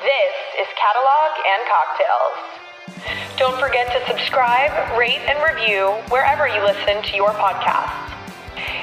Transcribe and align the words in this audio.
This 0.00 0.34
is 0.58 0.66
Catalog 0.78 1.36
and 1.44 1.62
Cocktails. 1.68 3.36
Don't 3.36 3.60
forget 3.60 3.92
to 3.92 4.08
subscribe, 4.08 4.98
rate, 4.98 5.20
and 5.28 5.38
review 5.44 5.88
wherever 6.08 6.48
you 6.48 6.62
listen 6.64 7.02
to 7.02 7.16
your 7.16 7.32
podcasts. 7.32 8.08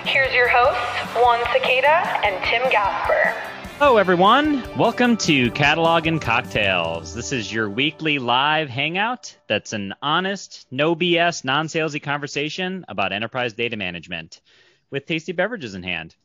Here's 0.05 0.31
your 0.35 0.47
hosts, 0.47 1.15
Juan 1.15 1.39
Sequeda 1.45 2.23
and 2.23 2.45
Tim 2.45 2.69
Gasper. 2.69 3.33
Hello, 3.79 3.97
everyone. 3.97 4.61
Welcome 4.77 5.17
to 5.17 5.49
Catalog 5.49 6.05
and 6.05 6.21
Cocktails. 6.21 7.15
This 7.15 7.31
is 7.31 7.51
your 7.51 7.67
weekly 7.67 8.19
live 8.19 8.69
hangout 8.69 9.35
that's 9.47 9.73
an 9.73 9.95
honest, 10.03 10.67
no 10.69 10.95
BS, 10.95 11.43
non 11.43 11.65
salesy 11.65 11.99
conversation 11.99 12.85
about 12.87 13.11
enterprise 13.11 13.53
data 13.53 13.75
management 13.75 14.39
with 14.91 15.07
tasty 15.07 15.31
beverages 15.31 15.73
in 15.73 15.81
hand. 15.81 16.15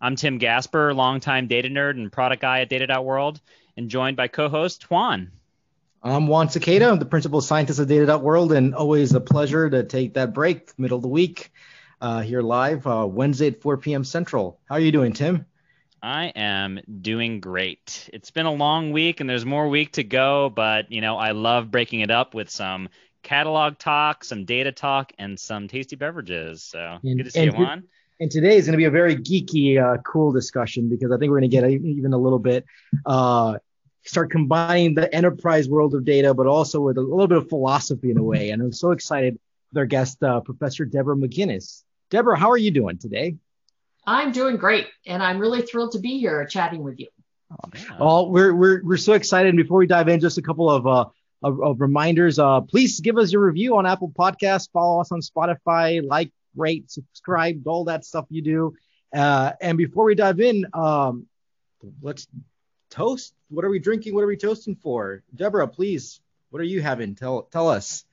I'm 0.00 0.16
Tim 0.16 0.38
Gasper, 0.38 0.92
longtime 0.92 1.46
data 1.46 1.68
nerd 1.68 1.90
and 1.90 2.10
product 2.10 2.42
guy 2.42 2.62
at 2.62 2.68
Data.World, 2.70 3.40
and 3.80 3.88
joined 3.88 4.14
by 4.14 4.28
co 4.28 4.50
host 4.50 4.90
Juan. 4.90 5.32
I'm 6.02 6.26
Juan 6.26 6.48
Sequeda. 6.48 6.92
I'm 6.92 6.98
the 6.98 7.06
principal 7.06 7.40
scientist 7.40 7.80
of 7.80 7.88
Data.World, 7.88 8.52
and 8.52 8.74
always 8.74 9.14
a 9.14 9.20
pleasure 9.20 9.70
to 9.70 9.84
take 9.84 10.14
that 10.14 10.34
break 10.34 10.78
middle 10.78 10.96
of 10.96 11.02
the 11.02 11.08
week 11.08 11.50
uh, 11.98 12.20
here 12.20 12.42
live 12.42 12.86
uh, 12.86 13.06
Wednesday 13.10 13.46
at 13.46 13.62
4 13.62 13.78
p.m. 13.78 14.04
Central. 14.04 14.60
How 14.68 14.74
are 14.74 14.80
you 14.80 14.92
doing, 14.92 15.14
Tim? 15.14 15.46
I 16.02 16.26
am 16.26 16.80
doing 17.00 17.40
great. 17.40 18.10
It's 18.12 18.30
been 18.30 18.44
a 18.44 18.52
long 18.52 18.92
week 18.92 19.20
and 19.20 19.30
there's 19.30 19.46
more 19.46 19.66
week 19.66 19.92
to 19.92 20.04
go, 20.04 20.50
but 20.50 20.92
you 20.92 21.00
know, 21.00 21.16
I 21.16 21.30
love 21.30 21.70
breaking 21.70 22.00
it 22.00 22.10
up 22.10 22.34
with 22.34 22.50
some 22.50 22.90
catalog 23.22 23.78
talk, 23.78 24.24
some 24.24 24.44
data 24.44 24.72
talk, 24.72 25.14
and 25.18 25.40
some 25.40 25.68
tasty 25.68 25.96
beverages. 25.96 26.62
So 26.62 26.98
and, 27.02 27.16
good 27.16 27.24
to 27.24 27.30
see 27.30 27.44
you, 27.44 27.52
Juan. 27.52 27.84
And 28.20 28.30
today 28.30 28.58
is 28.58 28.66
going 28.66 28.72
to 28.72 28.76
be 28.78 28.84
a 28.84 28.90
very 28.90 29.16
geeky, 29.16 29.82
uh, 29.82 29.96
cool 30.02 30.30
discussion 30.30 30.90
because 30.90 31.10
I 31.10 31.16
think 31.16 31.30
we're 31.30 31.40
going 31.40 31.50
to 31.50 31.56
get 31.56 31.70
even 31.70 32.12
a 32.12 32.18
little 32.18 32.38
bit, 32.38 32.66
uh, 33.06 33.56
start 34.04 34.30
combining 34.30 34.94
the 34.94 35.12
enterprise 35.14 35.68
world 35.68 35.94
of 35.94 36.04
data, 36.04 36.34
but 36.34 36.46
also 36.46 36.80
with 36.80 36.96
a 36.98 37.00
little 37.00 37.28
bit 37.28 37.38
of 37.38 37.48
philosophy 37.48 38.10
in 38.10 38.18
a 38.18 38.22
way. 38.22 38.50
And 38.50 38.62
I'm 38.62 38.72
so 38.72 38.92
excited 38.92 39.38
with 39.70 39.78
our 39.78 39.86
guest, 39.86 40.22
uh, 40.22 40.40
Professor 40.40 40.84
Deborah 40.84 41.16
McGuinness. 41.16 41.82
Deborah, 42.10 42.38
how 42.38 42.50
are 42.50 42.56
you 42.56 42.70
doing 42.70 42.98
today? 42.98 43.36
I'm 44.06 44.32
doing 44.32 44.56
great, 44.56 44.88
and 45.06 45.22
I'm 45.22 45.38
really 45.38 45.62
thrilled 45.62 45.92
to 45.92 45.98
be 45.98 46.18
here 46.18 46.44
chatting 46.46 46.82
with 46.82 46.98
you. 46.98 47.08
Oh, 47.52 47.70
well, 47.98 48.30
we're 48.30 48.54
we're 48.54 48.82
we're 48.82 48.96
so 48.96 49.12
excited. 49.12 49.50
And 49.50 49.56
before 49.56 49.78
we 49.78 49.86
dive 49.86 50.08
in, 50.08 50.20
just 50.20 50.38
a 50.38 50.42
couple 50.42 50.70
of 50.70 50.86
uh 50.86 51.04
of, 51.42 51.60
of 51.62 51.80
reminders. 51.80 52.38
Uh, 52.38 52.60
please 52.60 53.00
give 53.00 53.16
us 53.18 53.32
your 53.32 53.44
review 53.44 53.76
on 53.76 53.86
Apple 53.86 54.10
Podcasts. 54.10 54.70
Follow 54.72 55.00
us 55.00 55.12
on 55.12 55.20
Spotify. 55.20 56.06
Like, 56.06 56.32
rate, 56.56 56.90
subscribe, 56.90 57.66
all 57.66 57.84
that 57.84 58.04
stuff 58.04 58.26
you 58.28 58.42
do. 58.42 58.74
Uh, 59.14 59.52
and 59.60 59.78
before 59.78 60.04
we 60.04 60.14
dive 60.14 60.40
in, 60.40 60.66
um, 60.74 61.26
let's 62.02 62.26
toast. 62.90 63.34
What 63.48 63.64
are 63.64 63.70
we 63.70 63.78
drinking? 63.78 64.14
What 64.14 64.24
are 64.24 64.26
we 64.26 64.36
toasting 64.36 64.76
for? 64.76 65.22
Deborah, 65.34 65.68
please. 65.68 66.20
What 66.50 66.60
are 66.60 66.64
you 66.64 66.82
having? 66.82 67.14
Tell 67.14 67.42
tell 67.42 67.68
us. 67.68 68.04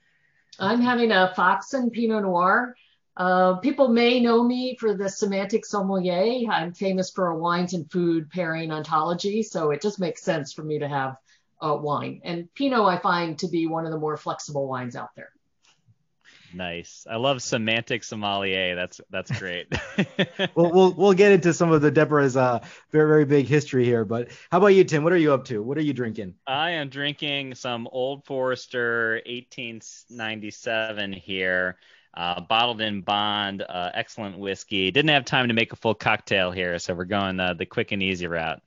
I'm 0.60 0.82
having 0.82 1.12
a 1.12 1.34
Foxen 1.36 1.92
Pinot 1.92 2.24
Noir. 2.24 2.76
Uh, 3.16 3.56
people 3.56 3.88
may 3.88 4.20
know 4.20 4.44
me 4.44 4.78
for 4.80 4.94
the 4.94 5.10
semantic 5.10 5.66
sommelier. 5.66 6.48
I'm 6.52 6.74
famous 6.74 7.10
for 7.10 7.30
a 7.30 7.38
wines 7.38 7.74
and 7.74 7.92
food 7.92 8.30
pairing 8.30 8.72
ontology, 8.72 9.42
so 9.42 9.72
it 9.72 9.82
just 9.82 10.00
makes 10.00 10.22
sense 10.22 10.54
for 10.54 10.64
me 10.64 10.80
to 10.80 10.88
have 10.88 11.18
uh, 11.60 11.76
wine. 11.76 12.22
And 12.24 12.54
Pinot, 12.54 12.86
I 12.86 13.00
find 13.00 13.38
to 13.40 13.48
be 13.48 13.66
one 13.66 13.86
of 13.86 13.92
the 13.92 13.98
more 13.98 14.18
flexible 14.18 14.68
wines 14.68 14.96
out 14.96 15.16
there. 15.16 15.32
Nice. 16.54 17.06
I 17.10 17.18
love 17.18 17.42
semantic 17.42 18.04
sommelier. 18.04 18.76
That's 18.76 19.02
that's 19.10 19.38
great. 19.38 19.68
we'll, 20.56 20.72
we'll 20.72 20.94
we'll 20.94 21.14
get 21.14 21.32
into 21.32 21.54
some 21.54 21.72
of 21.72 21.82
the 21.82 21.92
Deborah's 21.92 22.38
uh, 22.38 22.60
very 22.92 23.08
very 23.08 23.26
big 23.26 23.48
history 23.48 23.86
here. 23.86 24.06
But 24.06 24.30
how 24.52 24.60
about 24.60 24.68
you, 24.68 24.84
Tim? 24.84 25.04
What 25.04 25.14
are 25.14 25.18
you 25.18 25.34
up 25.34 25.46
to? 25.46 25.62
What 25.62 25.78
are 25.78 25.82
you 25.82 25.94
drinking? 25.94 26.36
I 26.46 26.72
am 26.72 26.90
drinking 26.90 27.56
some 27.56 27.88
Old 27.92 28.26
Forester 28.26 29.22
1897 29.26 31.14
here 31.14 31.78
uh, 32.18 32.42
bottled 32.42 32.82
in 32.82 33.02
bond, 33.02 33.62
uh, 33.62 33.92
excellent 33.94 34.40
whiskey. 34.40 34.90
Didn't 34.90 35.12
have 35.12 35.24
time 35.24 35.50
to 35.50 35.54
make 35.54 35.72
a 35.72 35.76
full 35.76 35.94
cocktail 35.94 36.52
here, 36.52 36.80
so 36.80 36.96
we're 36.96 37.06
going 37.06 37.40
uh, 37.40 37.54
the 37.54 37.66
quick 37.66 37.92
and 37.92 38.02
easy 38.02 38.26
route. 38.26 38.62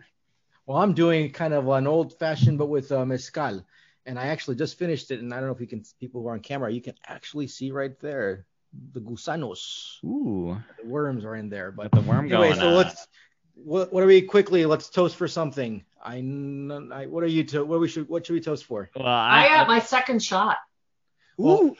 Well, 0.66 0.78
I'm 0.78 0.94
doing 0.94 1.32
kind 1.32 1.52
of 1.52 1.68
an 1.68 1.88
old 1.88 2.16
fashioned, 2.16 2.58
but 2.58 2.68
with 2.68 2.92
uh, 2.92 3.04
mezcal, 3.04 3.64
and 4.06 4.18
I 4.18 4.26
actually 4.26 4.56
just 4.56 4.78
finished 4.78 5.10
it. 5.10 5.20
And 5.20 5.32
I 5.32 5.36
don't 5.36 5.46
know 5.46 5.54
if 5.54 5.60
you 5.60 5.66
can, 5.66 5.84
people 6.00 6.22
who 6.22 6.28
are 6.28 6.32
on 6.32 6.40
camera, 6.40 6.72
you 6.72 6.80
can 6.80 6.94
actually 7.06 7.46
see 7.46 7.70
right 7.70 7.98
there 8.00 8.46
the 8.92 9.00
gusanos. 9.00 10.02
Ooh, 10.04 10.56
the 10.80 10.88
worms 10.88 11.24
are 11.24 11.36
in 11.36 11.48
there. 11.48 11.72
But 11.72 11.92
the 11.92 12.00
worm 12.02 12.26
anyway, 12.26 12.48
going. 12.50 12.60
so 12.60 12.70
let's. 12.70 13.06
What, 13.54 13.92
what 13.92 14.02
are 14.02 14.06
we 14.06 14.22
quickly? 14.22 14.64
Let's 14.64 14.88
toast 14.88 15.16
for 15.16 15.28
something. 15.28 15.84
I, 16.02 16.14
I 16.14 17.06
what 17.06 17.22
are 17.22 17.26
you 17.26 17.44
to? 17.44 17.64
What 17.64 17.80
we 17.80 17.88
should? 17.88 18.08
What 18.08 18.24
should 18.24 18.32
we 18.32 18.40
toast 18.40 18.64
for? 18.64 18.88
Well, 18.96 19.06
I, 19.06 19.44
I 19.44 19.48
got 19.48 19.68
my 19.68 19.80
second 19.80 20.22
shot. 20.22 20.56
Ooh. 21.38 21.44
Well, 21.44 21.76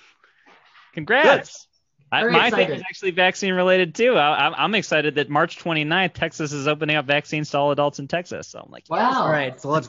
Congrats. 0.93 1.69
I, 2.13 2.25
my 2.25 2.47
excited. 2.49 2.67
thing 2.67 2.77
is 2.77 2.83
actually 2.83 3.13
vaccine 3.13 3.55
related 3.55 3.95
too. 3.95 4.17
I, 4.17 4.65
am 4.65 4.75
excited 4.75 5.15
that 5.15 5.31
March 5.31 5.59
29th, 5.59 6.13
Texas 6.13 6.53
is 6.53 6.67
opening 6.67 6.97
up 6.97 7.07
vaccines 7.07 7.51
to 7.51 7.59
all 7.59 7.71
adults 7.71 8.01
in 8.01 8.09
Texas. 8.09 8.49
So 8.49 8.59
I'm 8.59 8.71
like, 8.71 8.85
wow. 8.89 8.99
Yes. 8.99 9.17
All 9.17 9.31
right, 9.31 9.61
so 9.61 9.69
let's 9.69 9.87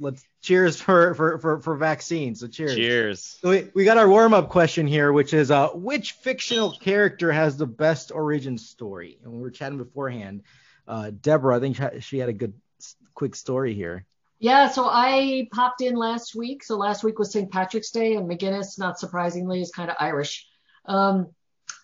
let's 0.00 0.24
cheers 0.40 0.80
for 0.80 1.14
for 1.14 1.38
for, 1.38 1.60
for 1.60 1.76
vaccines. 1.76 2.40
So 2.40 2.48
cheers. 2.48 2.74
Cheers. 2.74 3.38
So 3.40 3.50
we, 3.50 3.70
we 3.74 3.84
got 3.84 3.98
our 3.98 4.08
warm 4.08 4.34
up 4.34 4.48
question 4.48 4.86
here, 4.86 5.12
which 5.12 5.32
is 5.32 5.50
uh, 5.50 5.68
which 5.68 6.12
fictional 6.12 6.72
character 6.72 7.30
has 7.30 7.56
the 7.56 7.66
best 7.66 8.10
origin 8.10 8.58
story? 8.58 9.18
And 9.22 9.32
we 9.32 9.40
were 9.40 9.50
chatting 9.50 9.78
beforehand. 9.78 10.42
Uh, 10.88 11.10
Deborah, 11.10 11.56
I 11.56 11.60
think 11.60 11.78
she 12.02 12.18
had 12.18 12.28
a 12.28 12.32
good 12.32 12.54
quick 13.14 13.36
story 13.36 13.74
here. 13.74 14.06
Yeah, 14.40 14.70
so 14.70 14.86
I 14.86 15.48
popped 15.52 15.82
in 15.82 15.94
last 15.94 16.34
week. 16.34 16.64
So 16.64 16.78
last 16.78 17.04
week 17.04 17.18
was 17.18 17.30
St. 17.30 17.52
Patrick's 17.52 17.90
Day, 17.90 18.14
and 18.14 18.28
McGuinness, 18.28 18.78
not 18.78 18.98
surprisingly, 18.98 19.60
is 19.60 19.70
kind 19.70 19.90
of 19.90 19.96
Irish. 20.00 20.48
Um, 20.86 21.28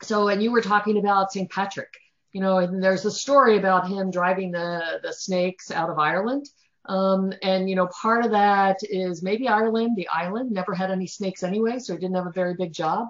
so, 0.02 0.28
and 0.28 0.42
you 0.42 0.50
were 0.50 0.62
talking 0.62 0.96
about 0.96 1.32
St. 1.32 1.50
Patrick, 1.50 1.92
you 2.32 2.40
know, 2.40 2.58
and 2.58 2.82
there's 2.82 3.04
a 3.04 3.10
story 3.10 3.58
about 3.58 3.88
him 3.88 4.10
driving 4.10 4.50
the 4.50 5.00
the 5.02 5.12
snakes 5.12 5.70
out 5.70 5.90
of 5.90 5.98
Ireland. 5.98 6.46
Um, 6.88 7.32
and 7.42 7.68
you 7.68 7.76
know, 7.76 7.88
part 7.88 8.24
of 8.24 8.30
that 8.30 8.78
is 8.82 9.22
maybe 9.22 9.48
Ireland, 9.48 9.96
the 9.96 10.08
island, 10.08 10.52
never 10.52 10.74
had 10.74 10.90
any 10.90 11.06
snakes 11.06 11.42
anyway, 11.42 11.78
so 11.78 11.94
it 11.94 12.00
didn't 12.00 12.16
have 12.16 12.26
a 12.26 12.32
very 12.32 12.54
big 12.54 12.72
job. 12.72 13.08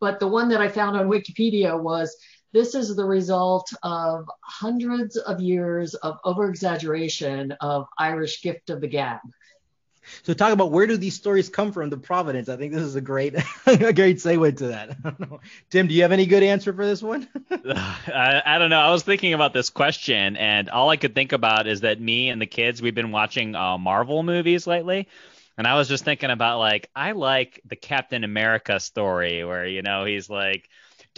But 0.00 0.20
the 0.20 0.28
one 0.28 0.48
that 0.50 0.60
I 0.60 0.68
found 0.68 0.96
on 0.96 1.08
Wikipedia 1.08 1.80
was 1.80 2.16
this 2.52 2.74
is 2.74 2.94
the 2.94 3.04
result 3.04 3.70
of 3.82 4.26
hundreds 4.42 5.16
of 5.16 5.40
years 5.40 5.94
of 5.94 6.18
over-exaggeration 6.24 7.52
of 7.60 7.86
Irish 7.98 8.42
gift 8.42 8.70
of 8.70 8.80
the 8.80 8.88
gab. 8.88 9.18
So 10.22 10.32
talk 10.32 10.52
about 10.52 10.70
where 10.70 10.86
do 10.86 10.96
these 10.96 11.14
stories 11.14 11.48
come 11.48 11.72
from? 11.72 11.90
The 11.90 11.96
provenance. 11.96 12.48
I 12.48 12.56
think 12.56 12.72
this 12.72 12.82
is 12.82 12.94
a 12.96 13.00
great, 13.00 13.34
a 13.66 13.92
great 13.92 14.18
segue 14.18 14.56
to 14.58 14.66
that. 14.68 14.96
Tim, 15.70 15.86
do 15.86 15.94
you 15.94 16.02
have 16.02 16.12
any 16.12 16.26
good 16.26 16.42
answer 16.42 16.72
for 16.72 16.86
this 16.86 17.02
one? 17.02 17.28
I, 17.50 18.42
I, 18.44 18.58
don't 18.58 18.70
know. 18.70 18.80
I 18.80 18.90
was 18.90 19.02
thinking 19.02 19.34
about 19.34 19.52
this 19.52 19.70
question, 19.70 20.36
and 20.36 20.68
all 20.70 20.90
I 20.90 20.96
could 20.96 21.14
think 21.14 21.32
about 21.32 21.66
is 21.66 21.80
that 21.82 22.00
me 22.00 22.28
and 22.30 22.40
the 22.40 22.46
kids 22.46 22.82
we've 22.82 22.94
been 22.94 23.12
watching 23.12 23.54
uh, 23.54 23.78
Marvel 23.78 24.22
movies 24.22 24.66
lately, 24.66 25.08
and 25.56 25.66
I 25.66 25.74
was 25.74 25.88
just 25.88 26.04
thinking 26.04 26.30
about 26.30 26.58
like 26.58 26.90
I 26.94 27.12
like 27.12 27.60
the 27.66 27.76
Captain 27.76 28.24
America 28.24 28.80
story 28.80 29.44
where 29.44 29.66
you 29.66 29.82
know 29.82 30.04
he's 30.04 30.30
like 30.30 30.68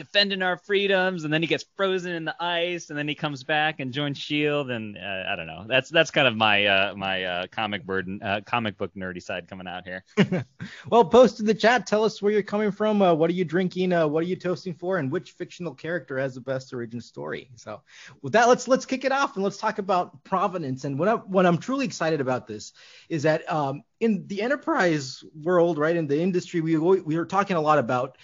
defending 0.01 0.41
our 0.41 0.57
freedoms, 0.57 1.25
and 1.25 1.33
then 1.33 1.43
he 1.43 1.47
gets 1.47 1.67
frozen 1.77 2.13
in 2.13 2.25
the 2.25 2.35
ice, 2.43 2.89
and 2.89 2.99
then 2.99 3.07
he 3.07 3.15
comes 3.15 3.45
back 3.45 3.81
and 3.81 3.93
joins 3.93 4.17
Shield, 4.17 4.71
and 4.71 4.97
uh, 4.97 5.25
I 5.29 5.37
don't 5.37 5.47
know. 5.47 5.67
That's 5.69 5.91
that's 5.91 6.11
kind 6.11 6.27
of 6.27 6.35
my 6.35 6.65
uh, 6.65 6.95
my 6.95 7.25
uh, 7.25 7.47
comic 7.49 7.85
burden, 7.85 8.19
uh, 8.23 8.41
comic 8.47 8.79
book 8.79 8.93
nerdy 8.97 9.23
side 9.23 9.47
coming 9.47 9.67
out 9.67 9.85
here. 9.85 10.03
well, 10.91 11.05
post 11.05 11.39
in 11.41 11.45
the 11.45 11.53
chat. 11.53 11.87
Tell 11.87 12.03
us 12.03 12.23
where 12.23 12.33
you're 12.33 12.43
coming 12.43 12.73
from. 12.73 13.03
Uh, 13.03 13.13
what 13.13 13.29
are 13.29 13.35
you 13.35 13.45
drinking? 13.45 13.93
Uh, 13.93 14.09
what 14.09 14.21
are 14.25 14.27
you 14.27 14.37
toasting 14.37 14.73
for? 14.73 14.97
And 14.97 15.13
which 15.13 15.33
fictional 15.33 15.75
character 15.75 16.19
has 16.19 16.35
the 16.35 16.41
best 16.41 16.73
origin 16.73 17.03
story? 17.03 17.51
So, 17.57 17.83
with 18.23 18.33
that, 18.33 18.49
let's 18.49 18.67
let's 18.69 18.87
kick 18.87 19.05
it 19.05 19.13
off 19.13 19.35
and 19.35 19.45
let's 19.45 19.59
talk 19.59 19.79
about 19.79 20.25
provenance. 20.25 20.85
And 20.85 20.99
what 20.99 21.09
I, 21.09 21.17
what 21.17 21.45
I'm 21.45 21.59
truly 21.59 21.85
excited 21.85 22.23
about 22.23 22.47
this 22.47 22.73
is 23.11 23.25
that 23.25 23.51
um, 23.53 23.83
in 24.01 24.27
the 24.29 24.41
enterprise 24.41 25.23
world, 25.43 25.77
right, 25.77 25.95
in 25.95 26.07
the 26.07 26.23
industry, 26.23 26.63
we 26.63 26.79
we 26.79 27.17
are 27.17 27.27
talking 27.27 27.57
a 27.57 27.61
lot 27.61 27.79
about 27.79 28.17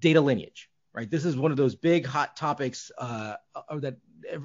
data 0.00 0.22
lineage 0.22 0.69
right? 0.92 1.10
This 1.10 1.24
is 1.24 1.36
one 1.36 1.50
of 1.50 1.56
those 1.56 1.74
big 1.74 2.06
hot 2.06 2.36
topics 2.36 2.90
uh, 2.98 3.34
uh, 3.54 3.78
that 3.78 3.96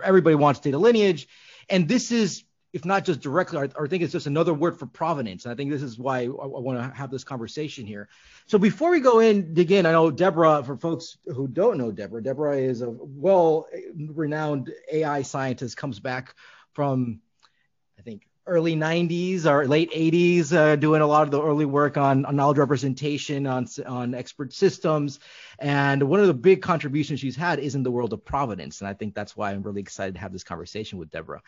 everybody 0.03 0.35
wants 0.35 0.59
data 0.59 0.77
lineage, 0.77 1.27
and 1.69 1.87
this 1.87 2.11
is 2.11 2.43
if 2.75 2.83
not 2.83 3.05
just 3.05 3.21
directly, 3.21 3.57
I, 3.57 3.69
I 3.81 3.87
think 3.87 4.03
it's 4.03 4.11
just 4.11 4.27
another 4.27 4.53
word 4.53 4.77
for 4.77 4.85
provenance. 4.85 5.45
And 5.45 5.53
I 5.53 5.55
think 5.55 5.71
this 5.71 5.81
is 5.81 5.97
why 5.97 6.23
I, 6.23 6.25
I 6.25 6.59
want 6.59 6.77
to 6.77 6.93
have 6.93 7.09
this 7.09 7.23
conversation 7.23 7.85
here. 7.85 8.09
So 8.47 8.57
before 8.57 8.91
we 8.91 8.99
go 8.99 9.21
in, 9.21 9.53
dig 9.53 9.71
in, 9.71 9.85
I 9.85 9.93
know 9.93 10.11
Deborah, 10.11 10.61
for 10.61 10.75
folks 10.75 11.17
who 11.25 11.47
don't 11.47 11.77
know 11.77 11.93
Deborah, 11.93 12.21
Deborah 12.21 12.57
is 12.57 12.81
a 12.81 12.89
well 12.89 13.69
renowned 13.95 14.73
AI 14.91 15.21
scientist, 15.21 15.77
comes 15.77 16.01
back 16.01 16.35
from, 16.73 17.21
I 17.97 18.01
think, 18.01 18.27
early 18.47 18.75
90s 18.75 19.45
or 19.45 19.67
late 19.67 19.91
80s, 19.91 20.53
uh, 20.53 20.75
doing 20.75 21.01
a 21.01 21.07
lot 21.07 21.23
of 21.23 21.31
the 21.31 21.41
early 21.41 21.65
work 21.65 21.97
on, 21.97 22.25
on, 22.25 22.35
knowledge 22.35 22.57
representation, 22.57 23.47
on, 23.47 23.67
on 23.85 24.13
expert 24.13 24.53
systems. 24.53 25.19
And 25.59 26.03
one 26.03 26.19
of 26.19 26.27
the 26.27 26.33
big 26.33 26.61
contributions 26.61 27.19
she's 27.19 27.35
had 27.35 27.59
is 27.59 27.75
in 27.75 27.83
the 27.83 27.91
world 27.91 28.13
of 28.13 28.23
provenance. 28.23 28.81
And 28.81 28.87
I 28.87 28.93
think 28.93 29.15
that's 29.15 29.35
why 29.35 29.51
I'm 29.51 29.63
really 29.63 29.81
excited 29.81 30.15
to 30.15 30.21
have 30.21 30.31
this 30.31 30.43
conversation 30.43 30.99
with 30.99 31.09
Deborah. 31.09 31.41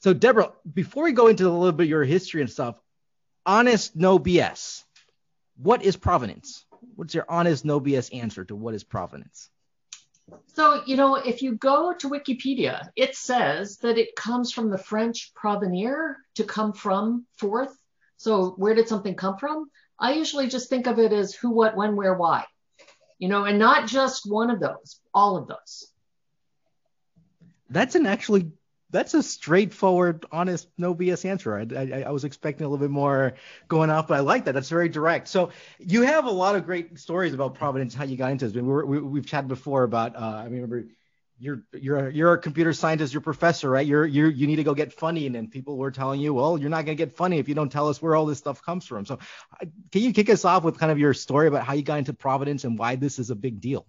So, 0.00 0.14
Deborah, 0.14 0.52
before 0.72 1.04
we 1.04 1.12
go 1.12 1.26
into 1.26 1.48
a 1.48 1.50
little 1.50 1.72
bit 1.72 1.84
of 1.84 1.90
your 1.90 2.04
history 2.04 2.40
and 2.40 2.50
stuff, 2.50 2.80
honest, 3.44 3.96
no 3.96 4.18
BS. 4.18 4.84
What 5.56 5.82
is 5.82 5.96
provenance? 5.96 6.64
What's 6.94 7.14
your 7.14 7.26
honest, 7.28 7.64
no 7.64 7.80
BS 7.80 8.14
answer 8.16 8.44
to 8.44 8.54
what 8.54 8.74
is 8.74 8.84
provenance? 8.84 9.50
So, 10.46 10.82
you 10.86 10.96
know, 10.96 11.14
if 11.14 11.42
you 11.42 11.54
go 11.54 11.94
to 11.94 12.08
Wikipedia, 12.08 12.88
it 12.96 13.14
says 13.14 13.78
that 13.78 13.98
it 13.98 14.16
comes 14.16 14.52
from 14.52 14.70
the 14.70 14.78
French 14.78 15.32
provenir, 15.34 16.16
to 16.34 16.44
come 16.44 16.72
from, 16.72 17.26
forth. 17.36 17.76
So, 18.16 18.50
where 18.50 18.74
did 18.74 18.88
something 18.88 19.14
come 19.14 19.38
from? 19.38 19.70
I 19.98 20.14
usually 20.14 20.48
just 20.48 20.68
think 20.68 20.86
of 20.86 20.98
it 20.98 21.12
as 21.12 21.34
who, 21.34 21.50
what, 21.50 21.76
when, 21.76 21.96
where, 21.96 22.14
why. 22.14 22.44
You 23.18 23.28
know, 23.28 23.44
and 23.44 23.58
not 23.58 23.86
just 23.86 24.30
one 24.30 24.50
of 24.50 24.60
those, 24.60 25.00
all 25.12 25.36
of 25.36 25.48
those. 25.48 25.86
That's 27.70 27.94
an 27.94 28.06
actually 28.06 28.50
that's 28.90 29.14
a 29.14 29.22
straightforward, 29.22 30.24
honest, 30.32 30.68
no 30.78 30.94
BS 30.94 31.24
answer. 31.24 31.56
I, 31.56 31.66
I, 31.74 32.02
I, 32.06 32.10
was 32.10 32.24
expecting 32.24 32.64
a 32.64 32.68
little 32.68 32.82
bit 32.84 32.90
more 32.90 33.34
going 33.68 33.90
off, 33.90 34.08
but 34.08 34.14
I 34.14 34.20
like 34.20 34.46
that. 34.46 34.52
That's 34.52 34.70
very 34.70 34.88
direct. 34.88 35.28
So 35.28 35.50
you 35.78 36.02
have 36.02 36.24
a 36.24 36.30
lot 36.30 36.56
of 36.56 36.64
great 36.64 36.98
stories 36.98 37.34
about 37.34 37.54
provenance, 37.54 37.94
how 37.94 38.04
you 38.04 38.16
got 38.16 38.30
into 38.30 38.48
this. 38.48 38.56
I 38.56 38.60
mean, 38.62 39.10
we 39.10 39.18
have 39.18 39.26
chatted 39.26 39.48
before 39.48 39.82
about. 39.82 40.16
Uh, 40.16 40.40
I 40.40 40.44
remember 40.44 40.86
you're 41.38 41.62
you're 41.72 42.08
you're 42.08 42.32
a 42.32 42.38
computer 42.38 42.72
scientist, 42.72 43.12
you're 43.12 43.20
a 43.20 43.22
professor, 43.22 43.70
right? 43.70 43.86
You're 43.86 44.06
you 44.06 44.26
you 44.26 44.46
need 44.46 44.56
to 44.56 44.64
go 44.64 44.74
get 44.74 44.92
funding, 44.92 45.36
and 45.36 45.50
people 45.50 45.76
were 45.76 45.90
telling 45.90 46.20
you, 46.20 46.34
well, 46.34 46.58
you're 46.58 46.70
not 46.70 46.84
going 46.84 46.96
to 46.96 47.04
get 47.06 47.16
funding 47.16 47.38
if 47.38 47.48
you 47.48 47.54
don't 47.54 47.70
tell 47.70 47.88
us 47.88 48.02
where 48.02 48.16
all 48.16 48.26
this 48.26 48.38
stuff 48.38 48.62
comes 48.62 48.86
from. 48.86 49.06
So, 49.06 49.18
can 49.92 50.02
you 50.02 50.12
kick 50.12 50.30
us 50.30 50.44
off 50.44 50.64
with 50.64 50.78
kind 50.78 50.90
of 50.90 50.98
your 50.98 51.14
story 51.14 51.46
about 51.46 51.64
how 51.64 51.74
you 51.74 51.82
got 51.82 51.98
into 51.98 52.12
provenance 52.12 52.64
and 52.64 52.78
why 52.78 52.96
this 52.96 53.18
is 53.18 53.30
a 53.30 53.36
big 53.36 53.60
deal? 53.60 53.86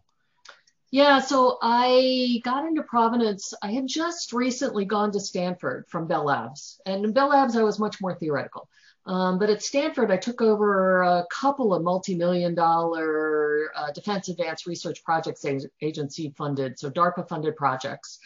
Yeah, 0.92 1.20
so 1.20 1.60
I 1.62 2.42
got 2.44 2.66
into 2.66 2.82
Provenance. 2.82 3.54
I 3.62 3.72
had 3.72 3.86
just 3.86 4.34
recently 4.34 4.86
gone 4.86 5.12
to 5.12 5.20
Stanford 5.20 5.86
from 5.88 6.08
Bell 6.08 6.26
Labs. 6.26 6.82
And 6.86 7.06
in 7.06 7.14
Bell 7.14 7.30
Labs, 7.30 7.56
I 7.56 7.62
was 7.62 7.78
much 7.78 8.02
more 8.02 8.16
theoretical. 8.16 8.68
Um, 9.06 9.38
but 9.38 9.52
at 9.52 9.62
Stanford, 9.62 10.12
I 10.12 10.18
took 10.18 10.42
over 10.42 11.04
a 11.04 11.26
couple 11.32 11.74
of 11.74 11.84
multi-million 11.84 12.56
dollar 12.56 13.72
uh, 13.76 13.92
Defense 13.92 14.30
Advanced 14.30 14.66
Research 14.66 15.04
Projects 15.04 15.46
Agency 15.82 16.34
funded, 16.36 16.80
so 16.80 16.90
DARPA 16.90 17.28
funded 17.30 17.56
projects. 17.56 18.20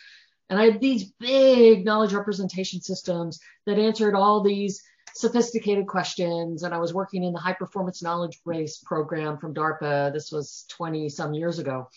And 0.50 0.60
I 0.60 0.66
had 0.66 0.82
these 0.82 1.06
big 1.20 1.86
knowledge 1.86 2.14
representation 2.14 2.82
systems 2.82 3.40
that 3.66 3.80
answered 3.80 4.16
all 4.16 4.42
these 4.42 4.82
sophisticated 5.16 5.88
questions. 5.88 6.64
And 6.64 6.74
I 6.74 6.80
was 6.80 6.94
working 6.94 7.24
in 7.24 7.34
the 7.34 7.40
high 7.40 7.54
performance 7.54 8.02
knowledge 8.02 8.40
base 8.46 8.78
program 8.78 9.38
from 9.38 9.54
DARPA. 9.54 10.12
This 10.12 10.32
was 10.32 10.66
20 10.70 11.10
some 11.10 11.34
years 11.34 11.60
ago. 11.60 11.90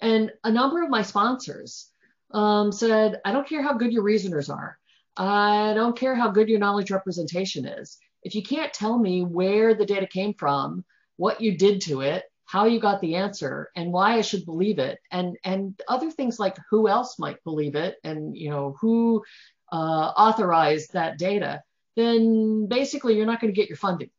And 0.00 0.32
a 0.44 0.50
number 0.50 0.82
of 0.82 0.90
my 0.90 1.02
sponsors 1.02 1.90
um, 2.32 2.72
said, 2.72 3.20
I 3.24 3.32
don't 3.32 3.48
care 3.48 3.62
how 3.62 3.74
good 3.74 3.92
your 3.92 4.02
reasoners 4.02 4.48
are. 4.48 4.78
I 5.16 5.74
don't 5.74 5.96
care 5.96 6.14
how 6.14 6.30
good 6.30 6.48
your 6.48 6.58
knowledge 6.58 6.90
representation 6.90 7.66
is. 7.66 7.98
If 8.22 8.34
you 8.34 8.42
can't 8.42 8.72
tell 8.72 8.98
me 8.98 9.24
where 9.24 9.74
the 9.74 9.86
data 9.86 10.06
came 10.06 10.34
from, 10.34 10.84
what 11.16 11.40
you 11.40 11.56
did 11.56 11.82
to 11.82 12.00
it, 12.02 12.24
how 12.44 12.64
you 12.64 12.80
got 12.80 13.00
the 13.00 13.16
answer, 13.16 13.70
and 13.76 13.92
why 13.92 14.14
I 14.14 14.22
should 14.22 14.44
believe 14.44 14.78
it, 14.78 14.98
and 15.10 15.36
and 15.44 15.80
other 15.86 16.10
things 16.10 16.38
like 16.38 16.56
who 16.70 16.88
else 16.88 17.18
might 17.18 17.42
believe 17.44 17.76
it, 17.76 17.96
and 18.02 18.36
you 18.36 18.50
know 18.50 18.76
who 18.80 19.22
uh, 19.70 19.76
authorized 20.16 20.94
that 20.94 21.18
data, 21.18 21.62
then 21.96 22.66
basically 22.66 23.16
you're 23.16 23.26
not 23.26 23.40
going 23.40 23.52
to 23.52 23.60
get 23.60 23.68
your 23.68 23.76
funding. 23.76 24.10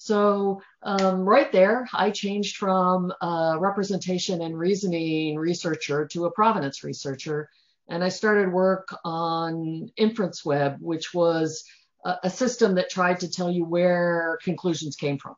So 0.00 0.62
um, 0.82 1.28
right 1.28 1.52
there, 1.52 1.86
I 1.92 2.10
changed 2.10 2.56
from 2.56 3.12
a 3.20 3.56
representation 3.60 4.40
and 4.40 4.58
reasoning 4.58 5.36
researcher 5.36 6.06
to 6.12 6.24
a 6.24 6.30
provenance 6.30 6.82
researcher. 6.82 7.50
And 7.86 8.02
I 8.02 8.08
started 8.08 8.50
work 8.50 8.88
on 9.04 9.90
InferenceWeb, 9.98 10.80
which 10.80 11.12
was 11.12 11.64
a, 12.02 12.16
a 12.24 12.30
system 12.30 12.76
that 12.76 12.88
tried 12.88 13.20
to 13.20 13.30
tell 13.30 13.50
you 13.50 13.66
where 13.66 14.38
conclusions 14.42 14.96
came 14.96 15.18
from. 15.18 15.36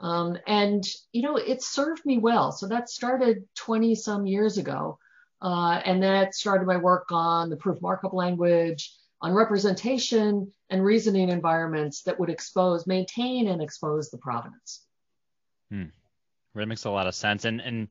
Um, 0.00 0.36
and, 0.48 0.84
you 1.12 1.22
know, 1.22 1.36
it 1.36 1.62
served 1.62 2.04
me 2.04 2.18
well. 2.18 2.50
So 2.50 2.66
that 2.66 2.90
started 2.90 3.44
20 3.54 3.94
some 3.94 4.26
years 4.26 4.58
ago. 4.58 4.98
Uh, 5.40 5.80
and 5.84 6.02
that 6.02 6.34
started 6.34 6.66
my 6.66 6.76
work 6.76 7.12
on 7.12 7.50
the 7.50 7.56
proof 7.56 7.80
markup 7.80 8.14
language, 8.14 8.92
on 9.20 9.32
representation 9.32 10.52
and 10.70 10.84
reasoning 10.84 11.30
environments 11.30 12.02
that 12.02 12.18
would 12.20 12.30
expose, 12.30 12.86
maintain, 12.86 13.48
and 13.48 13.62
expose 13.62 14.10
the 14.10 14.18
provenance. 14.18 14.84
Hmm. 15.70 15.84
That 16.54 16.66
makes 16.66 16.84
a 16.84 16.90
lot 16.90 17.06
of 17.06 17.14
sense. 17.14 17.44
And 17.44 17.60
and 17.60 17.88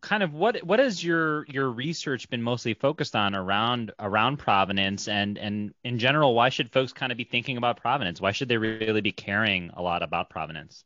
kind 0.00 0.22
of 0.22 0.32
what 0.32 0.62
what 0.62 0.78
has 0.78 1.02
your 1.02 1.44
your 1.46 1.70
research 1.70 2.30
been 2.30 2.42
mostly 2.42 2.74
focused 2.74 3.16
on 3.16 3.34
around 3.34 3.92
around 3.98 4.38
provenance 4.38 5.08
and 5.08 5.38
and 5.38 5.74
in 5.82 5.98
general 5.98 6.34
why 6.34 6.48
should 6.48 6.70
folks 6.70 6.92
kind 6.92 7.10
of 7.10 7.18
be 7.18 7.24
thinking 7.24 7.56
about 7.56 7.80
provenance 7.80 8.20
why 8.20 8.30
should 8.30 8.48
they 8.48 8.56
really 8.56 9.00
be 9.00 9.12
caring 9.12 9.70
a 9.74 9.82
lot 9.82 10.02
about 10.02 10.30
provenance 10.30 10.84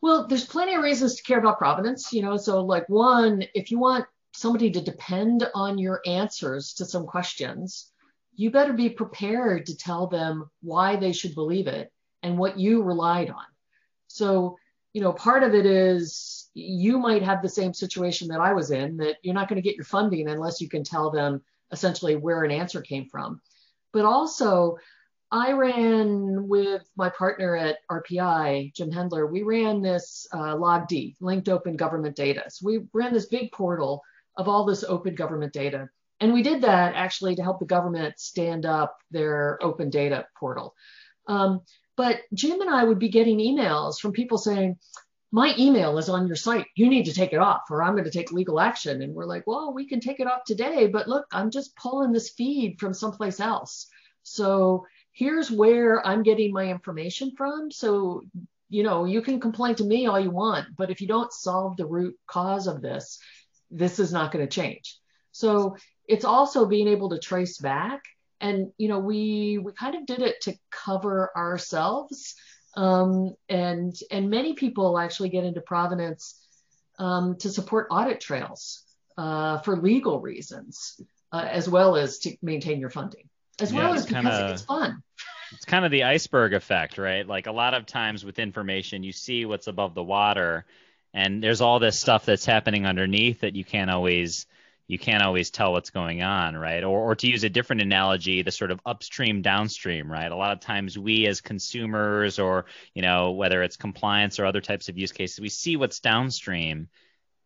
well 0.00 0.26
there's 0.26 0.44
plenty 0.44 0.74
of 0.74 0.82
reasons 0.82 1.14
to 1.14 1.22
care 1.22 1.38
about 1.38 1.58
provenance 1.58 2.12
you 2.12 2.22
know 2.22 2.36
so 2.36 2.64
like 2.64 2.88
one 2.88 3.44
if 3.54 3.70
you 3.70 3.78
want 3.78 4.04
somebody 4.34 4.70
to 4.70 4.80
depend 4.80 5.48
on 5.54 5.78
your 5.78 6.00
answers 6.06 6.74
to 6.74 6.84
some 6.84 7.06
questions 7.06 7.92
you 8.36 8.50
better 8.50 8.72
be 8.72 8.90
prepared 8.90 9.66
to 9.66 9.76
tell 9.76 10.06
them 10.06 10.50
why 10.62 10.96
they 10.96 11.12
should 11.12 11.34
believe 11.34 11.66
it 11.66 11.90
and 12.22 12.38
what 12.38 12.58
you 12.58 12.82
relied 12.82 13.30
on. 13.30 13.44
So, 14.08 14.58
you 14.92 15.00
know, 15.00 15.12
part 15.12 15.42
of 15.42 15.54
it 15.54 15.66
is 15.66 16.48
you 16.54 16.98
might 16.98 17.22
have 17.22 17.42
the 17.42 17.48
same 17.48 17.74
situation 17.74 18.28
that 18.28 18.40
I 18.40 18.52
was 18.52 18.70
in 18.70 18.98
that 18.98 19.16
you're 19.22 19.34
not 19.34 19.48
going 19.48 19.60
to 19.60 19.66
get 19.66 19.76
your 19.76 19.84
funding 19.84 20.28
unless 20.28 20.60
you 20.60 20.68
can 20.68 20.84
tell 20.84 21.10
them 21.10 21.42
essentially 21.72 22.16
where 22.16 22.44
an 22.44 22.50
answer 22.50 22.80
came 22.80 23.08
from. 23.08 23.40
But 23.92 24.04
also, 24.04 24.76
I 25.30 25.52
ran 25.52 26.46
with 26.46 26.88
my 26.96 27.10
partner 27.10 27.56
at 27.56 27.78
RPI, 27.90 28.74
Jim 28.74 28.90
Hendler, 28.90 29.30
we 29.30 29.42
ran 29.42 29.82
this 29.82 30.26
uh, 30.32 30.54
LOGD, 30.54 31.16
linked 31.20 31.48
open 31.48 31.76
government 31.76 32.14
data. 32.14 32.44
So 32.48 32.66
we 32.66 32.86
ran 32.92 33.12
this 33.12 33.26
big 33.26 33.50
portal 33.50 34.02
of 34.36 34.48
all 34.48 34.64
this 34.64 34.84
open 34.84 35.14
government 35.14 35.52
data. 35.52 35.88
And 36.20 36.32
we 36.32 36.42
did 36.42 36.62
that 36.62 36.94
actually 36.94 37.36
to 37.36 37.42
help 37.42 37.58
the 37.58 37.66
government 37.66 38.18
stand 38.18 38.64
up 38.64 38.96
their 39.10 39.58
open 39.62 39.90
data 39.90 40.26
portal. 40.38 40.74
Um, 41.28 41.60
but 41.96 42.20
Jim 42.32 42.60
and 42.60 42.70
I 42.70 42.84
would 42.84 42.98
be 42.98 43.08
getting 43.08 43.38
emails 43.38 43.98
from 44.00 44.12
people 44.12 44.38
saying, 44.38 44.78
my 45.32 45.54
email 45.58 45.98
is 45.98 46.08
on 46.08 46.26
your 46.26 46.36
site. 46.36 46.66
You 46.76 46.88
need 46.88 47.06
to 47.06 47.12
take 47.12 47.32
it 47.32 47.38
off, 47.38 47.62
or 47.70 47.82
I'm 47.82 47.92
going 47.92 48.04
to 48.04 48.10
take 48.10 48.32
legal 48.32 48.60
action. 48.60 49.02
And 49.02 49.14
we're 49.14 49.26
like, 49.26 49.46
well, 49.46 49.74
we 49.74 49.86
can 49.86 50.00
take 50.00 50.20
it 50.20 50.26
off 50.26 50.44
today, 50.44 50.86
but 50.86 51.08
look, 51.08 51.26
I'm 51.32 51.50
just 51.50 51.76
pulling 51.76 52.12
this 52.12 52.30
feed 52.30 52.78
from 52.78 52.94
someplace 52.94 53.40
else. 53.40 53.88
So 54.22 54.86
here's 55.12 55.50
where 55.50 56.06
I'm 56.06 56.22
getting 56.22 56.52
my 56.52 56.66
information 56.66 57.32
from. 57.36 57.70
So, 57.70 58.22
you 58.68 58.82
know, 58.82 59.04
you 59.04 59.20
can 59.20 59.40
complain 59.40 59.74
to 59.76 59.84
me 59.84 60.06
all 60.06 60.20
you 60.20 60.30
want, 60.30 60.68
but 60.76 60.90
if 60.90 61.00
you 61.00 61.08
don't 61.08 61.32
solve 61.32 61.76
the 61.76 61.86
root 61.86 62.16
cause 62.26 62.66
of 62.66 62.80
this, 62.80 63.18
this 63.70 63.98
is 63.98 64.12
not 64.12 64.32
going 64.32 64.46
to 64.46 64.50
change. 64.50 64.98
So 65.32 65.76
it's 66.08 66.24
also 66.24 66.66
being 66.66 66.88
able 66.88 67.10
to 67.10 67.18
trace 67.18 67.58
back. 67.58 68.02
And 68.40 68.72
you 68.76 68.88
know 68.88 68.98
we 68.98 69.58
we 69.58 69.72
kind 69.72 69.94
of 69.94 70.06
did 70.06 70.20
it 70.20 70.40
to 70.42 70.54
cover 70.70 71.30
ourselves. 71.36 72.34
Um, 72.76 73.34
and 73.48 73.96
and 74.10 74.28
many 74.28 74.52
people 74.52 74.98
actually 74.98 75.30
get 75.30 75.44
into 75.44 75.62
provenance 75.62 76.46
um, 76.98 77.36
to 77.38 77.50
support 77.50 77.88
audit 77.90 78.20
trails 78.20 78.84
uh, 79.16 79.58
for 79.60 79.76
legal 79.76 80.20
reasons 80.20 81.00
uh, 81.32 81.46
as 81.50 81.68
well 81.68 81.96
as 81.96 82.18
to 82.20 82.36
maintain 82.42 82.80
your 82.80 82.90
funding 82.90 83.28
as 83.60 83.72
yeah, 83.72 83.84
well 83.84 83.94
as 83.94 84.06
because 84.06 84.22
kinda, 84.22 84.52
it's 84.52 84.62
fun. 84.62 85.02
It's 85.52 85.64
kind 85.64 85.84
of 85.84 85.90
the 85.90 86.04
iceberg 86.04 86.52
effect 86.52 86.98
right? 86.98 87.26
Like 87.26 87.46
a 87.46 87.52
lot 87.52 87.74
of 87.74 87.86
times 87.86 88.24
with 88.24 88.38
information 88.38 89.02
you 89.02 89.12
see 89.12 89.44
what's 89.44 89.66
above 89.66 89.94
the 89.94 90.02
water 90.02 90.64
and 91.14 91.42
there's 91.42 91.60
all 91.60 91.78
this 91.78 91.98
stuff 91.98 92.26
that's 92.26 92.44
happening 92.44 92.86
underneath 92.86 93.40
that 93.40 93.56
you 93.56 93.64
can't 93.64 93.90
always 93.90 94.46
you 94.88 94.98
can't 94.98 95.22
always 95.22 95.50
tell 95.50 95.72
what's 95.72 95.90
going 95.90 96.22
on, 96.22 96.56
right? 96.56 96.84
Or, 96.84 97.10
or 97.10 97.14
to 97.16 97.28
use 97.28 97.42
a 97.44 97.48
different 97.48 97.82
analogy, 97.82 98.42
the 98.42 98.52
sort 98.52 98.70
of 98.70 98.80
upstream, 98.86 99.42
downstream, 99.42 100.10
right? 100.10 100.30
A 100.30 100.36
lot 100.36 100.52
of 100.52 100.60
times 100.60 100.98
we 100.98 101.26
as 101.26 101.40
consumers 101.40 102.38
or, 102.38 102.66
you 102.94 103.02
know, 103.02 103.32
whether 103.32 103.62
it's 103.62 103.76
compliance 103.76 104.38
or 104.38 104.46
other 104.46 104.60
types 104.60 104.88
of 104.88 104.96
use 104.96 105.12
cases, 105.12 105.40
we 105.40 105.48
see 105.48 105.76
what's 105.76 106.00
downstream, 106.00 106.88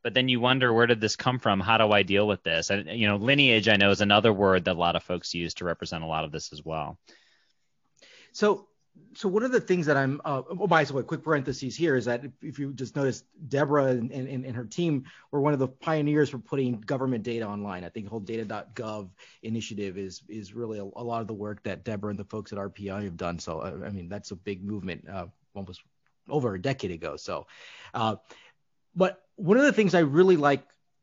but 0.02 0.14
then 0.14 0.28
you 0.28 0.40
wonder, 0.40 0.72
where 0.72 0.86
did 0.86 1.00
this 1.00 1.16
come 1.16 1.38
from? 1.38 1.60
How 1.60 1.78
do 1.78 1.90
I 1.90 2.02
deal 2.02 2.26
with 2.26 2.42
this? 2.42 2.70
And, 2.70 2.88
you 2.88 3.06
know, 3.06 3.16
lineage, 3.16 3.68
I 3.68 3.76
know, 3.76 3.90
is 3.90 4.00
another 4.00 4.32
word 4.32 4.64
that 4.64 4.76
a 4.76 4.78
lot 4.78 4.96
of 4.96 5.02
folks 5.02 5.34
use 5.34 5.54
to 5.54 5.64
represent 5.64 6.04
a 6.04 6.06
lot 6.06 6.24
of 6.24 6.32
this 6.32 6.52
as 6.52 6.64
well. 6.64 6.98
So 8.32 8.66
so 9.14 9.28
one 9.28 9.42
of 9.42 9.52
the 9.52 9.60
things 9.60 9.86
that 9.86 9.96
I'm, 9.96 10.20
uh, 10.24 10.42
oh, 10.48 10.66
by 10.66 10.84
the 10.84 10.94
way, 10.94 11.02
quick 11.02 11.22
parentheses 11.22 11.76
here 11.76 11.96
is 11.96 12.04
that 12.04 12.24
if, 12.24 12.32
if 12.42 12.58
you 12.58 12.72
just 12.72 12.96
notice, 12.96 13.24
Deborah 13.48 13.86
and, 13.86 14.10
and, 14.10 14.28
and, 14.28 14.56
her 14.56 14.64
team 14.64 15.04
were 15.30 15.40
one 15.40 15.52
of 15.52 15.58
the 15.58 15.68
pioneers 15.68 16.30
for 16.30 16.38
putting 16.38 16.80
government 16.80 17.24
data 17.24 17.46
online. 17.46 17.84
I 17.84 17.88
think 17.88 18.06
the 18.06 18.10
whole 18.10 18.20
data.gov 18.20 19.08
initiative 19.42 19.98
is 19.98 20.22
is 20.28 20.54
really 20.54 20.78
a, 20.78 20.84
a, 20.84 21.04
lot 21.04 21.20
of 21.20 21.26
the 21.26 21.34
work 21.34 21.62
that 21.64 21.84
Deborah 21.84 22.10
and 22.10 22.18
the 22.18 22.24
folks 22.24 22.52
at 22.52 22.58
RPI 22.58 23.04
have 23.04 23.16
done. 23.16 23.38
So 23.38 23.60
uh, 23.60 23.78
I 23.84 23.90
mean, 23.90 24.08
that's 24.08 24.30
a 24.30 24.36
big 24.36 24.64
movement, 24.64 25.08
uh, 25.08 25.26
almost 25.54 25.82
over 26.28 26.54
a 26.54 26.62
decade 26.62 26.90
ago. 26.92 27.16
So, 27.16 27.46
uh, 27.94 28.16
but 28.94 29.22
one 29.36 29.56
of 29.56 29.64
the 29.64 29.72
things 29.72 29.94
I 29.94 30.00
really 30.00 30.36
like 30.36 30.62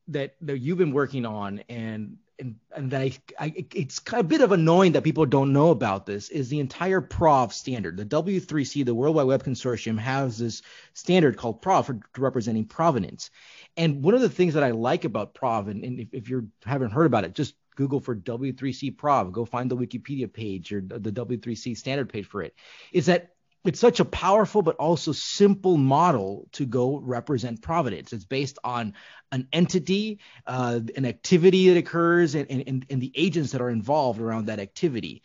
that 0.09 0.35
that 0.41 0.59
you've 0.59 0.77
been 0.77 0.93
working 0.93 1.25
on 1.25 1.63
and 1.69 2.17
and 2.39 2.55
and 2.75 2.91
that 2.91 3.01
I, 3.01 3.11
I 3.39 3.65
it's 3.73 3.99
kind 3.99 4.19
of 4.19 4.25
a 4.25 4.29
bit 4.29 4.41
of 4.41 4.51
annoying 4.51 4.93
that 4.93 5.03
people 5.03 5.25
don't 5.25 5.53
know 5.53 5.69
about 5.71 6.05
this 6.05 6.29
is 6.29 6.49
the 6.49 6.59
entire 6.59 7.01
PROV 7.01 7.51
standard. 7.51 7.97
The 7.97 8.05
W3C, 8.05 8.85
the 8.85 8.95
World 8.95 9.15
Wide 9.15 9.23
Web 9.23 9.43
Consortium, 9.43 9.97
has 9.97 10.37
this 10.37 10.61
standard 10.93 11.37
called 11.37 11.61
PROV 11.61 11.85
for 11.85 11.99
representing 12.17 12.65
provenance. 12.65 13.29
And 13.75 14.03
one 14.03 14.13
of 14.13 14.21
the 14.21 14.29
things 14.29 14.53
that 14.53 14.63
I 14.63 14.71
like 14.71 15.05
about 15.05 15.33
PROV, 15.33 15.69
and, 15.69 15.83
and 15.83 15.99
if, 15.99 16.13
if 16.13 16.29
you 16.29 16.49
haven't 16.65 16.91
heard 16.91 17.05
about 17.05 17.23
it, 17.23 17.33
just 17.33 17.55
Google 17.75 17.99
for 17.99 18.15
W3C 18.15 18.95
PROV, 18.95 19.31
go 19.31 19.45
find 19.45 19.69
the 19.69 19.77
Wikipedia 19.77 20.31
page 20.31 20.73
or 20.73 20.81
the 20.81 21.11
W3C 21.11 21.77
standard 21.77 22.09
page 22.09 22.25
for 22.25 22.41
it, 22.41 22.55
is 22.91 23.05
that 23.05 23.35
it's 23.67 23.79
such 23.79 23.99
a 23.99 24.05
powerful 24.05 24.61
but 24.61 24.77
also 24.77 25.11
simple 25.11 25.77
model 25.77 26.47
to 26.53 26.65
go 26.65 26.97
represent 26.97 27.61
provenance. 27.61 28.13
It's 28.13 28.25
based 28.25 28.57
on 28.63 28.93
an 29.31 29.47
entity, 29.51 30.19
uh, 30.45 30.79
an 30.95 31.05
activity 31.05 31.69
that 31.69 31.77
occurs, 31.77 32.33
and, 32.35 32.49
and, 32.49 32.85
and 32.89 33.01
the 33.01 33.11
agents 33.15 33.51
that 33.51 33.61
are 33.61 33.69
involved 33.69 34.21
around 34.21 34.45
that 34.45 34.59
activity. 34.59 35.21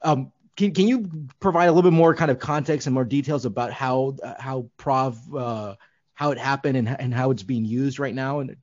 Um, 0.00 0.32
can, 0.56 0.72
can 0.72 0.88
you 0.88 1.28
provide 1.40 1.66
a 1.66 1.72
little 1.72 1.90
bit 1.90 1.96
more 1.96 2.14
kind 2.14 2.30
of 2.30 2.38
context 2.38 2.86
and 2.86 2.94
more 2.94 3.04
details 3.04 3.44
about 3.44 3.72
how 3.72 4.16
uh, 4.22 4.34
how 4.38 4.70
Prov 4.76 5.18
uh, 5.34 5.74
how 6.14 6.30
it 6.30 6.38
happened 6.38 6.76
and, 6.76 6.88
and 6.88 7.12
how 7.12 7.32
it's 7.32 7.42
being 7.42 7.64
used 7.64 7.98
right 7.98 8.14
now? 8.14 8.40
And 8.40 8.56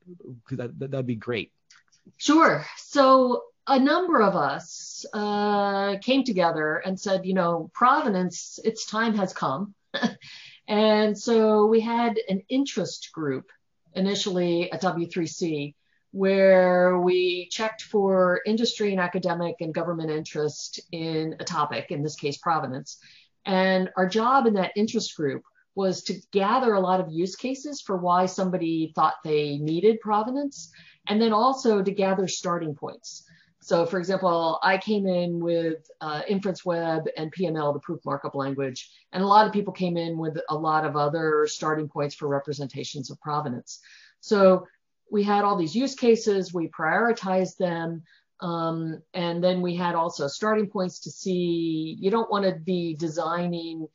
that, 0.51 0.80
that'd 0.80 1.06
be 1.06 1.16
great. 1.16 1.51
Sure. 2.18 2.66
So 2.78 3.44
a 3.68 3.80
number 3.80 4.22
of 4.22 4.36
us 4.36 5.06
uh, 5.13 5.98
came 6.00 6.24
together 6.24 6.77
and 6.77 7.00
said, 7.00 7.25
you 7.25 7.34
know, 7.34 7.70
provenance, 7.74 8.60
its 8.63 8.86
time 8.86 9.15
has 9.15 9.34
come. 9.34 9.74
and 10.68 11.18
so 11.18 11.65
we 11.68 11.80
had 11.80 12.20
an 12.30 12.41
interest 12.50 13.12
group 13.13 13.50
initially 13.94 14.72
at 14.72 14.82
W3C 14.82 15.75
where 16.12 17.00
we 17.00 17.48
checked 17.50 17.84
for 17.84 18.41
industry 18.46 18.91
and 18.91 19.00
academic 19.00 19.56
and 19.62 19.74
government 19.74 20.12
interest 20.12 20.82
in 20.91 21.36
a 21.39 21.44
topic, 21.44 21.89
in 21.89 22.03
this 22.03 22.15
case, 22.15 22.38
provenance. 22.38 22.98
And 23.46 23.89
our 23.96 24.08
job 24.08 24.46
in 24.46 24.56
that 24.56 24.74
interest 24.75 25.15
group 25.15 25.44
was 25.74 26.03
to 26.03 26.20
gather 26.32 26.74
a 26.74 26.82
lot 26.82 27.00
of 27.00 27.12
use 27.12 27.36
cases 27.36 27.82
for 27.82 27.96
why 27.96 28.25
somebody 28.25 28.91
thought 28.94 29.15
they 29.24 29.58
needed 29.58 30.01
provenance, 30.01 30.70
and 31.08 31.22
then 31.22 31.32
also 31.32 31.82
to 31.82 31.91
gather 31.91 32.27
starting 32.27 32.75
points. 32.75 33.24
So 33.63 33.86
for 33.86 34.00
example, 34.00 34.60
I 34.63 34.80
came 34.80 35.06
in 35.06 35.39
with 35.39 35.89
uh, 36.01 36.24
inference 36.27 36.65
web 36.65 37.06
and 37.15 37.32
PML, 37.32 37.74
the 37.74 37.80
proof 37.80 38.00
markup 38.03 38.34
language, 38.34 38.89
and 39.12 39.24
a 39.24 39.27
lot 39.27 39.46
of 39.46 39.53
people 39.53 39.72
came 39.72 39.98
in 39.98 40.18
with 40.18 40.39
a 40.50 40.56
lot 40.56 40.84
of 40.84 40.96
other 40.96 41.46
starting 41.48 41.88
points 41.88 42.15
for 42.15 42.27
representations 42.27 43.12
of 43.12 43.22
provenance. 43.22 43.80
So 44.20 44.68
we 45.12 45.22
had 45.22 45.44
all 45.44 45.58
these 45.58 45.75
use 45.75 45.94
cases, 45.94 46.53
we 46.53 46.70
prioritized 46.70 47.58
them, 47.58 48.03
um, 48.39 49.03
and 49.13 49.44
then 49.44 49.62
we 49.62 49.75
had 49.75 49.94
also 49.94 50.27
starting 50.27 50.68
points 50.68 51.01
to 51.01 51.12
see, 51.12 51.96
you 52.00 52.10
don't 52.10 52.32
want 52.32 52.46
to 52.46 52.53
be 52.53 52.96
designing 52.96 53.88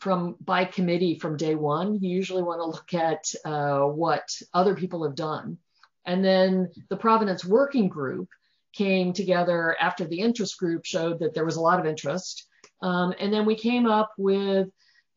from 0.00 0.36
by 0.40 0.66
committee 0.66 1.18
from 1.18 1.36
day 1.36 1.54
one. 1.54 1.98
You 2.02 2.10
usually 2.10 2.42
want 2.42 2.60
to 2.60 2.66
look 2.66 2.92
at 2.92 3.32
uh, 3.44 3.86
what 3.86 4.28
other 4.52 4.74
people 4.74 5.04
have 5.04 5.14
done. 5.14 5.56
And 6.04 6.22
then 6.22 6.70
the 6.90 6.96
provenance 6.96 7.44
working 7.44 7.88
group 7.88 8.28
came 8.72 9.12
together 9.12 9.76
after 9.80 10.04
the 10.04 10.20
interest 10.20 10.58
group 10.58 10.84
showed 10.84 11.20
that 11.20 11.34
there 11.34 11.44
was 11.44 11.56
a 11.56 11.60
lot 11.60 11.80
of 11.80 11.86
interest. 11.86 12.46
Um, 12.80 13.14
and 13.18 13.32
then 13.32 13.46
we 13.46 13.54
came 13.54 13.86
up 13.86 14.12
with, 14.18 14.68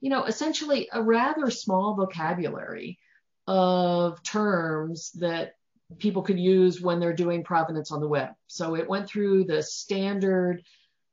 you 0.01 0.09
know, 0.09 0.25
essentially 0.25 0.87
a 0.91 1.01
rather 1.01 1.49
small 1.49 1.95
vocabulary 1.95 2.99
of 3.47 4.21
terms 4.23 5.11
that 5.13 5.53
people 5.99 6.21
could 6.21 6.39
use 6.39 6.81
when 6.81 6.99
they're 6.99 7.13
doing 7.13 7.43
provenance 7.43 7.91
on 7.91 7.99
the 7.99 8.07
web. 8.07 8.29
So 8.47 8.75
it 8.75 8.89
went 8.89 9.07
through 9.07 9.45
the 9.45 9.61
standard 9.61 10.63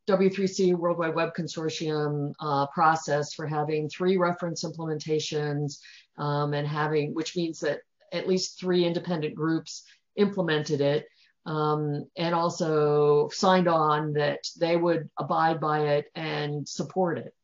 W3C 0.08 0.74
World 0.74 0.98
Wide 0.98 1.14
Web 1.14 1.34
Consortium 1.34 2.32
uh, 2.40 2.66
process 2.68 3.34
for 3.34 3.46
having 3.46 3.88
three 3.88 4.16
reference 4.16 4.64
implementations 4.64 5.78
um, 6.18 6.54
and 6.54 6.66
having, 6.66 7.14
which 7.14 7.36
means 7.36 7.60
that 7.60 7.80
at 8.12 8.28
least 8.28 8.58
three 8.58 8.84
independent 8.84 9.34
groups 9.34 9.84
implemented 10.16 10.80
it 10.80 11.06
um, 11.46 12.06
and 12.16 12.34
also 12.34 13.28
signed 13.32 13.68
on 13.68 14.12
that 14.14 14.40
they 14.58 14.76
would 14.76 15.08
abide 15.18 15.60
by 15.60 15.80
it 15.94 16.06
and 16.14 16.68
support 16.68 17.18
it. 17.18 17.34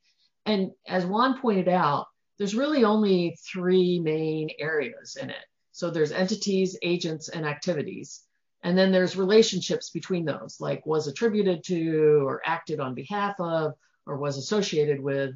And 0.46 0.70
as 0.86 1.04
Juan 1.04 1.40
pointed 1.40 1.68
out, 1.68 2.06
there's 2.38 2.54
really 2.54 2.84
only 2.84 3.36
three 3.44 3.98
main 3.98 4.50
areas 4.58 5.16
in 5.20 5.30
it. 5.30 5.44
So 5.72 5.90
there's 5.90 6.12
entities, 6.12 6.78
agents, 6.82 7.28
and 7.28 7.44
activities. 7.44 8.22
And 8.62 8.76
then 8.76 8.90
there's 8.90 9.16
relationships 9.16 9.90
between 9.90 10.24
those, 10.24 10.56
like 10.60 10.86
was 10.86 11.06
attributed 11.06 11.64
to 11.64 12.26
or 12.26 12.40
acted 12.44 12.80
on 12.80 12.94
behalf 12.94 13.34
of 13.38 13.74
or 14.06 14.16
was 14.16 14.38
associated 14.38 15.00
with. 15.00 15.34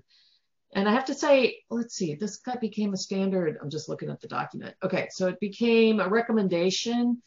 And 0.75 0.88
I 0.88 0.92
have 0.92 1.04
to 1.07 1.14
say, 1.14 1.59
let's 1.71 1.95
see, 1.95 2.14
this 2.14 2.40
became 2.61 2.95
a 2.95 2.97
standard. 2.97 3.59
I'm 3.61 3.71
just 3.71 3.88
looking 3.88 4.11
at 4.11 4.21
the 4.21 4.28
document. 4.28 4.75
Okay, 4.83 5.09
so 5.11 5.28
it 5.28 5.38
became 5.38 6.00
a 6.00 6.09
recommendation 6.09 7.23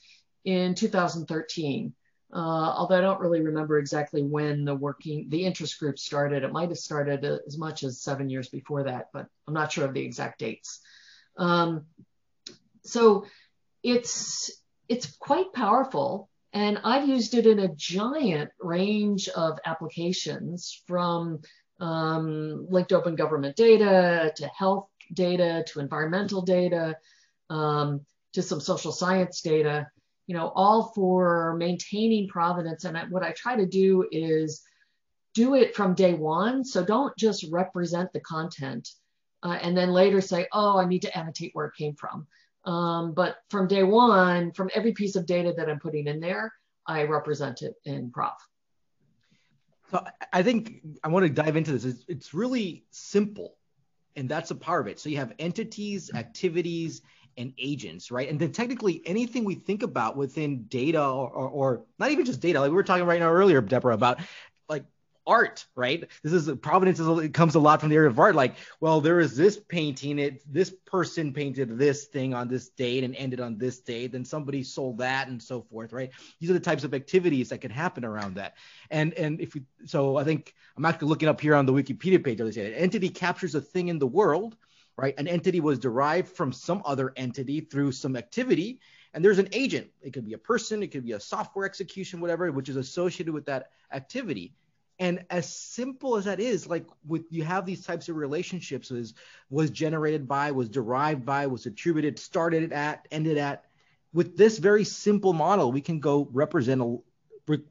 in 0.45 0.75
2013. 0.75 1.93
Uh, 2.33 2.37
although 2.37 2.97
I 2.97 3.01
don't 3.01 3.19
really 3.19 3.41
remember 3.41 3.77
exactly 3.77 4.23
when 4.23 4.65
the 4.65 4.75
working, 4.75 5.27
the 5.29 5.45
interest 5.45 5.79
group 5.79 5.97
started. 5.99 6.43
It 6.43 6.51
might 6.51 6.69
have 6.69 6.77
started 6.77 7.23
as 7.23 7.57
much 7.57 7.83
as 7.83 8.01
seven 8.01 8.29
years 8.29 8.49
before 8.49 8.83
that, 8.83 9.09
but 9.13 9.27
I'm 9.47 9.53
not 9.53 9.71
sure 9.71 9.85
of 9.85 9.93
the 9.93 10.03
exact 10.03 10.39
dates. 10.39 10.79
Um, 11.37 11.85
so 12.83 13.25
it's 13.83 14.51
it's 14.89 15.15
quite 15.17 15.53
powerful, 15.53 16.29
and 16.51 16.79
I've 16.83 17.07
used 17.07 17.35
it 17.35 17.47
in 17.47 17.59
a 17.59 17.73
giant 17.75 18.51
range 18.59 19.29
of 19.29 19.59
applications, 19.65 20.81
from 20.87 21.41
um, 21.79 22.67
linked 22.69 22.93
open 22.93 23.15
government 23.15 23.55
data 23.55 24.33
to 24.35 24.47
health 24.47 24.87
data 25.13 25.63
to 25.67 25.79
environmental 25.79 26.41
data 26.41 26.97
um, 27.49 28.05
to 28.33 28.41
some 28.41 28.59
social 28.59 28.91
science 28.91 29.41
data 29.41 29.87
you 30.27 30.35
know, 30.35 30.51
all 30.55 30.91
for 30.95 31.55
maintaining 31.57 32.27
provenance. 32.27 32.85
And 32.85 32.97
I, 32.97 33.05
what 33.05 33.23
I 33.23 33.31
try 33.31 33.55
to 33.55 33.65
do 33.65 34.07
is 34.11 34.63
do 35.33 35.55
it 35.55 35.75
from 35.75 35.93
day 35.93 36.13
one. 36.13 36.63
So 36.63 36.83
don't 36.83 37.15
just 37.17 37.45
represent 37.51 38.11
the 38.13 38.21
content 38.21 38.89
uh, 39.43 39.59
and 39.61 39.77
then 39.77 39.91
later 39.91 40.21
say, 40.21 40.47
oh, 40.51 40.79
I 40.79 40.85
need 40.85 41.03
to 41.03 41.17
annotate 41.17 41.51
where 41.53 41.67
it 41.67 41.75
came 41.77 41.95
from. 41.95 42.25
Um, 42.65 43.13
but 43.13 43.37
from 43.49 43.67
day 43.67 43.83
one, 43.83 44.51
from 44.53 44.71
every 44.73 44.91
piece 44.91 45.15
of 45.15 45.27
data 45.27 45.53
that 45.55 45.69
I'm 45.69 45.79
putting 45.79 46.07
in 46.07 46.19
there, 46.19 46.51
I 46.87 47.03
represent 47.03 47.61
it 47.61 47.75
in 47.85 48.11
PROV. 48.11 48.33
So 49.91 50.03
I 50.33 50.41
think 50.41 50.81
I 51.03 51.09
want 51.09 51.25
to 51.25 51.29
dive 51.29 51.55
into 51.55 51.71
this. 51.73 51.85
It's, 51.85 52.05
it's 52.07 52.33
really 52.33 52.85
simple, 52.89 53.55
and 54.15 54.27
that's 54.27 54.49
a 54.49 54.55
part 54.55 54.81
of 54.81 54.87
it. 54.87 54.99
So 54.99 55.09
you 55.09 55.17
have 55.17 55.33
entities, 55.37 56.11
activities, 56.15 57.03
and 57.37 57.53
agents, 57.57 58.11
right? 58.11 58.29
And 58.29 58.39
then 58.39 58.51
technically 58.51 59.01
anything 59.05 59.43
we 59.43 59.55
think 59.55 59.83
about 59.83 60.15
within 60.15 60.63
data 60.63 61.03
or, 61.03 61.29
or, 61.29 61.49
or, 61.49 61.81
not 61.99 62.11
even 62.11 62.25
just 62.25 62.39
data, 62.39 62.59
like 62.59 62.69
we 62.69 62.75
were 62.75 62.83
talking 62.83 63.05
right 63.05 63.19
now 63.19 63.29
earlier, 63.29 63.61
Deborah, 63.61 63.93
about 63.93 64.19
like 64.69 64.85
art, 65.27 65.65
right? 65.75 66.07
This 66.23 66.33
is 66.33 66.49
provenance 66.57 66.99
is, 66.99 67.07
it 67.19 67.33
comes 67.33 67.55
a 67.55 67.59
lot 67.59 67.79
from 67.79 67.89
the 67.89 67.95
area 67.95 68.09
of 68.09 68.19
art. 68.19 68.35
Like, 68.35 68.55
well, 68.79 69.01
there 69.01 69.19
is 69.19 69.35
this 69.35 69.57
painting, 69.57 70.19
it 70.19 70.41
this 70.51 70.69
person 70.85 71.33
painted 71.33 71.77
this 71.77 72.05
thing 72.05 72.33
on 72.33 72.47
this 72.47 72.69
date 72.69 73.03
and 73.03 73.15
ended 73.15 73.39
on 73.39 73.57
this 73.57 73.79
date, 73.79 74.13
then 74.13 74.23
somebody 74.23 74.63
sold 74.63 74.99
that 74.99 75.27
and 75.27 75.41
so 75.41 75.61
forth, 75.61 75.91
right? 75.93 76.11
These 76.39 76.49
are 76.49 76.53
the 76.53 76.59
types 76.59 76.83
of 76.83 76.93
activities 76.93 77.49
that 77.49 77.59
can 77.59 77.71
happen 77.71 78.05
around 78.05 78.35
that. 78.35 78.55
And 78.89 79.13
and 79.15 79.41
if 79.41 79.55
we 79.55 79.63
so 79.85 80.17
I 80.17 80.23
think 80.23 80.53
I'm 80.77 80.85
actually 80.85 81.09
looking 81.09 81.29
up 81.29 81.41
here 81.41 81.55
on 81.55 81.65
the 81.65 81.73
Wikipedia 81.73 82.23
page, 82.23 82.37
they 82.37 82.51
say 82.51 82.67
an 82.67 82.73
entity 82.73 83.09
captures 83.09 83.55
a 83.55 83.61
thing 83.61 83.89
in 83.89 83.99
the 83.99 84.07
world 84.07 84.55
right? 84.97 85.13
An 85.17 85.27
entity 85.27 85.59
was 85.59 85.79
derived 85.79 86.29
from 86.29 86.51
some 86.51 86.81
other 86.85 87.13
entity 87.15 87.61
through 87.61 87.91
some 87.91 88.15
activity, 88.15 88.79
and 89.13 89.23
there's 89.23 89.39
an 89.39 89.49
agent. 89.51 89.87
It 90.01 90.13
could 90.13 90.25
be 90.25 90.33
a 90.33 90.37
person, 90.37 90.83
it 90.83 90.87
could 90.87 91.05
be 91.05 91.13
a 91.13 91.19
software 91.19 91.65
execution, 91.65 92.19
whatever, 92.21 92.51
which 92.51 92.69
is 92.69 92.75
associated 92.75 93.33
with 93.33 93.45
that 93.45 93.71
activity. 93.91 94.53
And 94.97 95.25
as 95.29 95.53
simple 95.53 96.15
as 96.15 96.25
that 96.25 96.39
is, 96.39 96.67
like 96.67 96.85
with 97.05 97.25
you 97.29 97.43
have 97.43 97.65
these 97.65 97.85
types 97.85 98.07
of 98.07 98.15
relationships 98.15 98.91
is 98.91 99.13
was 99.49 99.69
generated 99.69 100.27
by, 100.27 100.51
was 100.51 100.69
derived 100.69 101.25
by, 101.25 101.47
was 101.47 101.65
attributed, 101.65 102.17
started 102.17 102.71
at, 102.71 103.07
ended 103.11 103.37
at. 103.37 103.65
With 104.13 104.37
this 104.37 104.57
very 104.57 104.85
simple 104.85 105.33
model, 105.33 105.73
we 105.73 105.81
can 105.81 105.99
go 105.99 106.29
represent 106.31 106.81
a, 106.81 106.97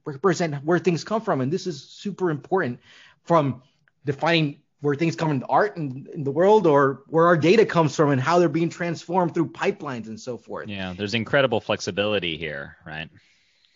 represent 0.05 0.57
where 0.65 0.79
things 0.79 1.03
come 1.03 1.23
from, 1.23 1.41
and 1.41 1.51
this 1.51 1.67
is 1.67 1.83
super 1.83 2.31
important 2.31 2.81
from 3.23 3.63
defining 4.05 4.61
where 4.85 4.95
things 4.95 5.17
come 5.17 5.31
into 5.31 5.47
art 5.47 5.79
in, 5.79 6.07
in 6.13 6.25
the 6.25 6.31
world 6.31 6.67
or 6.67 7.05
where 7.07 7.27
our 7.27 7.39
data 7.39 7.65
comes 7.65 7.97
from 7.97 8.11
and 8.11 8.21
how 8.21 8.39
they're 8.39 8.51
being 8.51 8.69
transformed 8.69 9.33
through 9.33 9.49
pipelines 9.49 10.09
and 10.09 10.21
so 10.21 10.37
forth. 10.37 10.69
Yeah, 10.69 10.93
there's 10.95 11.15
incredible 11.15 11.59
flexibility 11.59 12.37
here, 12.37 12.77
right? 12.87 13.09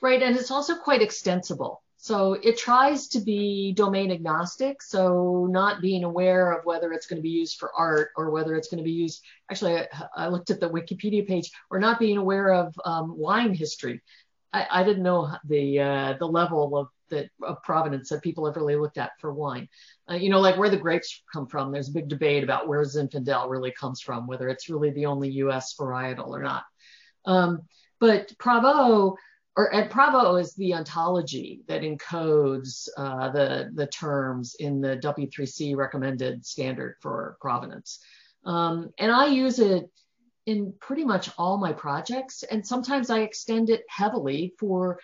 Right, 0.02 0.22
and 0.22 0.36
it's 0.36 0.50
also 0.50 0.76
quite 0.76 1.00
extensible. 1.00 1.82
So 1.96 2.34
it 2.34 2.58
tries 2.58 3.08
to 3.08 3.20
be 3.20 3.72
domain 3.72 4.12
agnostic, 4.12 4.82
so 4.82 5.48
not 5.50 5.80
being 5.80 6.04
aware 6.04 6.52
of 6.52 6.66
whether 6.66 6.92
it's 6.92 7.06
going 7.06 7.16
to 7.16 7.22
be 7.22 7.30
used 7.30 7.58
for 7.58 7.72
art 7.74 8.10
or 8.14 8.30
whether 8.30 8.54
it's 8.54 8.68
going 8.68 8.78
to 8.78 8.84
be 8.84 8.92
used. 8.92 9.24
Actually, 9.50 9.78
I, 9.78 9.88
I 10.14 10.28
looked 10.28 10.50
at 10.50 10.60
the 10.60 10.68
Wikipedia 10.68 11.26
page, 11.26 11.50
or 11.70 11.78
not 11.78 11.98
being 11.98 12.18
aware 12.18 12.52
of 12.52 12.78
um, 12.84 13.16
wine 13.16 13.54
history. 13.54 14.02
I, 14.52 14.66
I 14.70 14.84
didn't 14.84 15.02
know 15.02 15.34
the 15.44 15.80
uh, 15.80 16.12
the 16.18 16.28
level 16.28 16.76
of 16.76 16.88
that 17.10 17.30
of 17.42 17.62
provenance 17.62 18.08
that 18.08 18.22
people 18.22 18.46
have 18.46 18.56
really 18.56 18.76
looked 18.76 18.98
at 18.98 19.12
for 19.20 19.32
wine. 19.32 19.68
Uh, 20.10 20.14
you 20.14 20.30
know, 20.30 20.40
like 20.40 20.56
where 20.56 20.70
the 20.70 20.76
grapes 20.76 21.22
come 21.32 21.46
from. 21.46 21.72
There's 21.72 21.88
a 21.88 21.92
big 21.92 22.08
debate 22.08 22.44
about 22.44 22.68
where 22.68 22.82
Zinfandel 22.82 23.48
really 23.48 23.72
comes 23.72 24.00
from, 24.00 24.26
whether 24.26 24.48
it's 24.48 24.68
really 24.68 24.90
the 24.90 25.06
only 25.06 25.30
U.S. 25.30 25.74
varietal 25.78 26.28
or 26.28 26.42
not. 26.42 26.64
Um, 27.24 27.62
but 28.00 28.32
PROV-O, 28.38 29.16
or 29.56 29.74
and 29.74 29.90
PROV-O 29.90 30.36
is 30.36 30.54
the 30.54 30.74
ontology 30.74 31.62
that 31.66 31.82
encodes 31.82 32.88
uh, 32.96 33.30
the 33.30 33.70
the 33.74 33.86
terms 33.86 34.54
in 34.58 34.80
the 34.80 34.96
W3C 34.98 35.76
recommended 35.76 36.46
standard 36.46 36.96
for 37.00 37.36
provenance. 37.40 38.00
Um, 38.44 38.90
and 38.98 39.10
I 39.10 39.26
use 39.26 39.58
it 39.58 39.90
in 40.48 40.72
pretty 40.80 41.04
much 41.04 41.28
all 41.36 41.58
my 41.58 41.74
projects. 41.74 42.42
And 42.42 42.66
sometimes 42.66 43.10
I 43.10 43.20
extend 43.20 43.68
it 43.68 43.84
heavily 43.86 44.54
for 44.58 44.98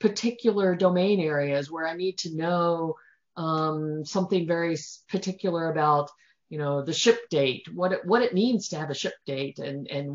particular 0.00 0.74
domain 0.74 1.20
areas 1.20 1.70
where 1.70 1.86
I 1.86 1.94
need 1.94 2.18
to 2.18 2.36
know 2.36 2.96
um, 3.36 4.04
something 4.04 4.46
very 4.46 4.76
particular 5.08 5.70
about, 5.70 6.10
you 6.48 6.58
know, 6.58 6.82
the 6.82 6.92
ship 6.92 7.20
date, 7.30 7.68
what 7.72 7.92
it, 7.92 8.04
what 8.04 8.22
it 8.22 8.34
means 8.34 8.68
to 8.68 8.78
have 8.78 8.90
a 8.90 8.94
ship 8.94 9.14
date, 9.26 9.58
and 9.58 9.86
and 9.88 10.08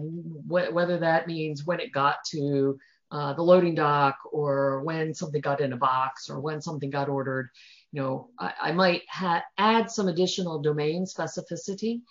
wh- 0.47 0.73
whether 0.73 0.99
that 0.99 1.27
means 1.27 1.65
when 1.65 1.79
it 1.79 1.91
got 1.91 2.17
to 2.31 2.77
uh, 3.11 3.33
the 3.33 3.43
loading 3.43 3.75
dock 3.75 4.17
or 4.31 4.81
when 4.83 5.13
something 5.13 5.39
got 5.39 5.61
in 5.61 5.73
a 5.73 5.77
box 5.77 6.29
or 6.29 6.39
when 6.39 6.61
something 6.61 6.89
got 6.89 7.09
ordered. 7.09 7.49
You 7.91 8.01
know, 8.01 8.29
I, 8.39 8.53
I 8.61 8.71
might 8.71 9.03
ha- 9.07 9.43
add 9.57 9.91
some 9.91 10.07
additional 10.07 10.59
domain 10.59 11.05
specificity. 11.05 12.01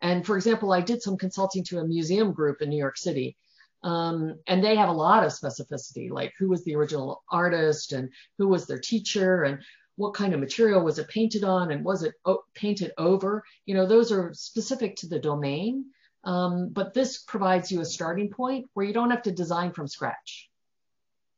And 0.00 0.24
for 0.24 0.36
example, 0.36 0.72
I 0.72 0.80
did 0.80 1.02
some 1.02 1.18
consulting 1.18 1.62
to 1.64 1.78
a 1.78 1.86
museum 1.86 2.32
group 2.32 2.62
in 2.62 2.70
New 2.70 2.78
York 2.78 2.96
City 2.96 3.36
um, 3.82 4.38
and 4.46 4.62
they 4.62 4.76
have 4.76 4.88
a 4.88 4.92
lot 4.92 5.24
of 5.24 5.32
specificity, 5.32 6.10
like 6.10 6.32
who 6.38 6.48
was 6.48 6.64
the 6.64 6.74
original 6.74 7.22
artist 7.30 7.92
and 7.92 8.10
who 8.38 8.48
was 8.48 8.66
their 8.66 8.78
teacher 8.78 9.44
and 9.44 9.60
what 9.96 10.14
kind 10.14 10.34
of 10.34 10.40
material 10.40 10.84
was 10.84 10.98
it 10.98 11.08
painted 11.08 11.44
on 11.44 11.70
and 11.70 11.84
was 11.84 12.02
it 12.02 12.14
o- 12.24 12.44
painted 12.54 12.92
over? 12.98 13.44
You 13.64 13.74
know, 13.74 13.86
those 13.86 14.12
are 14.12 14.32
specific 14.34 14.96
to 14.96 15.08
the 15.08 15.18
domain. 15.18 15.86
Um, 16.24 16.70
but 16.70 16.92
this 16.92 17.18
provides 17.18 17.70
you 17.70 17.80
a 17.80 17.84
starting 17.84 18.30
point 18.30 18.66
where 18.74 18.84
you 18.84 18.92
don't 18.92 19.10
have 19.10 19.22
to 19.22 19.32
design 19.32 19.72
from 19.72 19.86
scratch. 19.86 20.50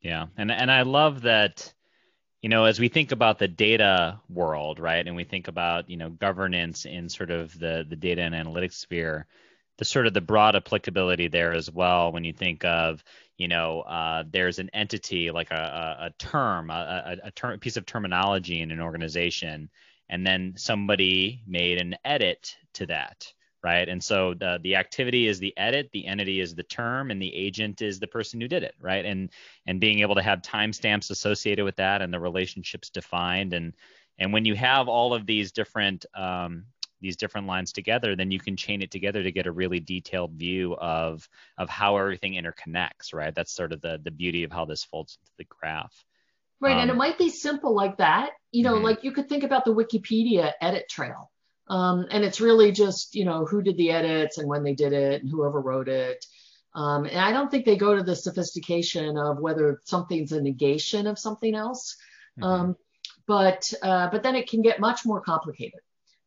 Yeah, 0.00 0.26
and 0.36 0.50
and 0.50 0.70
I 0.70 0.82
love 0.82 1.22
that. 1.22 1.72
You 2.40 2.48
know, 2.48 2.64
as 2.64 2.78
we 2.78 2.88
think 2.88 3.10
about 3.10 3.38
the 3.38 3.48
data 3.48 4.20
world, 4.30 4.78
right, 4.78 5.04
and 5.04 5.16
we 5.16 5.24
think 5.24 5.48
about 5.48 5.90
you 5.90 5.96
know 5.96 6.08
governance 6.08 6.86
in 6.86 7.08
sort 7.08 7.30
of 7.30 7.58
the 7.58 7.84
the 7.86 7.96
data 7.96 8.22
and 8.22 8.34
analytics 8.34 8.74
sphere, 8.74 9.26
the 9.78 9.84
sort 9.84 10.06
of 10.06 10.14
the 10.14 10.20
broad 10.20 10.56
applicability 10.56 11.28
there 11.28 11.52
as 11.52 11.70
well 11.70 12.12
when 12.12 12.24
you 12.24 12.32
think 12.32 12.64
of 12.64 13.02
you 13.36 13.48
know 13.48 13.80
uh, 13.82 14.24
there's 14.30 14.58
an 14.58 14.70
entity 14.72 15.30
like 15.30 15.50
a, 15.50 15.54
a, 16.00 16.06
a 16.06 16.10
term 16.18 16.70
a, 16.70 17.16
a, 17.24 17.30
term, 17.30 17.54
a 17.54 17.58
piece 17.58 17.76
of 17.76 17.86
terminology 17.86 18.60
in 18.60 18.70
an 18.70 18.80
organization 18.80 19.70
and 20.08 20.26
then 20.26 20.54
somebody 20.56 21.42
made 21.46 21.80
an 21.80 21.96
edit 22.04 22.56
to 22.74 22.86
that 22.86 23.32
right? 23.62 23.88
And 23.88 24.02
so 24.02 24.34
the 24.34 24.58
the 24.62 24.76
activity 24.76 25.26
is 25.26 25.38
the 25.38 25.56
edit 25.56 25.90
the 25.92 26.06
entity 26.06 26.40
is 26.40 26.54
the 26.54 26.62
term 26.62 27.10
and 27.10 27.20
the 27.20 27.34
agent 27.34 27.82
is 27.82 27.98
the 27.98 28.06
person 28.06 28.40
who 28.40 28.48
did 28.48 28.62
it 28.62 28.74
right? 28.80 29.04
And 29.04 29.30
and 29.66 29.80
being 29.80 30.00
able 30.00 30.14
to 30.14 30.22
have 30.22 30.42
timestamps 30.42 31.10
associated 31.10 31.64
with 31.64 31.76
that 31.76 32.02
and 32.02 32.12
the 32.12 32.20
relationships 32.20 32.90
defined. 32.90 33.52
And 33.52 33.74
and 34.18 34.32
when 34.32 34.44
you 34.44 34.54
have 34.54 34.88
all 34.88 35.14
of 35.14 35.26
these 35.26 35.52
different 35.52 36.06
um, 36.14 36.66
these 37.00 37.16
different 37.16 37.46
lines 37.46 37.72
together, 37.72 38.16
then 38.16 38.30
you 38.30 38.40
can 38.40 38.56
chain 38.56 38.82
it 38.82 38.90
together 38.90 39.22
to 39.22 39.32
get 39.32 39.46
a 39.46 39.52
really 39.52 39.80
detailed 39.80 40.32
view 40.32 40.74
of 40.76 41.28
of 41.56 41.68
how 41.68 41.96
everything 41.96 42.34
interconnects, 42.34 43.12
right? 43.12 43.34
That's 43.34 43.52
sort 43.52 43.72
of 43.72 43.80
the 43.80 44.00
the 44.02 44.10
beauty 44.10 44.44
of 44.44 44.52
how 44.52 44.64
this 44.64 44.84
folds 44.84 45.18
into 45.20 45.32
the 45.38 45.44
graph. 45.44 46.04
Right, 46.60 46.74
um, 46.74 46.80
and 46.80 46.90
it 46.90 46.92
um, 46.92 46.98
might 46.98 47.18
be 47.18 47.30
simple 47.30 47.74
like 47.74 47.98
that. 47.98 48.30
You 48.50 48.64
know, 48.64 48.74
mm-hmm. 48.74 48.84
like 48.84 49.04
you 49.04 49.12
could 49.12 49.28
think 49.28 49.44
about 49.44 49.64
the 49.64 49.74
Wikipedia 49.74 50.52
edit 50.60 50.88
trail. 50.88 51.30
Um, 51.68 52.06
and 52.10 52.24
it's 52.24 52.40
really 52.40 52.72
just, 52.72 53.14
you 53.14 53.24
know, 53.24 53.44
who 53.44 53.62
did 53.62 53.76
the 53.76 53.90
edits 53.90 54.38
and 54.38 54.48
when 54.48 54.64
they 54.64 54.74
did 54.74 54.92
it 54.92 55.22
and 55.22 55.30
whoever 55.30 55.60
wrote 55.60 55.88
it. 55.88 56.24
Um, 56.74 57.04
and 57.04 57.18
I 57.18 57.32
don't 57.32 57.50
think 57.50 57.64
they 57.64 57.76
go 57.76 57.94
to 57.94 58.02
the 58.02 58.16
sophistication 58.16 59.18
of 59.18 59.38
whether 59.38 59.80
something's 59.84 60.32
a 60.32 60.40
negation 60.40 61.06
of 61.06 61.18
something 61.18 61.54
else. 61.54 61.96
Mm-hmm. 62.38 62.44
Um, 62.44 62.76
but 63.26 63.70
uh, 63.82 64.08
but 64.10 64.22
then 64.22 64.34
it 64.34 64.48
can 64.48 64.62
get 64.62 64.80
much 64.80 65.04
more 65.04 65.20
complicated. 65.20 65.80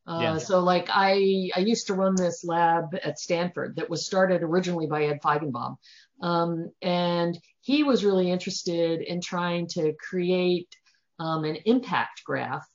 Uh. 0.08 0.40
So 0.40 0.60
like 0.62 0.88
I, 0.90 1.50
I 1.56 1.60
used 1.60 1.88
to 1.88 1.94
run 1.94 2.16
this 2.16 2.44
lab 2.44 2.96
at 3.04 3.20
Stanford 3.20 3.76
that 3.76 3.90
was 3.90 4.06
started 4.06 4.42
originally 4.44 4.88
by 4.88 5.06
Ed 5.06 5.22
Feigenbaum. 5.22 5.78
Um, 6.22 6.72
and 6.82 7.38
he 7.62 7.84
was 7.84 8.06
really 8.06 8.32
interested 8.32 9.02
in 9.02 9.22
trying 9.22 9.68
to 9.68 9.94
create 9.94 10.76
um, 11.20 11.44
an 11.44 11.58
impact 11.66 12.24
graph 12.26 12.68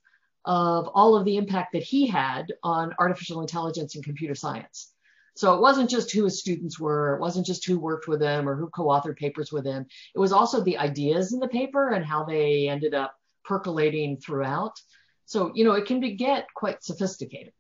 of 0.44 0.88
all 0.94 1.16
of 1.16 1.24
the 1.24 1.36
impact 1.36 1.72
that 1.72 1.82
he 1.82 2.06
had 2.06 2.46
on 2.62 2.94
artificial 2.98 3.40
intelligence 3.40 3.96
and 3.96 4.04
computer 4.04 4.34
science. 4.34 4.92
So 5.34 5.54
it 5.54 5.60
wasn't 5.60 5.90
just 5.90 6.12
who 6.12 6.24
his 6.24 6.40
students 6.40 6.80
were, 6.80 7.16
it 7.16 7.20
wasn't 7.20 7.46
just 7.46 7.66
who 7.66 7.78
worked 7.78 8.08
with 8.08 8.22
him 8.22 8.48
or 8.48 8.56
who 8.56 8.70
co-authored 8.70 9.18
papers 9.18 9.52
with 9.52 9.66
him. 9.66 9.84
It 10.14 10.18
was 10.18 10.32
also 10.32 10.62
the 10.62 10.78
ideas 10.78 11.32
in 11.32 11.40
the 11.40 11.48
paper 11.48 11.90
and 11.90 12.06
how 12.06 12.24
they 12.24 12.68
ended 12.68 12.94
up 12.94 13.14
percolating 13.44 14.16
throughout. 14.16 14.80
So, 15.26 15.52
you 15.54 15.64
know, 15.64 15.72
it 15.72 15.86
can 15.86 16.00
be, 16.00 16.14
get 16.14 16.46
quite 16.54 16.82
sophisticated. 16.82 17.52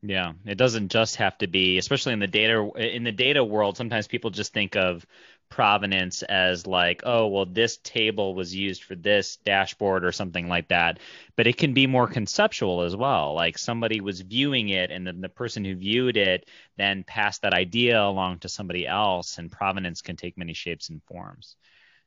Yeah, 0.00 0.34
it 0.46 0.54
doesn't 0.54 0.92
just 0.92 1.16
have 1.16 1.36
to 1.38 1.48
be, 1.48 1.76
especially 1.76 2.12
in 2.12 2.20
the 2.20 2.28
data 2.28 2.70
in 2.76 3.02
the 3.02 3.10
data 3.10 3.42
world. 3.42 3.76
Sometimes 3.76 4.06
people 4.06 4.30
just 4.30 4.52
think 4.52 4.76
of 4.76 5.04
provenance 5.48 6.22
as 6.22 6.68
like, 6.68 7.02
oh, 7.04 7.26
well, 7.26 7.46
this 7.46 7.78
table 7.78 8.34
was 8.36 8.54
used 8.54 8.84
for 8.84 8.94
this 8.94 9.38
dashboard 9.38 10.04
or 10.04 10.12
something 10.12 10.48
like 10.48 10.68
that. 10.68 11.00
But 11.34 11.48
it 11.48 11.56
can 11.56 11.74
be 11.74 11.88
more 11.88 12.06
conceptual 12.06 12.82
as 12.82 12.94
well. 12.94 13.34
Like 13.34 13.58
somebody 13.58 14.00
was 14.00 14.20
viewing 14.20 14.68
it, 14.68 14.92
and 14.92 15.04
then 15.04 15.20
the 15.20 15.28
person 15.28 15.64
who 15.64 15.74
viewed 15.74 16.16
it 16.16 16.48
then 16.76 17.02
passed 17.02 17.42
that 17.42 17.52
idea 17.54 18.00
along 18.00 18.38
to 18.40 18.48
somebody 18.48 18.86
else, 18.86 19.38
and 19.38 19.50
provenance 19.50 20.00
can 20.00 20.14
take 20.14 20.38
many 20.38 20.54
shapes 20.54 20.90
and 20.90 21.02
forms. 21.02 21.56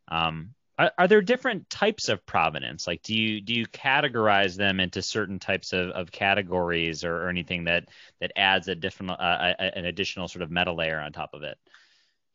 Um, 0.07 0.53
are, 0.81 0.91
are, 0.97 1.07
there 1.07 1.21
different 1.21 1.69
types 1.69 2.09
of 2.09 2.25
provenance? 2.25 2.87
Like, 2.87 3.03
do 3.03 3.13
you 3.13 3.39
do 3.39 3.53
you 3.53 3.67
categorize 3.67 4.55
them 4.55 4.79
into 4.79 5.01
certain 5.01 5.37
types 5.37 5.73
of, 5.73 5.89
of 5.89 6.11
categories 6.11 7.03
or, 7.03 7.25
or 7.25 7.29
anything 7.29 7.65
that 7.65 7.89
that 8.19 8.31
adds 8.35 8.67
a 8.67 8.73
different 8.73 9.11
uh, 9.11 9.53
an 9.59 9.85
additional 9.85 10.27
sort 10.27 10.41
of 10.41 10.49
meta 10.49 10.73
layer 10.73 10.99
on 10.99 11.11
top 11.11 11.33
of 11.33 11.43
it? 11.43 11.57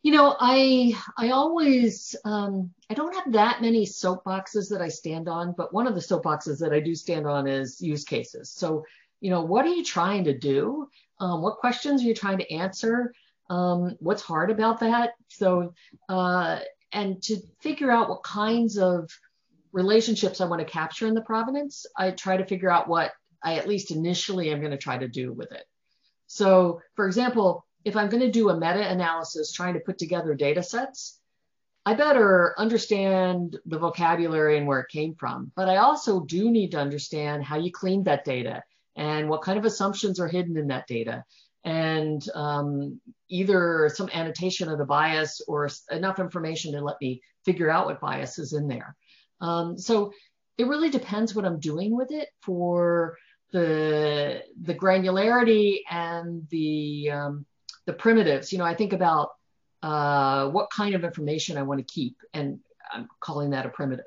You 0.03 0.13
know, 0.13 0.37
I 0.39 0.97
I 1.19 1.31
always 1.31 2.15
um, 2.25 2.71
I 2.89 2.95
don't 2.95 3.15
have 3.17 3.33
that 3.33 3.61
many 3.61 3.85
soapboxes 3.85 4.71
that 4.71 4.81
I 4.81 4.89
stand 4.89 5.29
on, 5.29 5.53
but 5.57 5.75
one 5.75 5.89
of 5.89 5.95
the 5.95 6.01
soapboxes 6.01 6.61
that 6.61 6.73
I 6.73 6.79
do 6.79 6.95
stand 6.95 7.27
on 7.27 7.49
is 7.49 7.81
use 7.81 8.05
cases. 8.05 8.53
So, 8.53 8.85
you 9.21 9.31
know, 9.31 9.43
what 9.43 9.65
are 9.65 9.75
you 9.75 9.85
trying 9.85 10.23
to 10.25 10.39
do? 10.39 10.89
Um, 11.19 11.43
what 11.43 11.57
questions 11.57 12.03
are 12.03 12.07
you 12.07 12.15
trying 12.15 12.39
to 12.39 12.53
answer? 12.53 13.13
Um, 13.51 13.97
what's 13.99 14.23
hard 14.23 14.53
about 14.53 14.81
that? 14.81 15.15
So, 15.29 15.75
uh, 16.09 16.61
and 16.97 17.23
to 17.25 17.37
figure 17.61 17.91
out 17.91 18.09
what 18.09 18.23
kinds 18.23 18.79
of 18.79 19.11
relationships 19.71 20.41
I 20.41 20.47
want 20.47 20.61
to 20.61 20.73
capture 20.73 21.07
in 21.07 21.13
the 21.13 21.21
provenance, 21.21 21.85
I 21.95 22.11
try 22.11 22.39
to 22.39 22.47
figure 22.47 22.71
out 22.71 22.89
what 22.89 23.13
I 23.43 23.57
at 23.57 23.69
least 23.69 23.91
initially 23.91 24.49
am 24.49 24.61
going 24.61 24.71
to 24.71 24.79
try 24.79 24.97
to 24.97 25.07
do 25.07 25.31
with 25.31 25.53
it. 25.53 25.65
So, 26.27 26.81
for 26.95 27.07
example, 27.07 27.67
if 27.85 27.97
I'm 27.97 28.09
going 28.09 28.23
to 28.23 28.31
do 28.31 28.49
a 28.49 28.59
meta 28.59 28.91
analysis 28.91 29.53
trying 29.53 29.75
to 29.75 29.81
put 29.81 29.99
together 29.99 30.35
data 30.35 30.63
sets, 30.63 31.21
I 31.85 31.93
better 31.93 32.55
understand 32.57 33.59
the 33.67 33.79
vocabulary 33.79 34.57
and 34.57 34.67
where 34.67 34.81
it 34.81 34.89
came 34.89 35.15
from. 35.17 35.53
But 35.55 35.69
I 35.69 35.77
also 35.77 36.21
do 36.21 36.51
need 36.51 36.71
to 36.71 36.81
understand 36.81 37.45
how 37.45 37.59
you 37.59 37.71
cleaned 37.71 38.07
that 38.07 38.25
data 38.25 38.63
and 38.97 39.29
what 39.29 39.43
kind 39.43 39.59
of 39.59 39.67
assumptions 39.67 40.19
are 40.19 40.29
hidden 40.29 40.57
in 40.57 40.69
that 40.69 40.87
data 40.87 41.25
and 41.67 42.25
um, 42.35 43.01
either 43.29 43.91
some 43.93 44.09
annotation 44.15 44.71
of 44.71 44.79
the 44.79 44.85
bias 44.85 45.43
or 45.49 45.69
enough 45.91 46.21
information 46.21 46.73
to 46.73 46.81
let 46.81 46.97
me 47.01 47.21
figure 47.45 47.69
out 47.69 47.87
what 47.87 48.01
bias 48.01 48.39
is 48.39 48.53
in 48.53 48.69
there. 48.69 48.97
Um, 49.41 49.77
so 49.77 50.13
it 50.57 50.69
really 50.69 50.91
depends 50.91 51.35
what 51.35 51.45
I'm 51.45 51.59
doing 51.59 51.95
with 51.95 52.13
it 52.13 52.29
for 52.41 53.19
the 53.53 54.43
the 54.63 54.75
granularity 54.75 55.81
and 55.91 56.47
the 56.51 57.11
um, 57.11 57.47
the 57.85 57.93
primitives. 57.93 58.53
You 58.53 58.59
know, 58.59 58.65
I 58.65 58.75
think 58.75 58.93
about 58.93 59.31
uh, 59.83 60.49
what 60.49 60.71
kind 60.71 60.95
of 60.95 61.05
information 61.05 61.59
I 61.59 61.63
want 61.63 61.79
to 61.79 61.93
keep, 61.93 62.17
and 62.33 62.61
I'm 62.93 63.09
calling 63.19 63.51
that 63.51 63.67
a 63.67 63.71
primitive. 63.71 64.07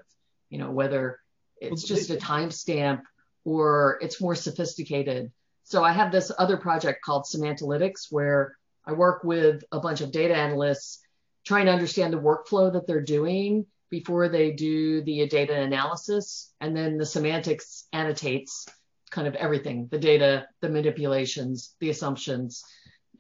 You 0.50 0.60
know, 0.60 0.72
whether 0.72 1.20
it's 1.60 1.84
just 1.84 2.10
a 2.10 2.16
timestamp 2.16 3.02
or 3.44 4.00
it's 4.02 4.22
more 4.22 4.34
sophisticated 4.34 5.32
so 5.70 5.84
I 5.84 5.92
have 5.92 6.12
this 6.12 6.32
other 6.38 6.58
project 6.58 7.04
called 7.04 7.26
Semantalytics 7.26 8.08
where 8.10 8.56
I 8.86 8.94
work 8.94 9.24
with 9.24 9.64
a 9.72 9.80
bunch 9.80 10.02
of 10.02 10.12
data 10.12 10.36
analysts 10.36 11.00
trying 11.46 11.68
to 11.68 11.72
understand 11.72 12.12
the 12.12 12.18
workflow 12.18 12.74
that 12.74 12.88
they're 12.88 13.02
doing 13.02 13.68
before 13.92 14.30
they 14.30 14.52
do 14.52 15.04
the 15.04 15.28
data 15.28 15.54
analysis. 15.54 16.52
And 16.60 16.76
then 16.76 16.98
the 16.98 17.06
semantics 17.06 17.86
annotates 17.94 18.68
kind 19.12 19.28
of 19.28 19.36
everything 19.36 19.88
the 19.92 20.00
data, 20.00 20.48
the 20.62 20.70
manipulations, 20.70 21.76
the 21.80 21.92
assumptions, 21.92 22.64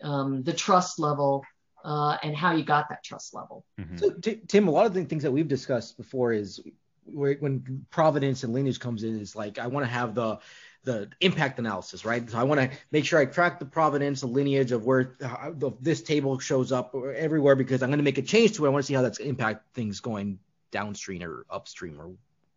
um, 0.03 0.41
the 0.41 0.53
trust 0.53 0.99
level 0.99 1.45
uh, 1.85 2.17
and 2.23 2.35
how 2.35 2.53
you 2.53 2.63
got 2.63 2.89
that 2.89 3.03
trust 3.03 3.35
level. 3.35 3.63
Mm-hmm. 3.79 3.97
So, 3.97 4.09
t- 4.09 4.41
Tim, 4.47 4.67
a 4.67 4.71
lot 4.71 4.87
of 4.87 4.95
the 4.95 5.05
things 5.05 5.21
that 5.21 5.31
we've 5.31 5.47
discussed 5.47 5.97
before 5.97 6.33
is 6.33 6.59
when 7.05 7.85
provenance 7.91 8.43
and 8.43 8.53
lineage 8.53 8.79
comes 8.79 9.03
in 9.03 9.19
is 9.19 9.35
like 9.35 9.59
I 9.59 9.67
want 9.67 9.85
to 9.85 9.91
have 9.91 10.15
the 10.15 10.39
the 10.83 11.09
impact 11.19 11.59
analysis, 11.59 12.05
right? 12.05 12.29
So 12.29 12.37
I 12.37 12.43
want 12.43 12.61
to 12.61 12.77
make 12.91 13.05
sure 13.05 13.19
I 13.19 13.25
track 13.25 13.59
the 13.59 13.65
provenance, 13.65 14.21
the 14.21 14.27
lineage 14.27 14.71
of 14.71 14.85
where 14.85 15.15
uh, 15.23 15.51
this 15.81 16.01
table 16.01 16.39
shows 16.39 16.71
up 16.71 16.95
everywhere 17.15 17.55
because 17.55 17.83
I'm 17.83 17.89
going 17.89 17.99
to 17.99 18.03
make 18.03 18.17
a 18.17 18.23
change 18.23 18.53
to 18.53 18.65
it. 18.65 18.67
I 18.67 18.71
want 18.71 18.83
to 18.83 18.87
see 18.87 18.93
how 18.93 19.01
that's 19.01 19.19
impact 19.19 19.73
things 19.73 19.99
going 19.99 20.39
downstream 20.71 21.23
or 21.23 21.45
upstream 21.49 21.99
or 21.99 22.11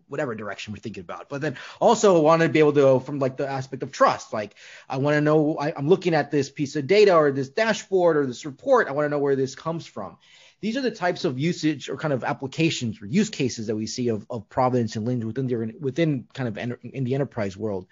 whatever 0.09 0.35
direction 0.35 0.73
we're 0.73 0.79
thinking 0.79 1.01
about. 1.01 1.29
But 1.29 1.41
then 1.41 1.57
also 1.81 2.21
want 2.21 2.43
to 2.43 2.49
be 2.49 2.59
able 2.59 2.75
to 2.75 3.01
from 3.01 3.19
like 3.19 3.39
the 3.39 3.49
aspect 3.49 3.83
of 3.83 3.91
trust. 3.91 4.33
Like 4.33 4.55
I 4.89 4.99
want 4.99 5.15
to 5.15 5.21
know 5.21 5.57
I, 5.57 5.71
am 5.77 5.89
looking 5.89 6.15
at 6.15 6.31
this 6.31 6.51
piece 6.51 6.77
of 6.77 6.87
data 6.87 7.15
or 7.15 7.33
this 7.33 7.49
dashboard 7.49 8.17
or 8.17 8.27
this 8.27 8.45
report. 8.45 8.89
I 8.89 8.93
want 8.93 9.07
to 9.07 9.09
know 9.09 9.19
where 9.19 9.37
this 9.37 9.55
comes 9.55 9.87
from. 9.87 10.19
These 10.61 10.77
are 10.77 10.83
the 10.83 10.93
types 10.93 11.25
of 11.25 11.41
usage 11.41 11.89
or 11.89 11.97
kind 11.97 12.15
of 12.15 12.23
applications 12.23 13.03
or 13.03 13.07
use 13.07 13.31
cases 13.31 13.67
that 13.67 13.75
we 13.75 13.87
see 13.87 14.09
of, 14.09 14.27
of 14.31 14.49
provenance 14.49 14.95
and 14.95 15.05
lineage 15.05 15.25
within 15.25 15.47
the 15.49 15.75
within 15.81 16.29
kind 16.35 16.49
of 16.49 16.57
in 16.85 17.05
the 17.05 17.15
enterprise 17.15 17.57
world. 17.57 17.87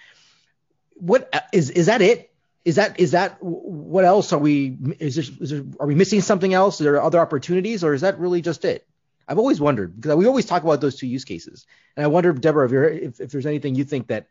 What 1.00 1.32
is 1.52 1.70
is 1.70 1.86
that 1.86 2.02
it? 2.02 2.30
Is 2.64 2.76
that 2.76 3.00
is 3.00 3.12
that 3.12 3.38
what 3.42 4.04
else 4.04 4.32
are 4.32 4.38
we 4.38 4.76
is 4.98 5.16
there, 5.16 5.24
is 5.40 5.50
there 5.50 5.64
are 5.80 5.86
we 5.86 5.94
missing 5.94 6.20
something 6.20 6.52
else? 6.52 6.80
Are 6.80 6.84
there 6.84 7.02
other 7.02 7.18
opportunities 7.18 7.82
or 7.82 7.94
is 7.94 8.02
that 8.02 8.18
really 8.18 8.42
just 8.42 8.64
it? 8.64 8.86
I've 9.26 9.38
always 9.38 9.60
wondered 9.60 9.96
because 9.96 10.16
we 10.16 10.26
always 10.26 10.44
talk 10.44 10.62
about 10.62 10.80
those 10.80 10.96
two 10.96 11.06
use 11.06 11.24
cases, 11.24 11.66
and 11.96 12.04
I 12.04 12.08
wonder, 12.08 12.32
Deborah, 12.32 12.66
if, 12.66 12.72
you're, 12.72 12.88
if, 12.88 13.20
if 13.20 13.30
there's 13.30 13.46
anything 13.46 13.76
you 13.76 13.84
think 13.84 14.08
that 14.08 14.26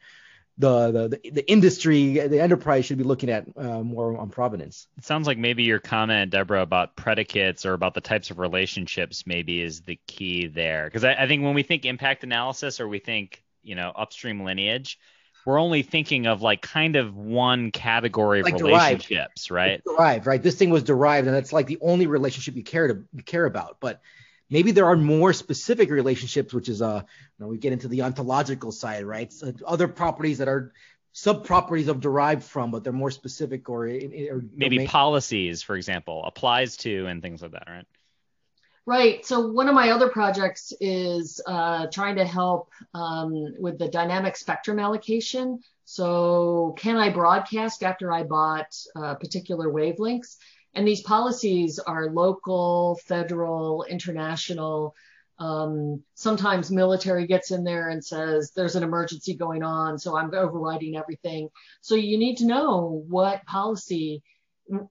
the, 0.59 0.91
the 0.91 1.31
the 1.31 1.49
industry, 1.49 2.19
the 2.27 2.41
enterprise 2.41 2.85
should 2.85 2.97
be 2.97 3.05
looking 3.05 3.29
at 3.29 3.45
uh, 3.55 3.81
more 3.81 4.17
on 4.17 4.29
provenance. 4.29 4.87
It 4.97 5.05
sounds 5.05 5.25
like 5.25 5.37
maybe 5.37 5.63
your 5.63 5.79
comment, 5.79 6.31
Deborah, 6.31 6.61
about 6.61 6.97
predicates 6.97 7.65
or 7.65 7.73
about 7.73 7.93
the 7.93 8.01
types 8.01 8.29
of 8.29 8.39
relationships 8.39 9.25
maybe 9.25 9.61
is 9.61 9.81
the 9.81 9.97
key 10.05 10.47
there. 10.47 10.83
Because 10.85 11.05
I, 11.05 11.13
I, 11.13 11.27
think 11.27 11.43
when 11.43 11.53
we 11.53 11.63
think 11.63 11.85
impact 11.85 12.25
analysis 12.25 12.81
or 12.81 12.89
we 12.89 12.99
think 12.99 13.41
you 13.63 13.75
know 13.75 13.93
upstream 13.95 14.43
lineage, 14.43 14.99
we're 15.45 15.59
only 15.59 15.81
thinking 15.81 16.27
of 16.27 16.41
like 16.41 16.61
kind 16.61 16.95
of 16.95 17.15
one 17.15 17.71
category 17.71 18.39
of 18.39 18.45
like 18.45 18.61
relationships, 18.61 19.45
derived. 19.45 19.51
right? 19.51 19.83
Derived, 19.83 20.25
right? 20.27 20.41
This 20.41 20.55
thing 20.55 20.69
was 20.69 20.83
derived, 20.83 21.27
and 21.27 21.35
that's 21.35 21.53
like 21.53 21.67
the 21.67 21.77
only 21.81 22.07
relationship 22.07 22.55
you 22.55 22.63
care 22.63 22.87
to 22.87 23.03
you 23.13 23.23
care 23.23 23.45
about. 23.45 23.77
But 23.79 24.01
maybe 24.49 24.71
there 24.71 24.85
are 24.85 24.97
more 24.97 25.33
specific 25.33 25.89
relationships, 25.89 26.53
which 26.53 26.69
is 26.69 26.81
uh, 26.81 27.01
you 27.03 27.45
know, 27.45 27.47
we 27.47 27.57
get 27.57 27.73
into 27.73 27.87
the 27.87 28.01
ontological 28.01 28.71
side, 28.71 29.05
right? 29.05 29.31
So 29.31 29.53
other 29.65 29.87
properties 29.87 30.39
that 30.39 30.47
are 30.47 30.73
sub 31.11 31.45
properties 31.45 31.87
of 31.87 31.99
derived 31.99 32.43
from, 32.43 32.71
but 32.71 32.83
they're 32.83 32.93
more 32.93 33.11
specific 33.11 33.69
or, 33.69 33.85
or 33.85 34.43
maybe 34.55 34.77
domain. 34.77 34.87
policies, 34.87 35.63
for 35.63 35.75
example, 35.75 36.23
applies 36.25 36.77
to 36.77 37.07
and 37.07 37.21
things 37.21 37.41
like 37.41 37.51
that, 37.51 37.67
right? 37.67 37.85
Right. 38.89 39.23
So 39.23 39.51
one 39.51 39.67
of 39.67 39.75
my 39.75 39.91
other 39.91 40.09
projects 40.09 40.73
is 40.81 41.39
uh, 41.45 41.85
trying 41.93 42.15
to 42.15 42.25
help 42.25 42.71
um, 42.95 43.53
with 43.59 43.77
the 43.77 43.87
dynamic 43.87 44.35
spectrum 44.35 44.79
allocation. 44.79 45.59
So 45.85 46.73
can 46.75 46.97
I 46.97 47.11
broadcast 47.11 47.83
after 47.83 48.11
I 48.11 48.23
bought 48.23 48.75
uh, 48.95 49.13
particular 49.13 49.67
wavelengths? 49.67 50.37
And 50.73 50.87
these 50.87 51.03
policies 51.03 51.77
are 51.77 52.09
local, 52.09 52.99
federal, 53.05 53.83
international. 53.83 54.95
Um, 55.37 56.01
sometimes 56.15 56.71
military 56.71 57.27
gets 57.27 57.51
in 57.51 57.63
there 57.63 57.89
and 57.89 58.03
says 58.03 58.53
there's 58.55 58.75
an 58.75 58.81
emergency 58.81 59.35
going 59.35 59.61
on, 59.61 59.99
so 59.99 60.17
I'm 60.17 60.33
overriding 60.33 60.97
everything. 60.97 61.49
So 61.81 61.93
you 61.93 62.17
need 62.17 62.37
to 62.37 62.47
know 62.47 63.03
what 63.07 63.45
policy, 63.45 64.23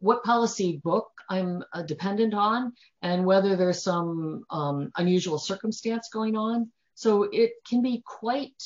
what 0.00 0.24
policy 0.24 0.80
book 0.82 1.10
I'm 1.28 1.62
uh, 1.72 1.82
dependent 1.82 2.34
on, 2.34 2.72
and 3.02 3.24
whether 3.24 3.56
there's 3.56 3.82
some 3.82 4.44
um, 4.50 4.90
unusual 4.96 5.38
circumstance 5.38 6.08
going 6.12 6.36
on. 6.36 6.70
So 6.94 7.28
it 7.32 7.52
can 7.68 7.82
be 7.82 8.02
quite 8.04 8.62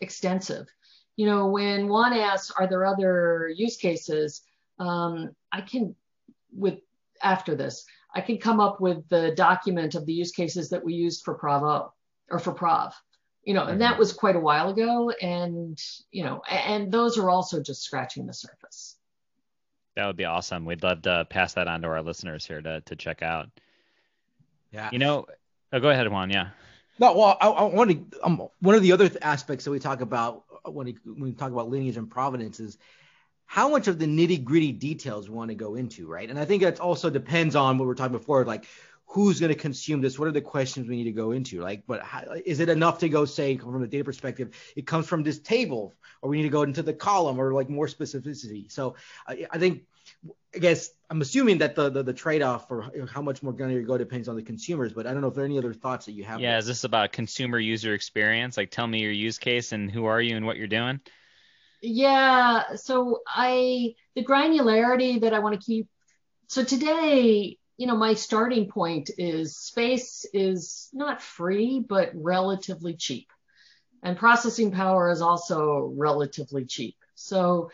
extensive. 0.00 0.66
You 1.16 1.26
know, 1.26 1.46
when 1.46 1.88
one 1.88 2.12
asks, 2.12 2.50
are 2.50 2.66
there 2.66 2.84
other 2.84 3.50
use 3.54 3.76
cases? 3.76 4.42
Um, 4.78 5.34
I 5.50 5.60
can 5.60 5.94
with 6.54 6.80
after 7.22 7.54
this, 7.54 7.84
I 8.14 8.20
can 8.20 8.38
come 8.38 8.60
up 8.60 8.80
with 8.80 9.08
the 9.08 9.32
document 9.36 9.94
of 9.94 10.06
the 10.06 10.12
use 10.12 10.32
cases 10.32 10.70
that 10.70 10.84
we 10.84 10.94
used 10.94 11.24
for 11.24 11.38
PROV-O 11.38 11.92
or 12.30 12.38
for 12.38 12.52
Prov. 12.52 12.94
You 13.44 13.54
know, 13.54 13.64
and 13.64 13.80
that 13.80 13.92
mm-hmm. 13.92 13.98
was 13.98 14.12
quite 14.12 14.36
a 14.36 14.40
while 14.40 14.70
ago. 14.70 15.10
And, 15.20 15.80
you 16.10 16.24
know, 16.24 16.42
and 16.48 16.92
those 16.92 17.18
are 17.18 17.28
also 17.28 17.60
just 17.60 17.82
scratching 17.82 18.26
the 18.26 18.34
surface. 18.34 18.96
That 19.96 20.06
would 20.06 20.16
be 20.16 20.24
awesome. 20.24 20.64
We'd 20.64 20.82
love 20.82 21.02
to 21.02 21.26
pass 21.28 21.54
that 21.54 21.68
on 21.68 21.82
to 21.82 21.88
our 21.88 22.02
listeners 22.02 22.46
here 22.46 22.62
to, 22.62 22.80
to 22.82 22.96
check 22.96 23.22
out. 23.22 23.50
Yeah. 24.70 24.88
You 24.90 24.98
know, 24.98 25.26
oh, 25.72 25.80
go 25.80 25.90
ahead, 25.90 26.10
Juan. 26.10 26.30
Yeah. 26.30 26.48
No, 26.98 27.14
well, 27.14 27.36
I, 27.40 27.48
I 27.48 27.62
want 27.64 27.90
to. 27.90 28.20
Um, 28.22 28.48
one 28.60 28.74
of 28.74 28.82
the 28.82 28.92
other 28.92 29.10
aspects 29.20 29.64
that 29.64 29.70
we 29.70 29.78
talk 29.78 30.00
about 30.00 30.44
when 30.64 30.86
we, 30.86 30.96
when 31.04 31.22
we 31.22 31.32
talk 31.32 31.52
about 31.52 31.68
lineage 31.68 31.96
and 31.96 32.10
provenance 32.10 32.60
is 32.60 32.78
how 33.44 33.68
much 33.68 33.86
of 33.86 33.98
the 33.98 34.06
nitty 34.06 34.42
gritty 34.42 34.72
details 34.72 35.28
we 35.28 35.34
want 35.34 35.50
to 35.50 35.54
go 35.54 35.74
into, 35.74 36.06
right? 36.06 36.30
And 36.30 36.38
I 36.38 36.46
think 36.46 36.62
that 36.62 36.80
also 36.80 37.10
depends 37.10 37.54
on 37.54 37.76
what 37.76 37.86
we 37.86 37.92
are 37.92 37.94
talking 37.94 38.16
before, 38.16 38.44
like 38.46 38.64
who's 39.12 39.40
going 39.40 39.52
to 39.52 39.58
consume 39.58 40.00
this? 40.00 40.18
What 40.18 40.26
are 40.26 40.32
the 40.32 40.40
questions 40.40 40.88
we 40.88 40.96
need 40.96 41.04
to 41.04 41.12
go 41.12 41.32
into? 41.32 41.60
Like, 41.60 41.84
but 41.86 42.02
how, 42.02 42.24
is 42.46 42.60
it 42.60 42.70
enough 42.70 43.00
to 43.00 43.10
go 43.10 43.26
say 43.26 43.58
from 43.58 43.82
a 43.82 43.86
data 43.86 44.04
perspective, 44.04 44.56
it 44.74 44.86
comes 44.86 45.06
from 45.06 45.22
this 45.22 45.38
table, 45.38 45.94
or 46.22 46.30
we 46.30 46.38
need 46.38 46.44
to 46.44 46.48
go 46.48 46.62
into 46.62 46.82
the 46.82 46.94
column, 46.94 47.38
or 47.38 47.52
like 47.52 47.68
more 47.68 47.86
specificity? 47.86 48.72
So 48.72 48.94
I, 49.28 49.46
I 49.50 49.58
think, 49.58 49.82
I 50.54 50.58
guess 50.58 50.90
I'm 51.10 51.20
assuming 51.20 51.58
that 51.58 51.74
the 51.74 51.90
the, 51.90 52.02
the 52.02 52.12
trade 52.12 52.42
off 52.42 52.68
for 52.68 52.90
how 53.10 53.20
much 53.20 53.42
more 53.42 53.52
going 53.52 53.74
to 53.74 53.82
go 53.82 53.98
depends 53.98 54.28
on 54.28 54.36
the 54.36 54.42
consumers. 54.42 54.94
But 54.94 55.06
I 55.06 55.12
don't 55.12 55.20
know 55.20 55.28
if 55.28 55.34
there 55.34 55.44
are 55.44 55.46
any 55.46 55.58
other 55.58 55.74
thoughts 55.74 56.06
that 56.06 56.12
you 56.12 56.24
have. 56.24 56.40
Yeah, 56.40 56.52
there. 56.52 56.58
is 56.58 56.66
this 56.66 56.84
about 56.84 57.12
consumer 57.12 57.58
user 57.58 57.92
experience? 57.92 58.56
Like, 58.56 58.70
tell 58.70 58.86
me 58.86 59.00
your 59.00 59.12
use 59.12 59.38
case 59.38 59.72
and 59.72 59.90
who 59.90 60.06
are 60.06 60.20
you 60.20 60.36
and 60.36 60.46
what 60.46 60.56
you're 60.56 60.68
doing. 60.68 61.00
Yeah, 61.82 62.76
so 62.76 63.20
I 63.26 63.94
the 64.14 64.24
granularity 64.24 65.20
that 65.20 65.34
I 65.34 65.40
want 65.40 65.60
to 65.60 65.64
keep. 65.64 65.88
So 66.46 66.64
today, 66.64 67.58
you 67.76 67.86
know, 67.86 67.96
my 67.96 68.14
starting 68.14 68.68
point 68.68 69.10
is 69.18 69.56
space 69.56 70.26
is 70.32 70.88
not 70.92 71.22
free, 71.22 71.84
but 71.86 72.10
relatively 72.14 72.94
cheap. 72.94 73.28
And 74.02 74.16
processing 74.16 74.72
power 74.72 75.10
is 75.10 75.22
also 75.22 75.92
relatively 75.96 76.64
cheap. 76.64 76.96
So 77.14 77.70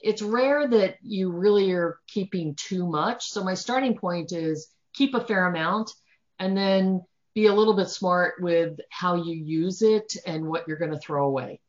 it's 0.00 0.22
rare 0.22 0.68
that 0.68 0.96
you 1.02 1.30
really 1.30 1.72
are 1.72 1.98
keeping 2.06 2.54
too 2.54 2.86
much. 2.86 3.28
So 3.28 3.42
my 3.42 3.54
starting 3.54 3.96
point 3.96 4.32
is 4.32 4.68
keep 4.92 5.14
a 5.14 5.24
fair 5.24 5.46
amount 5.46 5.92
and 6.38 6.56
then 6.56 7.02
be 7.34 7.46
a 7.46 7.54
little 7.54 7.74
bit 7.74 7.88
smart 7.88 8.34
with 8.40 8.78
how 8.90 9.14
you 9.14 9.34
use 9.34 9.80
it 9.82 10.16
and 10.26 10.46
what 10.46 10.68
you're 10.68 10.78
going 10.78 10.90
to 10.90 10.98
throw 10.98 11.26
away. 11.26 11.60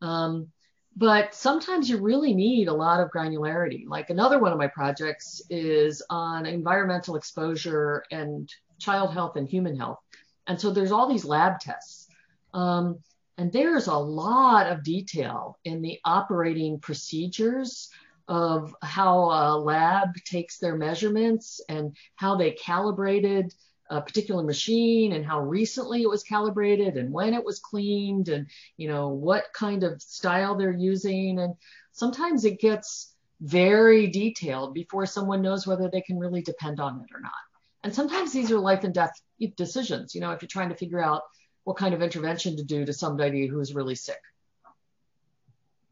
Um, 0.00 0.48
but 0.96 1.34
sometimes 1.34 1.88
you 1.88 1.98
really 1.98 2.34
need 2.34 2.68
a 2.68 2.74
lot 2.74 3.00
of 3.00 3.10
granularity. 3.10 3.86
Like 3.86 4.10
another 4.10 4.38
one 4.38 4.52
of 4.52 4.58
my 4.58 4.66
projects 4.66 5.40
is 5.48 6.02
on 6.10 6.46
environmental 6.46 7.16
exposure 7.16 8.04
and 8.10 8.52
child 8.78 9.12
health 9.12 9.36
and 9.36 9.48
human 9.48 9.76
health. 9.76 9.98
And 10.46 10.60
so 10.60 10.70
there's 10.70 10.92
all 10.92 11.08
these 11.08 11.24
lab 11.24 11.60
tests. 11.60 12.08
Um, 12.52 12.98
and 13.38 13.52
there's 13.52 13.86
a 13.86 13.94
lot 13.94 14.66
of 14.66 14.82
detail 14.82 15.58
in 15.64 15.80
the 15.80 15.98
operating 16.04 16.78
procedures 16.80 17.88
of 18.28 18.74
how 18.82 19.30
a 19.30 19.56
lab 19.58 20.14
takes 20.24 20.58
their 20.58 20.76
measurements 20.76 21.60
and 21.68 21.96
how 22.16 22.36
they 22.36 22.52
calibrated 22.52 23.54
a 23.90 24.00
particular 24.00 24.42
machine 24.42 25.12
and 25.12 25.26
how 25.26 25.40
recently 25.40 26.02
it 26.02 26.08
was 26.08 26.22
calibrated 26.22 26.96
and 26.96 27.12
when 27.12 27.34
it 27.34 27.44
was 27.44 27.58
cleaned 27.58 28.28
and 28.28 28.46
you 28.76 28.88
know 28.88 29.08
what 29.08 29.44
kind 29.52 29.82
of 29.82 30.00
style 30.00 30.54
they're 30.56 30.72
using. 30.72 31.38
And 31.38 31.54
sometimes 31.92 32.44
it 32.44 32.60
gets 32.60 33.12
very 33.40 34.06
detailed 34.06 34.74
before 34.74 35.06
someone 35.06 35.42
knows 35.42 35.66
whether 35.66 35.90
they 35.90 36.02
can 36.02 36.18
really 36.18 36.42
depend 36.42 36.78
on 36.78 37.00
it 37.00 37.14
or 37.14 37.20
not. 37.20 37.32
And 37.82 37.94
sometimes 37.94 38.32
these 38.32 38.52
are 38.52 38.58
life 38.58 38.84
and 38.84 38.94
death 38.94 39.12
decisions 39.56 40.14
you 40.14 40.20
know 40.20 40.32
if 40.32 40.42
you're 40.42 40.48
trying 40.48 40.68
to 40.68 40.74
figure 40.74 41.02
out 41.02 41.22
what 41.64 41.76
kind 41.76 41.94
of 41.94 42.02
intervention 42.02 42.56
to 42.56 42.62
do 42.62 42.84
to 42.84 42.92
somebody 42.92 43.46
who's 43.46 43.74
really 43.74 43.94
sick. 43.94 44.20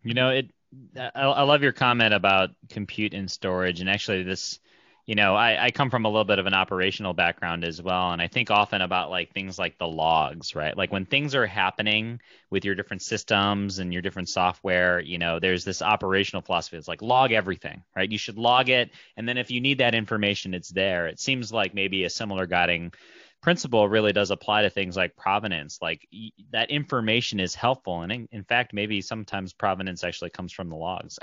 You 0.03 0.15
know 0.15 0.31
it 0.31 0.51
I, 0.97 1.11
I 1.23 1.43
love 1.43 1.63
your 1.63 1.73
comment 1.73 2.15
about 2.15 2.51
compute 2.69 3.15
and 3.15 3.31
storage. 3.31 3.81
And 3.81 3.89
actually 3.89 4.23
this 4.23 4.61
you 5.09 5.14
know, 5.14 5.35
I, 5.35 5.64
I 5.64 5.71
come 5.71 5.88
from 5.88 6.05
a 6.05 6.09
little 6.09 6.27
bit 6.27 6.38
of 6.38 6.44
an 6.44 6.53
operational 6.53 7.14
background 7.14 7.64
as 7.64 7.81
well. 7.81 8.12
And 8.12 8.21
I 8.21 8.29
think 8.29 8.51
often 8.51 8.83
about 8.83 9.09
like 9.09 9.33
things 9.33 9.59
like 9.59 9.79
the 9.79 9.88
logs, 9.88 10.55
right? 10.55 10.77
Like 10.77 10.92
when 10.92 11.07
things 11.07 11.35
are 11.35 11.47
happening 11.47 12.21
with 12.51 12.66
your 12.66 12.75
different 12.75 13.01
systems 13.01 13.79
and 13.79 13.90
your 13.90 14.03
different 14.03 14.29
software, 14.29 15.01
you 15.01 15.16
know, 15.16 15.40
there's 15.40 15.64
this 15.64 15.81
operational 15.81 16.42
philosophy. 16.42 16.77
It's 16.77 16.88
like 16.88 17.01
log 17.01 17.33
everything, 17.33 17.85
right? 17.97 18.12
You 18.12 18.18
should 18.18 18.37
log 18.37 18.68
it. 18.68 18.90
And 19.16 19.27
then 19.27 19.38
if 19.38 19.51
you 19.51 19.62
need 19.62 19.79
that 19.79 19.94
information, 19.94 20.53
it's 20.53 20.68
there. 20.68 21.07
It 21.07 21.18
seems 21.18 21.51
like 21.51 21.73
maybe 21.73 22.05
a 22.05 22.11
similar 22.11 22.47
guiding 22.47 22.92
principle 23.40 23.88
really 23.88 24.12
does 24.12 24.31
apply 24.31 24.61
to 24.61 24.68
things 24.68 24.94
like 24.94 25.16
provenance. 25.16 25.79
Like 25.81 26.07
that 26.53 26.71
information 26.71 27.40
is 27.40 27.55
helpful. 27.55 28.03
And 28.03 28.12
in, 28.12 28.29
in 28.31 28.44
fact, 28.44 28.75
maybe 28.75 29.01
sometimes 29.01 29.55
provenance 29.55 30.05
actually 30.05 30.31
comes 30.31 30.53
from 30.53 30.68
the 30.68 30.77
logs. 30.77 31.18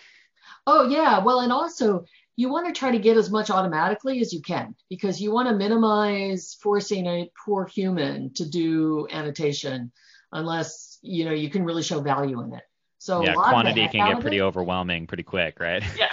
oh, 0.66 0.88
yeah. 0.88 1.18
Well, 1.18 1.40
and 1.40 1.52
also, 1.52 2.06
you 2.38 2.48
want 2.48 2.72
to 2.72 2.78
try 2.78 2.92
to 2.92 3.00
get 3.00 3.16
as 3.16 3.30
much 3.32 3.50
automatically 3.50 4.20
as 4.20 4.32
you 4.32 4.40
can 4.40 4.72
because 4.88 5.20
you 5.20 5.32
want 5.32 5.48
to 5.48 5.56
minimize 5.56 6.56
forcing 6.62 7.04
a 7.06 7.28
poor 7.44 7.66
human 7.66 8.32
to 8.34 8.48
do 8.48 9.08
annotation 9.10 9.90
unless 10.30 11.00
you 11.02 11.24
know 11.24 11.32
you 11.32 11.50
can 11.50 11.64
really 11.64 11.82
show 11.82 12.00
value 12.00 12.40
in 12.44 12.54
it. 12.54 12.62
So 12.98 13.24
yeah, 13.24 13.34
quantity 13.34 13.88
can 13.88 14.12
get 14.12 14.20
pretty 14.20 14.40
overwhelming 14.40 15.08
pretty 15.08 15.24
quick, 15.24 15.58
right? 15.58 15.82
Yeah. 15.98 16.12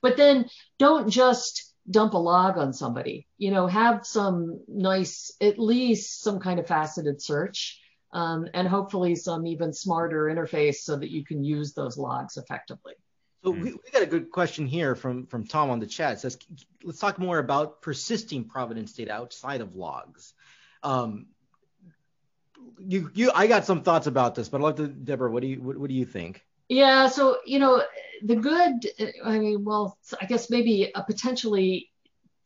But 0.00 0.16
then 0.16 0.48
don't 0.78 1.10
just 1.10 1.74
dump 1.90 2.12
a 2.14 2.18
log 2.18 2.56
on 2.56 2.72
somebody. 2.72 3.26
You 3.36 3.50
know, 3.50 3.66
have 3.66 4.06
some 4.06 4.60
nice, 4.68 5.32
at 5.40 5.58
least 5.58 6.22
some 6.22 6.38
kind 6.38 6.60
of 6.60 6.68
faceted 6.68 7.20
search, 7.20 7.80
um, 8.12 8.46
and 8.54 8.68
hopefully 8.68 9.16
some 9.16 9.44
even 9.48 9.72
smarter 9.72 10.26
interface 10.26 10.76
so 10.76 10.96
that 10.96 11.10
you 11.10 11.24
can 11.24 11.42
use 11.42 11.72
those 11.72 11.98
logs 11.98 12.36
effectively. 12.36 12.94
So 13.46 13.52
we, 13.52 13.74
we, 13.74 13.90
got 13.92 14.02
a 14.02 14.06
good 14.06 14.32
question 14.32 14.66
here 14.66 14.96
from 14.96 15.26
from 15.26 15.46
Tom 15.46 15.70
on 15.70 15.78
the 15.78 15.86
chat. 15.86 16.14
It 16.14 16.18
says, 16.18 16.36
let's 16.82 16.98
talk 16.98 17.16
more 17.16 17.38
about 17.38 17.80
persisting 17.80 18.42
provenance 18.42 18.92
data 18.92 19.12
outside 19.12 19.60
of 19.60 19.76
logs. 19.76 20.34
Um, 20.82 21.26
you 22.80 23.08
you 23.14 23.30
I 23.32 23.46
got 23.46 23.64
some 23.64 23.84
thoughts 23.84 24.08
about 24.08 24.34
this, 24.34 24.48
but 24.48 24.60
I'd 24.60 24.64
like 24.64 24.76
to 24.76 24.88
Deborah. 24.88 25.30
What 25.30 25.42
do 25.42 25.46
you 25.46 25.60
what, 25.60 25.76
what 25.76 25.88
do 25.88 25.94
you 25.94 26.04
think? 26.04 26.42
Yeah, 26.68 27.06
so 27.06 27.36
you 27.46 27.60
know 27.60 27.84
the 28.20 28.34
good. 28.34 28.84
I 29.24 29.38
mean, 29.38 29.64
well, 29.64 29.96
I 30.20 30.26
guess 30.26 30.50
maybe 30.50 30.90
a 30.92 31.04
potentially 31.04 31.92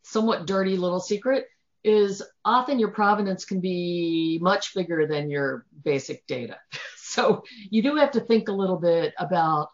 somewhat 0.03 0.45
dirty 0.45 0.77
little 0.77 0.99
secret 0.99 1.47
is 1.83 2.21
often 2.45 2.77
your 2.77 2.91
provenance 2.91 3.43
can 3.43 3.59
be 3.59 4.37
much 4.39 4.75
bigger 4.75 5.07
than 5.07 5.31
your 5.31 5.65
basic 5.83 6.27
data. 6.27 6.59
so 6.95 7.43
you 7.71 7.81
do 7.81 7.95
have 7.95 8.11
to 8.11 8.19
think 8.19 8.49
a 8.49 8.53
little 8.53 8.77
bit 8.77 9.15
about 9.17 9.69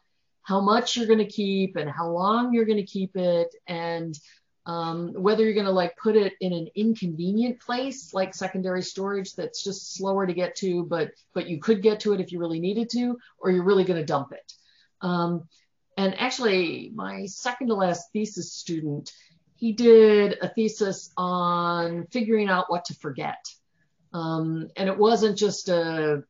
how 0.47 0.62
much 0.62 0.95
you're 0.95 1.07
going 1.07 1.19
to 1.19 1.25
keep 1.25 1.75
and 1.75 1.89
how 1.89 2.07
long 2.07 2.53
you're 2.53 2.63
going 2.63 2.77
to 2.77 2.86
keep 2.86 3.17
it 3.17 3.53
and 3.67 4.17
um, 4.65 5.12
whether 5.13 5.43
you're 5.43 5.53
going 5.53 5.65
to 5.65 5.71
like 5.73 5.97
put 5.97 6.15
it 6.15 6.36
in 6.39 6.53
an 6.53 6.69
inconvenient 6.73 7.60
place 7.60 8.13
like 8.13 8.33
secondary 8.33 8.81
storage 8.81 9.33
that's 9.33 9.62
just 9.62 9.95
slower 9.95 10.25
to 10.25 10.33
get 10.33 10.55
to 10.55 10.86
but 10.86 11.12
but 11.33 11.49
you 11.49 11.60
could 11.60 11.81
get 11.81 11.99
to 11.99 12.13
it 12.13 12.21
if 12.21 12.31
you 12.31 12.39
really 12.39 12.62
needed 12.62 12.89
to 12.91 13.19
or 13.39 13.51
you're 13.51 13.65
really 13.65 13.83
going 13.83 13.99
to 13.99 14.05
dump 14.05 14.31
it. 14.31 14.53
Um, 15.01 15.49
and 15.97 16.17
actually 16.17 16.93
my 16.95 17.25
second 17.25 17.67
to 17.67 17.75
last 17.75 18.13
thesis 18.13 18.53
student 18.53 19.12
he 19.55 19.73
did 19.73 20.38
a 20.41 20.47
thesis 20.47 21.12
on 21.17 22.07
figuring 22.10 22.47
out 22.47 22.71
what 22.71 22.86
to 22.86 22.93
forget. 22.93 23.43
Um, 24.13 24.69
and 24.77 24.88
it 24.88 24.97
wasn't 24.97 25.38
just 25.38 25.67
a 25.67 26.23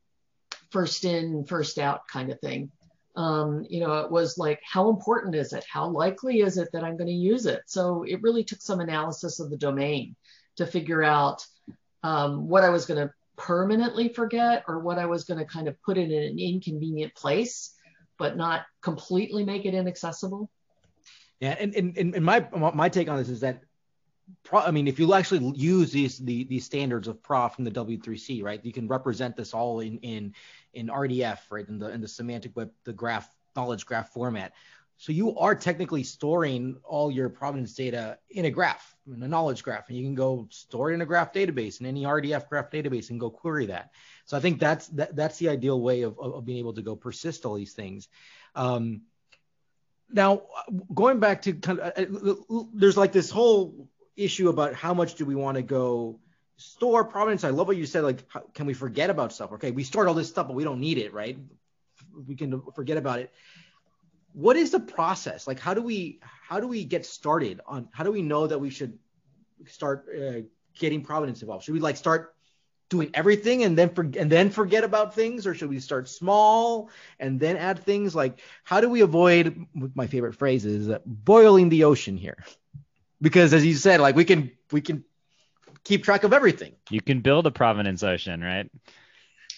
first 0.70 1.04
in 1.04 1.44
first 1.44 1.78
out 1.78 2.08
kind 2.08 2.32
of 2.32 2.40
thing 2.40 2.72
um, 3.16 3.66
you 3.68 3.80
know, 3.80 3.98
it 3.98 4.10
was 4.10 4.38
like, 4.38 4.60
how 4.64 4.90
important 4.90 5.34
is 5.34 5.52
it? 5.52 5.64
How 5.70 5.88
likely 5.88 6.40
is 6.40 6.56
it 6.56 6.68
that 6.72 6.84
I'm 6.84 6.96
going 6.96 7.08
to 7.08 7.12
use 7.12 7.46
it? 7.46 7.62
So 7.66 8.04
it 8.04 8.22
really 8.22 8.44
took 8.44 8.60
some 8.60 8.80
analysis 8.80 9.40
of 9.40 9.50
the 9.50 9.56
domain 9.56 10.14
to 10.56 10.66
figure 10.66 11.02
out 11.02 11.44
um, 12.02 12.48
what 12.48 12.64
I 12.64 12.70
was 12.70 12.86
going 12.86 13.06
to 13.06 13.12
permanently 13.36 14.08
forget 14.08 14.64
or 14.68 14.80
what 14.80 14.98
I 14.98 15.06
was 15.06 15.24
going 15.24 15.38
to 15.38 15.44
kind 15.44 15.68
of 15.68 15.80
put 15.82 15.98
it 15.98 16.10
in 16.10 16.22
an 16.22 16.38
inconvenient 16.38 17.14
place, 17.14 17.74
but 18.18 18.36
not 18.36 18.66
completely 18.82 19.44
make 19.44 19.64
it 19.64 19.74
inaccessible. 19.74 20.50
Yeah, 21.40 21.56
and, 21.58 21.74
and, 21.74 21.96
and 21.96 22.24
my 22.24 22.46
my 22.52 22.88
take 22.88 23.08
on 23.08 23.16
this 23.16 23.28
is 23.28 23.40
that 23.40 23.62
I 24.52 24.70
mean, 24.70 24.88
if 24.88 24.98
you 24.98 25.14
actually 25.14 25.52
use 25.56 25.92
these 25.92 26.18
the, 26.18 26.44
these 26.44 26.64
standards 26.64 27.08
of 27.08 27.22
PROV 27.22 27.54
from 27.54 27.64
the 27.64 27.70
W3C, 27.70 28.42
right, 28.42 28.64
you 28.64 28.72
can 28.72 28.88
represent 28.88 29.36
this 29.36 29.54
all 29.54 29.80
in 29.80 29.98
in 29.98 30.34
in 30.74 30.88
RDF, 30.88 31.38
right, 31.50 31.68
in 31.68 31.78
the 31.78 31.90
in 31.90 32.00
the 32.00 32.08
semantic 32.08 32.56
web, 32.56 32.70
the 32.84 32.92
graph 32.92 33.28
knowledge 33.56 33.86
graph 33.86 34.10
format. 34.10 34.52
So 35.00 35.12
you 35.12 35.38
are 35.38 35.54
technically 35.54 36.02
storing 36.02 36.76
all 36.82 37.08
your 37.10 37.28
provenance 37.28 37.72
data 37.72 38.18
in 38.30 38.46
a 38.46 38.50
graph, 38.50 38.96
in 39.06 39.22
a 39.22 39.28
knowledge 39.28 39.62
graph, 39.62 39.88
and 39.88 39.96
you 39.96 40.02
can 40.04 40.16
go 40.16 40.48
store 40.50 40.90
it 40.90 40.94
in 40.94 41.02
a 41.02 41.06
graph 41.06 41.32
database 41.32 41.78
in 41.80 41.86
any 41.86 42.02
RDF 42.02 42.48
graph 42.48 42.70
database 42.70 43.10
and 43.10 43.20
go 43.20 43.30
query 43.30 43.66
that. 43.66 43.92
So 44.24 44.36
I 44.36 44.40
think 44.40 44.58
that's 44.58 44.88
that, 44.88 45.14
that's 45.14 45.38
the 45.38 45.50
ideal 45.50 45.80
way 45.80 46.02
of, 46.02 46.18
of 46.18 46.44
being 46.44 46.58
able 46.58 46.74
to 46.74 46.82
go 46.82 46.96
persist 46.96 47.46
all 47.46 47.54
these 47.54 47.74
things. 47.74 48.08
Um, 48.56 49.02
now, 50.10 50.42
going 50.94 51.20
back 51.20 51.42
to 51.42 51.52
kind 51.52 51.78
of, 51.78 51.92
uh, 51.96 52.64
there's 52.74 52.96
like 52.96 53.12
this 53.12 53.30
whole 53.30 53.87
issue 54.18 54.48
about 54.48 54.74
how 54.74 54.92
much 54.92 55.14
do 55.14 55.24
we 55.24 55.34
want 55.34 55.56
to 55.56 55.62
go 55.62 56.18
store 56.56 57.04
provenance. 57.04 57.44
I 57.44 57.50
love 57.50 57.68
what 57.68 57.76
you 57.76 57.86
said. 57.86 58.02
Like, 58.02 58.24
how, 58.28 58.42
can 58.52 58.66
we 58.66 58.74
forget 58.74 59.10
about 59.10 59.32
stuff? 59.32 59.52
Okay, 59.52 59.70
we 59.70 59.84
stored 59.84 60.08
all 60.08 60.14
this 60.14 60.28
stuff, 60.28 60.48
but 60.48 60.54
we 60.54 60.64
don't 60.64 60.80
need 60.80 60.98
it, 60.98 61.14
right? 61.14 61.38
We 62.26 62.34
can 62.34 62.60
forget 62.74 62.96
about 62.96 63.20
it. 63.20 63.32
What 64.32 64.56
is 64.56 64.72
the 64.72 64.80
process? 64.80 65.46
Like, 65.46 65.60
how 65.60 65.72
do 65.72 65.82
we 65.82 66.20
how 66.22 66.60
do 66.60 66.66
we 66.66 66.84
get 66.84 67.06
started 67.06 67.60
on? 67.66 67.88
How 67.92 68.04
do 68.04 68.12
we 68.12 68.22
know 68.22 68.46
that 68.46 68.58
we 68.58 68.70
should 68.70 68.98
start 69.66 70.06
uh, 70.10 70.40
getting 70.78 71.02
provenance 71.02 71.40
involved? 71.40 71.64
Should 71.64 71.74
we 71.74 71.80
like 71.80 71.96
start 71.96 72.34
doing 72.88 73.10
everything 73.12 73.64
and 73.64 73.76
then 73.76 73.90
for, 73.90 74.02
and 74.02 74.32
then 74.32 74.50
forget 74.50 74.82
about 74.82 75.14
things, 75.14 75.46
or 75.46 75.54
should 75.54 75.68
we 75.68 75.78
start 75.78 76.08
small 76.08 76.90
and 77.20 77.38
then 77.38 77.56
add 77.56 77.80
things? 77.80 78.14
Like, 78.14 78.40
how 78.64 78.80
do 78.80 78.88
we 78.88 79.02
avoid? 79.02 79.66
My 79.74 80.06
favorite 80.06 80.34
phrase 80.34 80.64
is 80.64 80.90
boiling 81.04 81.68
the 81.68 81.84
ocean 81.84 82.16
here 82.16 82.38
because 83.20 83.52
as 83.54 83.64
you 83.64 83.74
said, 83.74 84.00
like 84.00 84.16
we 84.16 84.24
can 84.24 84.50
we 84.72 84.80
can 84.80 85.04
keep 85.84 86.04
track 86.04 86.24
of 86.24 86.32
everything. 86.32 86.74
You 86.90 87.00
can 87.00 87.20
build 87.20 87.46
a 87.46 87.50
provenance 87.50 88.02
ocean, 88.02 88.42
right? 88.42 88.70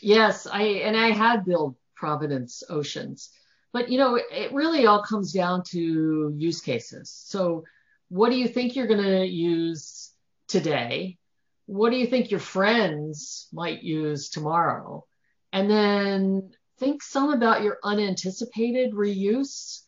Yes, 0.01 0.47
I 0.47 0.63
and 0.63 0.97
I 0.97 1.11
had 1.11 1.45
built 1.45 1.77
provenance 1.95 2.63
oceans. 2.69 3.31
But 3.73 3.91
you 3.91 3.99
know, 3.99 4.17
it 4.17 4.53
really 4.53 4.87
all 4.87 5.03
comes 5.03 5.33
down 5.33 5.63
to 5.71 6.35
use 6.37 6.61
cases. 6.61 7.11
So 7.11 7.65
what 8.09 8.31
do 8.31 8.37
you 8.37 8.49
think 8.49 8.75
you're 8.75 8.89
going 8.89 9.05
to 9.05 9.25
use 9.25 10.11
today? 10.49 11.19
What 11.67 11.91
do 11.91 11.97
you 11.97 12.07
think 12.07 12.31
your 12.31 12.41
friends 12.41 13.47
might 13.53 13.83
use 13.85 14.29
tomorrow? 14.29 15.05
And 15.53 15.71
then 15.71 16.51
think 16.79 17.03
some 17.03 17.33
about 17.33 17.63
your 17.63 17.79
unanticipated 17.85 18.93
reuse 18.93 19.83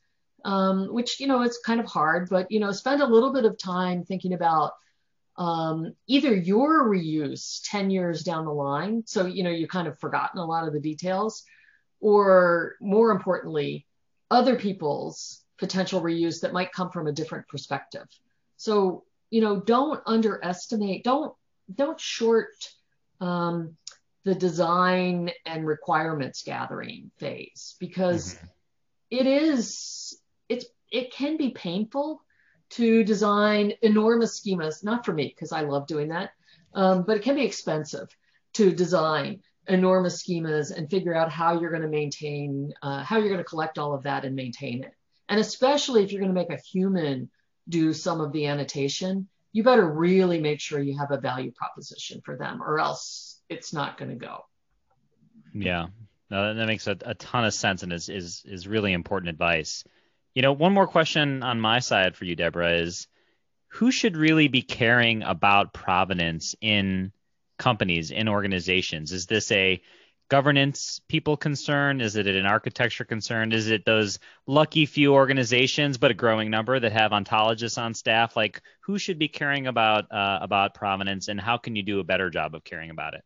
um, 0.44 0.92
which 0.92 1.20
you 1.20 1.26
know 1.26 1.42
it's 1.42 1.60
kind 1.64 1.80
of 1.80 1.86
hard, 1.86 2.28
but 2.28 2.50
you 2.50 2.60
know 2.60 2.72
spend 2.72 3.02
a 3.02 3.06
little 3.06 3.32
bit 3.32 3.44
of 3.44 3.58
time 3.58 4.04
thinking 4.04 4.32
about 4.32 4.72
um, 5.36 5.94
either 6.06 6.34
your 6.34 6.88
reuse 6.88 7.60
10 7.64 7.90
years 7.90 8.22
down 8.22 8.44
the 8.44 8.52
line, 8.52 9.02
so 9.06 9.26
you 9.26 9.42
know 9.42 9.50
you've 9.50 9.70
kind 9.70 9.88
of 9.88 9.98
forgotten 9.98 10.40
a 10.40 10.44
lot 10.44 10.66
of 10.66 10.72
the 10.72 10.80
details, 10.80 11.44
or 12.00 12.76
more 12.80 13.10
importantly, 13.10 13.86
other 14.30 14.56
people's 14.56 15.42
potential 15.58 16.02
reuse 16.02 16.40
that 16.40 16.52
might 16.52 16.72
come 16.72 16.90
from 16.90 17.06
a 17.06 17.12
different 17.12 17.48
perspective. 17.48 18.06
So 18.56 19.04
you 19.30 19.40
know 19.40 19.60
don't 19.60 20.02
underestimate, 20.06 21.04
don't 21.04 21.34
don't 21.74 22.00
short 22.00 22.48
um, 23.20 23.76
the 24.24 24.34
design 24.34 25.30
and 25.46 25.66
requirements 25.66 26.42
gathering 26.42 27.10
phase 27.18 27.76
because 27.80 28.34
mm-hmm. 28.34 28.46
it 29.10 29.26
is 29.26 30.18
it's 30.48 30.66
it 30.90 31.12
can 31.12 31.36
be 31.36 31.50
painful 31.50 32.22
to 32.70 33.04
design 33.04 33.72
enormous 33.82 34.40
schemas. 34.40 34.84
Not 34.84 35.04
for 35.04 35.12
me 35.12 35.28
because 35.28 35.52
I 35.52 35.62
love 35.62 35.86
doing 35.86 36.08
that, 36.08 36.30
um, 36.74 37.04
but 37.04 37.16
it 37.16 37.22
can 37.22 37.34
be 37.34 37.44
expensive 37.44 38.08
to 38.54 38.72
design 38.72 39.42
enormous 39.68 40.22
schemas 40.22 40.76
and 40.76 40.90
figure 40.90 41.14
out 41.14 41.30
how 41.30 41.60
you're 41.60 41.70
going 41.70 41.82
to 41.82 41.88
maintain, 41.88 42.72
uh, 42.82 43.02
how 43.02 43.18
you're 43.18 43.28
going 43.28 43.38
to 43.38 43.44
collect 43.44 43.78
all 43.78 43.94
of 43.94 44.02
that 44.02 44.24
and 44.24 44.34
maintain 44.34 44.82
it. 44.82 44.92
And 45.28 45.38
especially 45.40 46.02
if 46.02 46.12
you're 46.12 46.20
going 46.20 46.34
to 46.34 46.38
make 46.38 46.50
a 46.50 46.60
human 46.60 47.30
do 47.68 47.92
some 47.92 48.20
of 48.20 48.32
the 48.32 48.46
annotation, 48.46 49.28
you 49.52 49.62
better 49.62 49.88
really 49.88 50.40
make 50.40 50.60
sure 50.60 50.80
you 50.80 50.98
have 50.98 51.10
a 51.10 51.18
value 51.18 51.52
proposition 51.52 52.20
for 52.24 52.36
them, 52.36 52.62
or 52.62 52.80
else 52.80 53.40
it's 53.48 53.72
not 53.72 53.98
going 53.98 54.10
to 54.10 54.16
go. 54.16 54.44
Yeah, 55.54 55.88
no, 56.30 56.54
that 56.54 56.66
makes 56.66 56.86
a, 56.86 56.96
a 57.02 57.14
ton 57.14 57.44
of 57.44 57.54
sense 57.54 57.82
and 57.82 57.92
is, 57.92 58.08
is 58.08 58.42
is 58.46 58.66
really 58.66 58.94
important 58.94 59.28
advice. 59.28 59.84
You 60.34 60.42
know, 60.42 60.52
one 60.52 60.72
more 60.72 60.86
question 60.86 61.42
on 61.42 61.60
my 61.60 61.80
side 61.80 62.16
for 62.16 62.24
you, 62.24 62.34
Deborah, 62.36 62.74
is 62.74 63.06
who 63.68 63.90
should 63.90 64.16
really 64.16 64.48
be 64.48 64.62
caring 64.62 65.22
about 65.22 65.72
provenance 65.72 66.54
in 66.60 67.12
companies, 67.58 68.10
in 68.10 68.28
organizations? 68.28 69.12
Is 69.12 69.26
this 69.26 69.50
a 69.52 69.82
governance 70.28 71.00
people 71.08 71.36
concern? 71.36 72.00
Is 72.00 72.16
it 72.16 72.26
an 72.26 72.46
architecture 72.46 73.04
concern? 73.04 73.52
Is 73.52 73.68
it 73.68 73.84
those 73.84 74.18
lucky 74.46 74.86
few 74.86 75.12
organizations, 75.12 75.98
but 75.98 76.10
a 76.10 76.14
growing 76.14 76.50
number 76.50 76.80
that 76.80 76.92
have 76.92 77.12
ontologists 77.12 77.76
on 77.76 77.92
staff? 77.92 78.34
Like, 78.34 78.62
who 78.80 78.98
should 78.98 79.18
be 79.18 79.28
caring 79.28 79.66
about 79.66 80.10
uh, 80.10 80.38
about 80.40 80.74
provenance, 80.74 81.28
and 81.28 81.38
how 81.40 81.58
can 81.58 81.76
you 81.76 81.82
do 81.82 82.00
a 82.00 82.04
better 82.04 82.30
job 82.30 82.54
of 82.54 82.64
caring 82.64 82.88
about 82.88 83.12
it? 83.12 83.24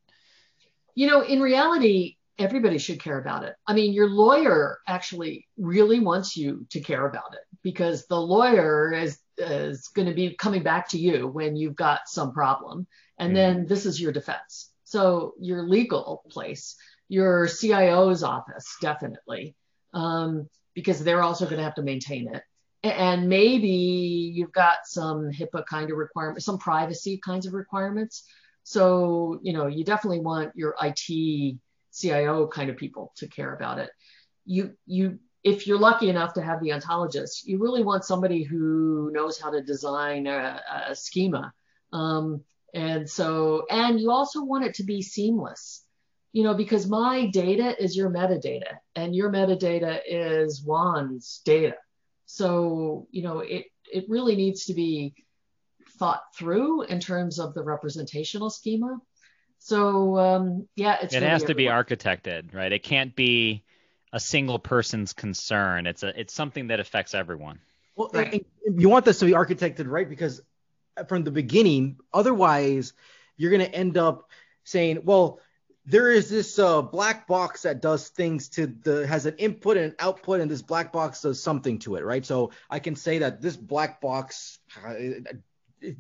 You 0.97 1.07
know, 1.07 1.21
in 1.23 1.41
reality, 1.41 2.17
everybody 2.39 2.79
should 2.79 3.03
care 3.03 3.19
about 3.19 3.45
it. 3.45 3.55
I 3.67 3.75
mean, 3.75 3.93
your 3.93 4.09
lawyer 4.09 4.79
actually 4.87 5.47
really 5.57 6.01
wants 6.01 6.37
you 6.37 6.67
to 6.71 6.81
care 6.81 7.07
about 7.07 7.35
it 7.35 7.41
because 7.63 8.07
the 8.07 8.21
lawyer 8.21 8.93
is 8.93 9.19
is 9.39 9.89
going 9.89 10.09
to 10.09 10.15
be 10.15 10.35
coming 10.35 10.63
back 10.63 10.89
to 10.89 10.99
you 10.99 11.29
when 11.29 11.57
you've 11.57 11.77
got 11.77 12.01
some 12.07 12.33
problem, 12.33 12.87
and 13.19 13.29
mm-hmm. 13.29 13.35
then 13.35 13.67
this 13.67 13.87
is 13.87 14.01
your 14.01 14.13
defense. 14.13 14.71
So 14.85 15.35
your 15.41 15.63
legal 15.65 16.23
place, 16.31 16.77
your 17.09 17.49
CIO's 17.49 18.23
office, 18.23 18.77
definitely, 18.81 19.55
um, 19.93 20.49
because 20.75 21.03
they're 21.03 21.23
also 21.23 21.45
going 21.45 21.59
to 21.59 21.65
have 21.65 21.75
to 21.75 21.83
maintain 21.83 22.35
it. 22.35 22.43
and 22.83 23.29
maybe 23.29 24.33
you've 24.35 24.53
got 24.53 24.79
some 24.85 25.31
HIPAA 25.33 25.67
kind 25.67 25.91
of 25.91 25.97
requirements, 25.97 26.45
some 26.45 26.59
privacy 26.59 27.19
kinds 27.25 27.47
of 27.47 27.53
requirements. 27.53 28.25
So, 28.63 29.41
you 29.43 29.53
know, 29.53 29.67
you 29.67 29.85
definitely 29.85 30.21
want 30.21 30.53
your 30.55 30.75
IT 30.81 31.59
CIO 31.97 32.47
kind 32.47 32.71
of 32.71 32.77
people 32.77 33.13
to 33.17 33.29
care 33.29 33.55
about 33.55 33.79
it. 33.79 33.91
You, 34.45 34.77
you, 34.87 35.19
if 35.43 35.67
you're 35.67 35.79
lucky 35.79 36.09
enough 36.09 36.35
to 36.35 36.43
have 36.43 36.61
the 36.61 36.71
ontologist, 36.71 37.45
you 37.45 37.59
really 37.59 37.83
want 37.83 38.05
somebody 38.05 38.43
who 38.43 39.11
knows 39.13 39.41
how 39.41 39.51
to 39.51 39.63
design 39.63 40.27
a, 40.27 40.61
a 40.89 40.95
schema. 40.95 41.53
Um, 41.93 42.43
and 42.75 43.09
so, 43.09 43.65
and 43.71 44.01
you 44.01 44.11
also 44.11 44.45
want 44.45 44.65
it 44.65 44.75
to 44.75 44.85
be 44.85 45.01
seamless, 45.03 45.85
you 46.33 46.43
know, 46.43 46.55
because 46.55 46.89
my 46.89 47.27
data 47.27 47.81
is 47.83 47.97
your 47.97 48.11
metadata 48.11 48.79
and 48.95 49.15
your 49.15 49.31
metadata 49.31 50.01
is 50.07 50.63
Juan's 50.65 51.41
data. 51.45 51.77
So, 52.27 53.07
you 53.11 53.23
know, 53.23 53.39
it, 53.39 53.67
it 53.91 54.05
really 54.09 54.37
needs 54.37 54.67
to 54.67 54.75
be 54.75 55.15
thought 55.99 56.23
through 56.37 56.83
in 56.83 57.01
terms 57.01 57.39
of 57.39 57.55
the 57.55 57.63
representational 57.63 58.51
schema. 58.51 58.99
So, 59.67 60.17
um, 60.17 60.69
yeah, 60.77 60.97
it 61.03 61.25
has 61.25 61.43
to 61.43 61.55
be 61.57 61.65
architected, 61.65 62.55
right? 62.55 62.71
It 62.71 62.85
can't 62.85 63.17
be 63.17 63.65
a 64.13 64.21
single 64.21 64.61
person's 64.61 65.13
concern. 65.13 65.89
It's 65.89 66.05
a 66.05 66.21
it's 66.21 66.33
something 66.33 66.69
that 66.69 66.79
affects 66.79 67.17
everyone. 67.17 67.59
Well, 67.97 68.09
right. 68.15 68.47
you 68.65 68.89
want 68.89 69.05
this 69.05 69.19
to 69.19 69.25
be 69.25 69.33
architected 69.33 69.87
right 69.89 70.09
because 70.09 70.41
from 71.09 71.25
the 71.25 71.33
beginning, 71.33 71.97
otherwise 72.15 72.93
you're 73.37 73.51
going 73.51 73.69
to 73.69 73.75
end 73.75 73.99
up 73.99 74.31
saying, 74.63 75.01
well, 75.03 75.41
there 75.85 76.13
is 76.13 76.31
this 76.31 76.61
uh, 76.61 76.81
black 76.83 77.27
box 77.27 77.63
that 77.63 77.83
does 77.83 78.09
things 78.11 78.51
to 78.51 78.69
the 78.69 79.05
has 79.05 79.27
an 79.27 79.35
input 79.39 79.77
and 79.77 79.87
an 79.87 79.97
output 79.99 80.41
and 80.41 80.49
this 80.49 80.63
black 80.63 80.93
box 80.93 81.23
does 81.23 81.43
something 81.43 81.79
to 81.79 81.95
it 81.95 82.05
right 82.05 82.27
so 82.27 82.51
i 82.69 82.81
can 82.81 82.97
say 82.97 83.19
that 83.19 83.41
this 83.41 83.57
black 83.57 84.01
box 84.01 84.59
uh, 84.85 84.95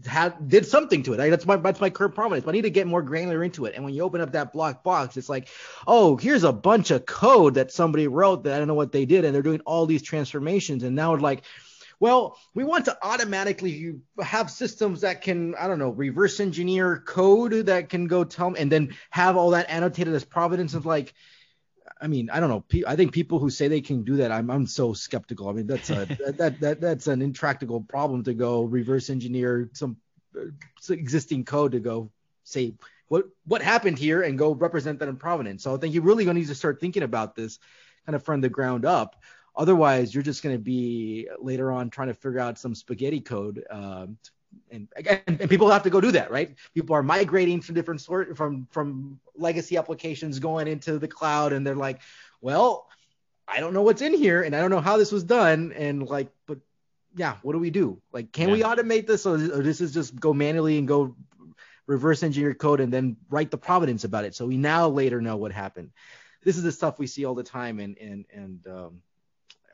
had 0.06 0.48
did 0.48 0.66
something 0.66 1.02
to 1.02 1.12
it 1.12 1.18
right? 1.18 1.30
that's 1.30 1.46
my 1.46 1.56
that's 1.56 1.80
my 1.80 1.90
current 1.90 2.14
provenance 2.14 2.44
but 2.44 2.50
i 2.50 2.56
need 2.56 2.62
to 2.62 2.70
get 2.70 2.86
more 2.86 3.02
granular 3.02 3.44
into 3.44 3.66
it 3.66 3.74
and 3.74 3.84
when 3.84 3.92
you 3.92 4.02
open 4.02 4.20
up 4.20 4.32
that 4.32 4.52
block 4.52 4.82
box 4.82 5.16
it's 5.16 5.28
like 5.28 5.48
oh 5.86 6.16
here's 6.16 6.44
a 6.44 6.52
bunch 6.52 6.90
of 6.90 7.04
code 7.04 7.54
that 7.54 7.70
somebody 7.70 8.08
wrote 8.08 8.44
that 8.44 8.54
i 8.54 8.58
don't 8.58 8.68
know 8.68 8.74
what 8.74 8.92
they 8.92 9.04
did 9.04 9.24
and 9.24 9.34
they're 9.34 9.42
doing 9.42 9.60
all 9.60 9.86
these 9.86 10.02
transformations 10.02 10.82
and 10.82 10.96
now 10.96 11.14
it's 11.14 11.22
like 11.22 11.42
well, 11.98 12.38
we 12.54 12.64
want 12.64 12.84
to 12.86 12.98
automatically 13.02 13.96
have 14.20 14.50
systems 14.50 15.00
that 15.00 15.22
can, 15.22 15.54
I 15.54 15.66
don't 15.66 15.78
know, 15.78 15.88
reverse 15.88 16.40
engineer 16.40 17.02
code 17.06 17.52
that 17.66 17.88
can 17.88 18.06
go 18.06 18.24
tell 18.24 18.54
and 18.54 18.70
then 18.70 18.94
have 19.10 19.36
all 19.36 19.50
that 19.50 19.70
annotated 19.70 20.14
as 20.14 20.24
provenance. 20.24 20.74
of 20.74 20.84
like, 20.84 21.14
I 22.00 22.09
mean, 22.09 22.28
I 22.30 22.40
don't 22.40 22.50
know. 22.50 22.64
I 22.87 22.96
think 22.96 23.12
people 23.12 23.38
who 23.38 23.48
say 23.48 23.68
they 23.68 23.80
can 23.80 24.04
do 24.04 24.16
that, 24.16 24.30
I'm, 24.30 24.50
I'm 24.50 24.66
so 24.66 24.92
skeptical. 24.92 25.48
I 25.48 25.52
mean, 25.52 25.66
that's 25.66 25.90
a 25.90 26.04
that, 26.37 26.61
that 26.61 26.80
that's 26.80 27.06
an 27.06 27.22
intractable 27.22 27.80
problem 27.80 28.24
to 28.24 28.35
go 28.35 28.64
reverse 28.64 29.09
engineer 29.09 29.70
some 29.72 29.96
uh, 30.37 30.46
existing 30.90 31.44
code 31.44 31.72
to 31.72 31.80
go 31.80 32.11
say 32.44 32.74
what 33.09 33.24
what 33.46 33.62
happened 33.62 33.98
here 33.98 34.22
and 34.22 34.38
go 34.38 34.52
represent 34.52 34.98
that 34.98 35.09
in 35.09 35.16
provenance. 35.16 35.62
So 35.62 35.74
I 35.74 35.78
think 35.78 35.94
you 35.94 36.02
really 36.02 36.24
going 36.24 36.35
to 36.35 36.40
need 36.40 36.48
to 36.48 36.54
start 36.54 36.80
thinking 36.80 37.02
about 37.02 37.35
this 37.35 37.59
kind 38.04 38.14
of 38.14 38.22
from 38.22 38.40
the 38.40 38.48
ground 38.48 38.85
up. 38.85 39.16
Otherwise, 39.56 40.12
you're 40.12 40.22
just 40.22 40.42
going 40.42 40.54
to 40.54 40.62
be 40.62 41.28
later 41.40 41.72
on 41.72 41.88
trying 41.88 42.09
to 42.09 42.14
figure 42.14 42.40
out 42.40 42.59
some 42.59 42.74
spaghetti 42.74 43.20
code. 43.20 43.64
Um, 43.70 44.18
and, 44.70 44.88
and, 44.96 45.40
and 45.40 45.50
people 45.50 45.70
have 45.70 45.82
to 45.85 45.90
go 45.90 46.00
do 46.00 46.12
that, 46.12 46.30
right? 46.30 46.54
People 46.74 46.96
are 46.96 47.02
migrating 47.02 47.61
from 47.61 47.74
different 47.74 48.00
sort 48.00 48.37
from 48.37 48.66
from 48.70 49.20
legacy 49.37 49.76
applications 49.76 50.38
going 50.38 50.68
into 50.68 50.98
the 50.98 51.09
cloud, 51.09 51.52
and 51.52 51.66
they're 51.66 51.74
like, 51.74 52.00
well, 52.40 52.88
I 53.46 53.61
don't 53.61 53.74
know 53.74 53.82
what's 53.82 54.02
in 54.02 54.14
here, 54.14 54.42
and 54.42 54.54
I 54.54 54.61
don't 54.61 54.70
know 54.70 54.80
how 54.80 54.96
this 54.96 55.12
was 55.12 55.24
done, 55.24 55.72
and 55.72 56.06
like, 56.09 56.28
but 56.46 56.59
yeah, 57.14 57.37
what 57.42 57.52
do 57.52 57.59
we 57.59 57.70
do? 57.70 58.00
Like, 58.12 58.32
can 58.32 58.48
yeah. 58.48 58.54
we 58.54 58.62
automate 58.62 59.06
this, 59.06 59.26
or, 59.26 59.35
or 59.35 59.62
this 59.62 59.80
is 59.80 59.94
just 59.94 60.18
go 60.18 60.32
manually 60.35 60.78
and 60.78 60.88
go 60.88 61.16
reverse 61.87 62.22
engineer 62.22 62.52
code 62.52 62.80
and 62.80 62.92
then 62.92 63.16
write 63.30 63.50
the 63.50 63.59
provenance 63.59 64.04
about 64.04 64.24
it, 64.24 64.35
so 64.35 64.46
we 64.46 64.56
now 64.56 64.88
later 64.88 65.20
know 65.20 65.37
what 65.37 65.52
happened. 65.52 65.90
This 66.42 66.56
is 66.56 66.62
the 66.62 66.72
stuff 66.72 66.98
we 66.98 67.06
see 67.06 67.24
all 67.24 67.35
the 67.35 67.42
time, 67.42 67.80
and 67.80 67.96
and 67.98 68.24
and 68.32 68.66
um, 68.66 69.02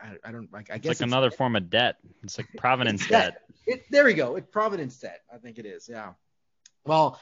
I, 0.02 0.28
I 0.28 0.32
don't 0.32 0.52
like. 0.52 0.70
I 0.70 0.74
it's 0.74 0.82
guess 0.82 0.88
like 0.88 0.92
it's 0.96 1.00
another 1.00 1.30
debt. 1.30 1.38
form 1.38 1.56
of 1.56 1.70
debt. 1.70 1.96
It's 2.22 2.38
like 2.38 2.48
provenance 2.56 3.06
debt. 3.06 3.34
debt. 3.34 3.42
It, 3.66 3.84
there 3.90 4.04
we 4.04 4.14
go. 4.14 4.36
It's 4.36 4.48
provenance 4.50 4.98
debt. 4.98 5.20
I 5.32 5.38
think 5.38 5.58
it 5.58 5.66
is. 5.66 5.88
Yeah. 5.88 6.12
Well, 6.84 7.20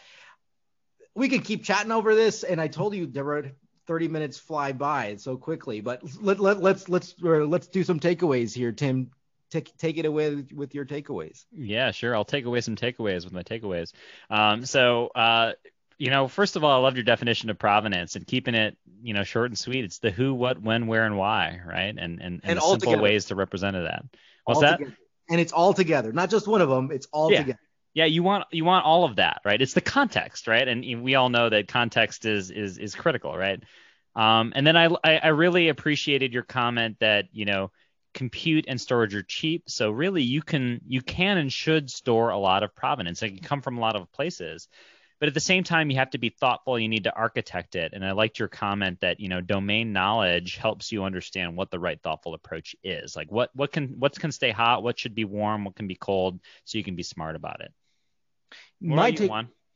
we 1.14 1.28
could 1.28 1.44
keep 1.44 1.64
chatting 1.64 1.92
over 1.92 2.14
this, 2.14 2.44
and 2.44 2.60
I 2.60 2.68
told 2.68 2.94
you 2.94 3.06
there 3.06 3.24
were 3.24 3.52
30 3.86 4.08
minutes 4.08 4.38
fly 4.38 4.72
by 4.72 5.16
so 5.16 5.36
quickly. 5.36 5.80
But 5.80 6.02
let, 6.20 6.40
let 6.40 6.62
let's 6.62 6.88
let's 6.88 7.14
let's 7.20 7.66
do 7.66 7.84
some 7.84 8.00
takeaways 8.00 8.54
here, 8.54 8.72
Tim. 8.72 9.10
Take 9.50 9.76
take 9.76 9.98
it 9.98 10.06
away 10.06 10.44
with 10.54 10.74
your 10.74 10.86
takeaways. 10.86 11.44
Yeah, 11.52 11.90
sure. 11.90 12.14
I'll 12.14 12.24
take 12.24 12.44
away 12.44 12.60
some 12.60 12.76
takeaways 12.76 13.24
with 13.24 13.32
my 13.32 13.42
takeaways. 13.42 13.92
Um, 14.30 14.64
so 14.64 15.08
uh, 15.08 15.52
you 16.00 16.08
know, 16.08 16.28
first 16.28 16.56
of 16.56 16.64
all, 16.64 16.70
I 16.70 16.82
loved 16.82 16.96
your 16.96 17.04
definition 17.04 17.50
of 17.50 17.58
provenance 17.58 18.16
and 18.16 18.26
keeping 18.26 18.54
it, 18.54 18.74
you 19.02 19.12
know, 19.12 19.22
short 19.22 19.50
and 19.50 19.58
sweet. 19.58 19.84
It's 19.84 19.98
the 19.98 20.10
who, 20.10 20.32
what, 20.32 20.60
when, 20.60 20.86
where, 20.86 21.04
and 21.04 21.18
why, 21.18 21.60
right? 21.64 21.88
And 21.88 21.98
and, 21.98 22.20
and, 22.20 22.40
and 22.42 22.58
simple 22.58 22.78
together. 22.78 23.02
ways 23.02 23.26
to 23.26 23.34
represent 23.34 23.76
that. 23.76 24.04
What's 24.46 24.60
that? 24.60 24.80
And 24.80 25.40
it's 25.40 25.52
all 25.52 25.74
together, 25.74 26.10
not 26.10 26.30
just 26.30 26.48
one 26.48 26.62
of 26.62 26.70
them. 26.70 26.90
It's 26.90 27.06
all 27.12 27.30
yeah. 27.30 27.40
together. 27.40 27.60
Yeah, 27.92 28.06
you 28.06 28.22
want 28.22 28.44
you 28.50 28.64
want 28.64 28.86
all 28.86 29.04
of 29.04 29.16
that, 29.16 29.42
right? 29.44 29.60
It's 29.60 29.74
the 29.74 29.82
context, 29.82 30.46
right? 30.46 30.66
And 30.66 31.02
we 31.02 31.16
all 31.16 31.28
know 31.28 31.50
that 31.50 31.68
context 31.68 32.24
is 32.24 32.50
is 32.50 32.78
is 32.78 32.94
critical, 32.94 33.36
right? 33.36 33.62
Um, 34.16 34.54
and 34.56 34.66
then 34.66 34.78
I, 34.78 34.86
I 35.04 35.18
I 35.18 35.28
really 35.28 35.68
appreciated 35.68 36.32
your 36.32 36.44
comment 36.44 36.96
that 37.00 37.26
you 37.32 37.44
know 37.44 37.72
compute 38.14 38.64
and 38.68 38.80
storage 38.80 39.14
are 39.14 39.22
cheap, 39.22 39.64
so 39.68 39.90
really 39.90 40.22
you 40.22 40.40
can 40.40 40.80
you 40.86 41.02
can 41.02 41.36
and 41.36 41.52
should 41.52 41.90
store 41.90 42.30
a 42.30 42.38
lot 42.38 42.62
of 42.62 42.74
provenance. 42.74 43.22
It 43.22 43.28
can 43.28 43.40
come 43.40 43.60
from 43.60 43.76
a 43.76 43.80
lot 43.82 43.96
of 43.96 44.10
places 44.12 44.66
but 45.20 45.28
at 45.28 45.34
the 45.34 45.40
same 45.40 45.62
time 45.62 45.90
you 45.90 45.96
have 45.98 46.10
to 46.10 46.18
be 46.18 46.30
thoughtful 46.30 46.78
you 46.78 46.88
need 46.88 47.04
to 47.04 47.14
architect 47.14 47.76
it. 47.76 47.92
And 47.92 48.04
i 48.04 48.12
liked 48.12 48.38
your 48.38 48.48
comment 48.48 49.00
that 49.00 49.20
you 49.20 49.28
know 49.28 49.40
domain 49.40 49.92
knowledge 49.92 50.56
helps 50.56 50.90
you 50.90 51.04
understand 51.04 51.56
what 51.56 51.70
the 51.70 51.78
right 51.78 52.00
thoughtful 52.02 52.34
approach 52.34 52.74
is. 52.82 53.14
Like 53.14 53.30
what 53.30 53.50
what 53.54 53.70
can 53.70 53.88
what 53.98 54.18
can 54.18 54.32
stay 54.32 54.50
hot 54.50 54.82
what 54.82 54.98
should 54.98 55.14
be 55.14 55.24
warm 55.24 55.64
what 55.64 55.76
can 55.76 55.86
be 55.86 55.94
cold 55.94 56.40
so 56.64 56.78
you 56.78 56.84
can 56.84 56.96
be 56.96 57.02
smart 57.02 57.36
about 57.36 57.60
it. 57.60 57.72
What 58.80 58.96
my 58.96 59.10
take 59.12 59.30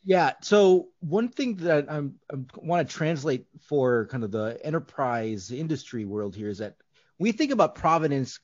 yeah 0.05 0.33
so 0.43 0.89
one 1.01 1.29
thing 1.29 1.57
that 1.57 1.87
I'm, 1.91 2.17
i 2.33 2.37
want 2.57 2.87
to 2.87 2.95
translate 2.95 3.47
for 3.63 4.07
kind 4.07 4.23
of 4.23 4.31
the 4.31 4.59
enterprise 4.63 5.51
industry 5.51 6.05
world 6.05 6.37
here 6.37 6.49
is 6.49 6.59
that 6.59 6.77
we 7.19 7.33
think 7.33 7.53
about 7.53 7.75
provenance 7.75 8.39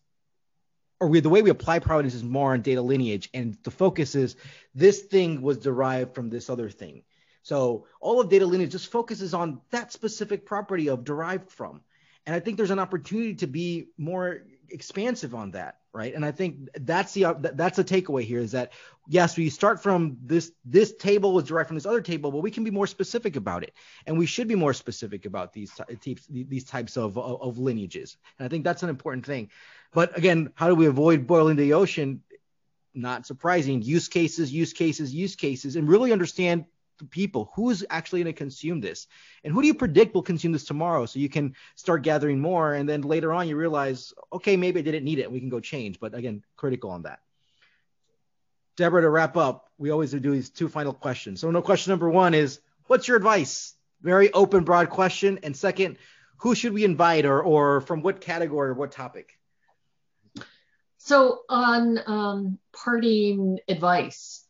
or 1.01 1.09
we, 1.09 1.21
the 1.21 1.31
way 1.31 1.43
we 1.43 1.51
apply 1.51 1.79
provenance 1.79 2.15
is 2.15 2.23
more 2.23 2.53
on 2.53 2.61
data 2.61 2.83
lineage, 2.83 3.31
and 3.33 3.57
the 3.63 3.71
focus 3.71 4.15
is 4.15 4.37
this 4.75 5.01
thing 5.01 5.41
was 5.41 5.59
derived 5.59 6.15
from 6.15 6.29
this 6.29 6.51
other 6.51 6.69
thing. 6.69 7.03
So 7.43 7.87
all 8.01 8.21
of 8.21 8.29
data 8.29 8.47
lineage 8.47 8.73
just 8.73 8.93
focuses 8.93 9.33
on 9.33 9.61
that 9.71 9.93
specific 9.93 10.45
property 10.45 10.89
of 10.89 11.05
derived 11.05 11.51
from. 11.51 11.81
And 12.27 12.37
I 12.37 12.41
think 12.41 12.59
there's 12.59 12.71
an 12.71 12.79
opportunity 12.79 13.35
to 13.37 13.47
be 13.47 13.89
more 13.97 14.43
expansive 14.69 15.35
on 15.35 15.53
that, 15.53 15.79
right? 15.93 16.15
And 16.15 16.25
I 16.25 16.33
think 16.33 16.69
that's 16.75 17.15
the 17.15 17.35
that's 17.55 17.77
the 17.77 17.85
takeaway 17.85 18.23
here 18.23 18.41
is 18.41 18.53
that 18.53 18.73
yes, 19.09 19.37
we 19.37 19.49
start 19.49 19.83
from 19.83 20.19
this 20.23 20.53
this 20.65 20.95
table 20.95 21.33
was 21.33 21.45
derived 21.45 21.69
from 21.69 21.77
this 21.77 21.87
other 21.87 22.03
table, 22.03 22.31
but 22.31 22.43
we 22.43 22.51
can 22.51 22.63
be 22.63 22.71
more 22.71 22.87
specific 22.87 23.37
about 23.37 23.63
it, 23.63 23.73
and 24.07 24.19
we 24.19 24.27
should 24.27 24.49
be 24.49 24.55
more 24.55 24.75
specific 24.75 25.25
about 25.25 25.53
these 25.53 25.73
types 25.75 26.27
these 26.29 26.65
types 26.65 26.97
of 26.97 27.17
of 27.19 27.59
lineages. 27.59 28.19
And 28.39 28.45
I 28.45 28.49
think 28.49 28.65
that's 28.65 28.83
an 28.83 28.91
important 28.91 29.25
thing. 29.25 29.51
But 29.93 30.17
again, 30.17 30.53
how 30.55 30.69
do 30.69 30.75
we 30.75 30.87
avoid 30.87 31.27
boiling 31.27 31.57
the 31.57 31.75
ocean? 31.75 32.23
Not 32.95 33.27
surprising. 33.27 33.83
Use 33.83 34.09
cases, 34.09 34.53
use 34.53 34.73
cases, 34.73 35.15
use 35.15 35.37
cases, 35.37 35.77
and 35.77 35.89
really 35.89 36.13
understand 36.13 36.65
the 37.01 37.07
people. 37.07 37.51
Who's 37.55 37.85
actually 37.91 38.23
going 38.23 38.35
to 38.35 38.39
consume 38.39 38.81
this? 38.81 39.09
And 39.43 39.53
who 39.53 39.63
do 39.63 39.67
you 39.67 39.75
predict 39.75 40.15
will 40.15 40.23
consume 40.23 40.53
this 40.53 40.65
tomorrow? 40.65 41.07
So 41.07 41.19
you 41.19 41.29
can 41.29 41.55
start 41.75 42.03
gathering 42.03 42.41
more 42.41 42.75
and 42.75 42.89
then 42.89 43.03
later 43.03 43.33
on 43.33 43.49
you 43.49 43.57
realize 43.57 44.15
okay 44.33 44.57
maybe 44.57 44.81
i 44.81 44.83
didn't 44.83 45.05
need 45.05 45.19
it 45.19 45.33
we 45.33 45.41
can 45.41 45.49
go 45.49 45.61
change. 45.61 45.99
But 45.99 46.15
again 46.15 46.45
critical 46.57 46.91
on 46.91 47.03
that. 47.03 47.21
Deborah 48.77 49.03
to 49.03 49.11
wrap 49.11 49.37
up 49.37 49.71
we 49.79 49.91
always 49.91 50.13
do 50.13 50.31
these 50.31 50.51
two 50.51 50.69
final 50.69 50.93
questions. 50.93 51.41
So 51.41 51.51
no 51.51 51.63
question 51.63 51.91
number 51.91 52.09
one 52.09 52.35
is 52.35 52.61
what's 52.87 53.09
your 53.09 53.17
advice? 53.17 53.75
Very 54.03 54.33
open 54.33 54.65
broad 54.65 54.91
question. 54.91 55.41
And 55.43 55.57
second 55.57 55.97
who 56.39 56.55
should 56.55 56.73
we 56.73 56.85
invite 56.85 57.25
or 57.25 57.43
or 57.43 57.81
from 57.81 58.03
what 58.03 58.21
category 58.21 58.71
or 58.71 58.75
what 58.75 58.93
topic 58.93 59.40
so 61.03 61.41
on 61.49 61.99
um, 62.07 62.59
parting 62.75 63.59
advice, 63.69 64.45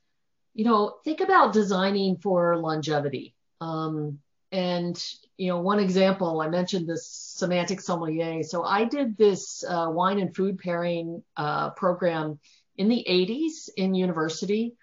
you 0.52 0.64
know, 0.64 0.96
think 1.04 1.20
about 1.20 1.52
designing 1.52 2.16
for 2.16 2.56
longevity. 2.56 3.36
Um, 3.60 4.18
and 4.50 5.00
you 5.36 5.46
know, 5.46 5.60
one 5.60 5.78
example 5.78 6.40
I 6.40 6.48
mentioned 6.48 6.88
this 6.88 7.06
semantic 7.06 7.80
sommelier. 7.80 8.42
So 8.42 8.64
I 8.64 8.84
did 8.84 9.16
this 9.16 9.62
uh, 9.62 9.90
wine 9.90 10.18
and 10.18 10.34
food 10.34 10.58
pairing 10.58 11.22
uh, 11.36 11.70
program 11.70 12.40
in 12.76 12.88
the 12.88 13.06
80s 13.08 13.68
in 13.76 13.94
university, 13.94 14.74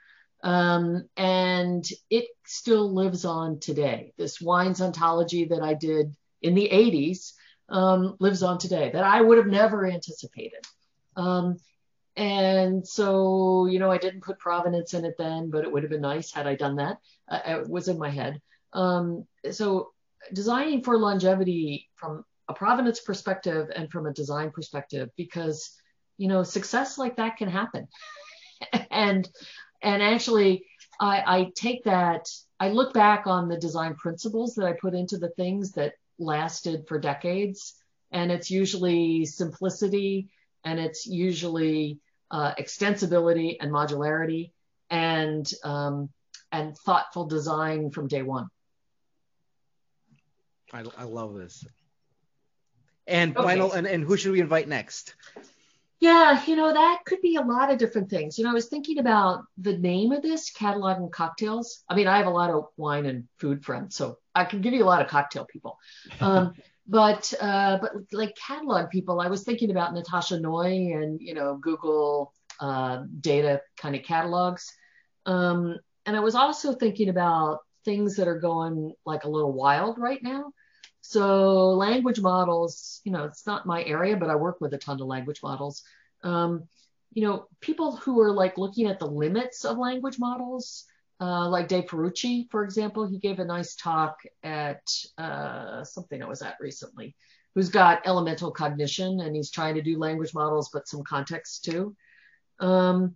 um, 0.43 1.09
and 1.17 1.85
it 2.09 2.27
still 2.45 2.93
lives 2.93 3.25
on 3.25 3.59
today. 3.59 4.13
This 4.17 4.39
wines 4.39 4.81
ontology 4.81 5.45
that 5.45 5.61
I 5.61 5.73
did 5.73 6.15
in 6.41 6.55
the 6.55 6.69
80s 6.71 7.33
um, 7.67 8.15
lives 8.21 8.41
on 8.41 8.57
today 8.57 8.89
that 8.93 9.03
I 9.03 9.19
would 9.19 9.37
have 9.37 9.47
never 9.47 9.85
anticipated. 9.85 10.65
Um, 11.17 11.57
and 12.15 12.87
so, 12.87 13.67
you 13.67 13.79
know, 13.79 13.91
I 13.91 13.97
didn't 13.97 14.23
put 14.23 14.39
provenance 14.39 14.93
in 14.93 15.05
it 15.05 15.15
then, 15.17 15.49
but 15.49 15.63
it 15.63 15.71
would 15.71 15.83
have 15.83 15.91
been 15.91 16.01
nice 16.01 16.31
had 16.31 16.47
I 16.47 16.55
done 16.55 16.77
that. 16.77 16.97
Uh, 17.29 17.39
it 17.45 17.69
was 17.69 17.89
in 17.89 17.99
my 17.99 18.09
head. 18.09 18.41
Um, 18.73 19.27
so 19.51 19.91
designing 20.33 20.83
for 20.83 20.97
longevity 20.97 21.89
from 21.95 22.23
a 22.47 22.53
provenance 22.53 23.01
perspective 23.01 23.69
and 23.75 23.91
from 23.91 24.07
a 24.07 24.13
design 24.13 24.51
perspective, 24.51 25.09
because, 25.15 25.75
you 26.17 26.27
know, 26.27 26.43
success 26.43 26.97
like 26.97 27.17
that 27.17 27.37
can 27.37 27.49
happen. 27.49 27.87
and, 28.91 29.29
and 29.83 30.01
actually 30.01 30.65
I, 30.99 31.23
I 31.25 31.51
take 31.53 31.83
that, 31.83 32.29
I 32.59 32.69
look 32.69 32.93
back 32.93 33.27
on 33.27 33.47
the 33.47 33.57
design 33.57 33.93
principles 33.93 34.55
that 34.55 34.65
I 34.65 34.73
put 34.73 34.95
into 34.95 35.17
the 35.17 35.29
things 35.29 35.73
that 35.73 35.93
lasted 36.17 36.87
for 36.87 36.99
decades. 36.99 37.75
And 38.11 38.31
it's 38.31 38.49
usually 38.49 39.25
simplicity 39.25 40.29
and 40.67 40.79
it's 40.81 41.07
usually 41.07 41.97
uh, 42.29 42.53
extensibility 42.59 43.55
and 43.61 43.71
modularity 43.71 44.51
and 44.89 45.49
um, 45.63 46.09
and 46.51 46.77
thoughtful 46.77 47.25
design 47.25 47.89
from 47.89 48.07
day 48.07 48.21
one. 48.21 48.47
I, 50.73 50.83
I 50.97 51.03
love 51.03 51.35
this. 51.35 51.65
And 53.07 53.35
okay. 53.37 53.47
final, 53.47 53.71
and, 53.71 53.87
and 53.87 54.03
who 54.03 54.17
should 54.17 54.33
we 54.33 54.41
invite 54.41 54.67
next? 54.67 55.15
Yeah, 56.01 56.43
you 56.45 56.57
know, 56.57 56.73
that 56.73 56.99
could 57.05 57.21
be 57.21 57.37
a 57.37 57.41
lot 57.41 57.71
of 57.71 57.77
different 57.77 58.09
things. 58.09 58.37
You 58.37 58.43
know, 58.43 58.51
I 58.51 58.53
was 58.53 58.67
thinking 58.67 58.99
about 58.99 59.45
the 59.57 59.77
name 59.77 60.11
of 60.11 60.21
this, 60.21 60.51
Catalog 60.51 60.97
and 60.97 61.11
Cocktails. 61.11 61.85
I 61.87 61.95
mean, 61.95 62.07
I 62.07 62.17
have 62.17 62.27
a 62.27 62.31
lot 62.41 62.49
of 62.49 62.67
wine 62.75 63.05
and 63.05 63.27
food 63.37 63.63
friends, 63.63 63.95
so 63.95 64.17
I 64.35 64.43
can 64.43 64.59
give 64.59 64.73
you 64.73 64.83
a 64.83 64.85
lot 64.85 65.01
of 65.01 65.07
cocktail 65.07 65.45
people. 65.45 65.79
Um, 66.19 66.53
but 66.87 67.33
uh, 67.41 67.77
but 67.79 67.91
like 68.11 68.35
catalog 68.35 68.89
people, 68.89 69.19
I 69.19 69.27
was 69.27 69.43
thinking 69.43 69.71
about 69.71 69.93
Natasha 69.93 70.39
Noy 70.39 70.93
and 70.93 71.19
you 71.21 71.33
know 71.33 71.57
Google 71.57 72.33
uh, 72.59 73.03
data 73.19 73.61
kind 73.77 73.95
of 73.95 74.03
catalogs, 74.03 74.73
um, 75.25 75.77
and 76.05 76.15
I 76.15 76.21
was 76.21 76.35
also 76.35 76.73
thinking 76.73 77.09
about 77.09 77.59
things 77.83 78.15
that 78.15 78.27
are 78.27 78.39
going 78.39 78.93
like 79.05 79.23
a 79.25 79.29
little 79.29 79.53
wild 79.53 79.97
right 79.97 80.21
now. 80.21 80.51
So 81.01 81.69
language 81.69 82.19
models, 82.19 83.01
you 83.05 83.11
know, 83.11 83.25
it's 83.25 83.45
not 83.45 83.65
my 83.65 83.83
area, 83.83 84.17
but 84.17 84.29
I 84.29 84.35
work 84.35 84.59
with 84.59 84.73
a 84.73 84.77
ton 84.77 84.99
of 84.99 85.07
language 85.07 85.39
models. 85.41 85.83
Um, 86.23 86.67
you 87.13 87.25
know, 87.25 87.47
people 87.61 87.95
who 87.95 88.19
are 88.19 88.31
like 88.31 88.57
looking 88.57 88.87
at 88.87 88.99
the 88.99 89.07
limits 89.07 89.63
of 89.63 89.77
language 89.77 90.19
models 90.19 90.85
uh, 91.19 91.49
like 91.49 91.67
Dave 91.67 91.85
Ferrucci, 91.85 92.49
for 92.51 92.63
example, 92.63 93.07
he 93.07 93.17
gave 93.17 93.39
a 93.39 93.45
nice 93.45 93.75
talk 93.75 94.17
at 94.43 94.81
uh, 95.17 95.83
something 95.83 96.21
I 96.21 96.27
was 96.27 96.41
at 96.41 96.57
recently, 96.59 97.15
who's 97.55 97.69
got 97.69 98.05
elemental 98.05 98.51
cognition 98.51 99.19
and 99.21 99.35
he's 99.35 99.49
trying 99.49 99.75
to 99.75 99.81
do 99.81 99.97
language 99.97 100.33
models, 100.33 100.69
but 100.71 100.87
some 100.87 101.03
context 101.03 101.65
too. 101.65 101.95
Um, 102.59 103.15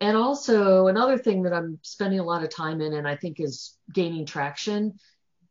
and 0.00 0.16
also 0.16 0.86
another 0.86 1.18
thing 1.18 1.42
that 1.42 1.52
I'm 1.52 1.78
spending 1.82 2.20
a 2.20 2.24
lot 2.24 2.42
of 2.42 2.50
time 2.50 2.80
in 2.80 2.92
and 2.92 3.06
I 3.06 3.16
think 3.16 3.40
is 3.40 3.76
gaining 3.92 4.26
traction 4.26 4.98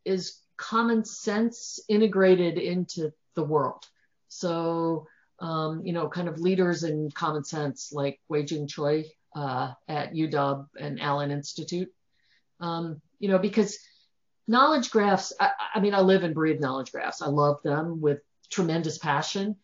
is 0.05 0.39
common 0.57 1.03
sense 1.03 1.79
integrated 1.89 2.57
into 2.57 3.11
the 3.35 3.43
world. 3.43 3.85
So, 4.27 5.07
um, 5.39 5.85
you 5.85 5.91
know, 5.91 6.07
kind 6.07 6.29
of 6.29 6.39
leaders 6.39 6.83
in 6.83 7.11
common 7.11 7.43
sense 7.43 7.91
like 7.91 8.19
Yejin 8.29 8.69
Choi 8.69 9.05
uh, 9.35 9.73
at 9.87 10.13
UW 10.13 10.67
and 10.79 11.01
Allen 11.01 11.31
Institute. 11.31 11.91
Um, 12.59 13.01
you 13.19 13.29
know, 13.29 13.39
because 13.39 13.77
knowledge 14.47 14.91
graphs, 14.91 15.33
I, 15.39 15.51
I, 15.75 15.79
mean, 15.79 15.93
I 15.93 16.01
live 16.01 16.23
and 16.23 16.35
breathe 16.35 16.59
knowledge 16.59 16.91
graphs. 16.91 17.21
I 17.21 17.27
love 17.27 17.61
them 17.63 18.01
with 18.01 18.19
tremendous 18.49 18.97
passion, 18.97 19.55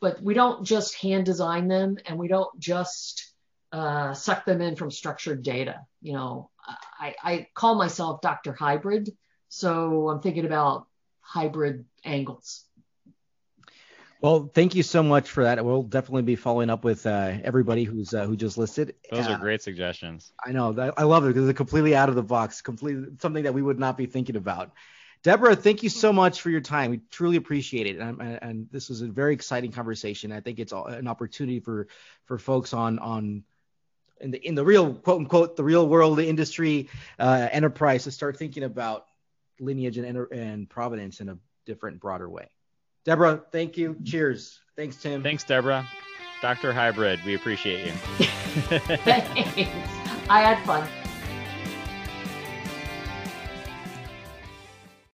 but 0.00 0.22
we 0.22 0.34
don't 0.34 0.64
just 0.64 1.00
hand 1.00 1.24
design 1.24 1.68
them 1.68 1.96
and 2.06 2.18
we 2.18 2.28
don't 2.28 2.58
just 2.58 3.32
uh, 3.72 4.12
suck 4.14 4.44
them 4.44 4.60
in 4.60 4.76
from 4.76 4.90
structured 4.90 5.42
data. 5.42 5.80
You 6.02 6.14
know, 6.14 6.50
I, 6.98 7.14
I 7.22 7.46
call 7.54 7.74
myself 7.76 8.20
Dr. 8.20 8.52
Hybrid. 8.52 9.10
So 9.48 10.08
I'm 10.08 10.20
thinking 10.20 10.44
about 10.44 10.86
hybrid 11.20 11.84
angles. 12.04 12.64
Well, 14.26 14.50
thank 14.52 14.74
you 14.74 14.82
so 14.82 15.04
much 15.04 15.30
for 15.30 15.44
that. 15.44 15.64
We'll 15.64 15.84
definitely 15.84 16.22
be 16.22 16.34
following 16.34 16.68
up 16.68 16.82
with 16.82 17.06
uh, 17.06 17.34
everybody 17.44 17.84
who's 17.84 18.12
uh, 18.12 18.26
who 18.26 18.34
just 18.34 18.58
listed. 18.58 18.96
Those 19.08 19.28
uh, 19.28 19.34
are 19.34 19.38
great 19.38 19.62
suggestions. 19.62 20.32
I 20.44 20.50
know. 20.50 20.92
I 20.96 21.04
love 21.04 21.24
it 21.26 21.28
because 21.28 21.48
it's 21.48 21.56
completely 21.56 21.94
out 21.94 22.08
of 22.08 22.16
the 22.16 22.24
box, 22.24 22.60
completely 22.60 23.06
something 23.20 23.44
that 23.44 23.54
we 23.54 23.62
would 23.62 23.78
not 23.78 23.96
be 23.96 24.06
thinking 24.06 24.34
about. 24.34 24.72
Deborah, 25.22 25.54
thank 25.54 25.84
you 25.84 25.88
so 25.88 26.12
much 26.12 26.40
for 26.40 26.50
your 26.50 26.60
time. 26.60 26.90
We 26.90 27.02
truly 27.08 27.36
appreciate 27.36 27.86
it, 27.86 28.00
and, 28.00 28.20
and 28.20 28.66
this 28.72 28.88
was 28.88 29.00
a 29.00 29.06
very 29.06 29.32
exciting 29.32 29.70
conversation. 29.70 30.32
I 30.32 30.40
think 30.40 30.58
it's 30.58 30.72
an 30.72 31.06
opportunity 31.06 31.60
for 31.60 31.86
for 32.24 32.36
folks 32.36 32.74
on 32.74 32.98
on 32.98 33.44
in 34.20 34.32
the 34.32 34.44
in 34.44 34.56
the 34.56 34.64
real 34.64 34.92
quote 34.92 35.20
unquote 35.20 35.54
the 35.54 35.62
real 35.62 35.88
world 35.88 36.18
the 36.18 36.26
industry 36.26 36.88
uh, 37.20 37.46
enterprise 37.52 38.02
to 38.04 38.10
start 38.10 38.38
thinking 38.38 38.64
about 38.64 39.06
lineage 39.60 39.98
and, 39.98 40.18
and 40.32 40.68
provenance 40.68 41.20
in 41.20 41.28
a 41.28 41.38
different, 41.64 42.00
broader 42.00 42.28
way. 42.28 42.48
Deborah, 43.06 43.40
thank 43.52 43.78
you. 43.78 43.96
Cheers. 44.04 44.58
Thanks, 44.76 44.96
Tim. 44.96 45.22
Thanks, 45.22 45.44
Deborah. 45.44 45.88
Dr. 46.42 46.72
Hybrid, 46.72 47.20
we 47.24 47.36
appreciate 47.36 47.86
you. 47.86 47.92
Thanks. 48.98 49.70
I 50.28 50.40
had 50.40 50.62
fun. 50.66 50.88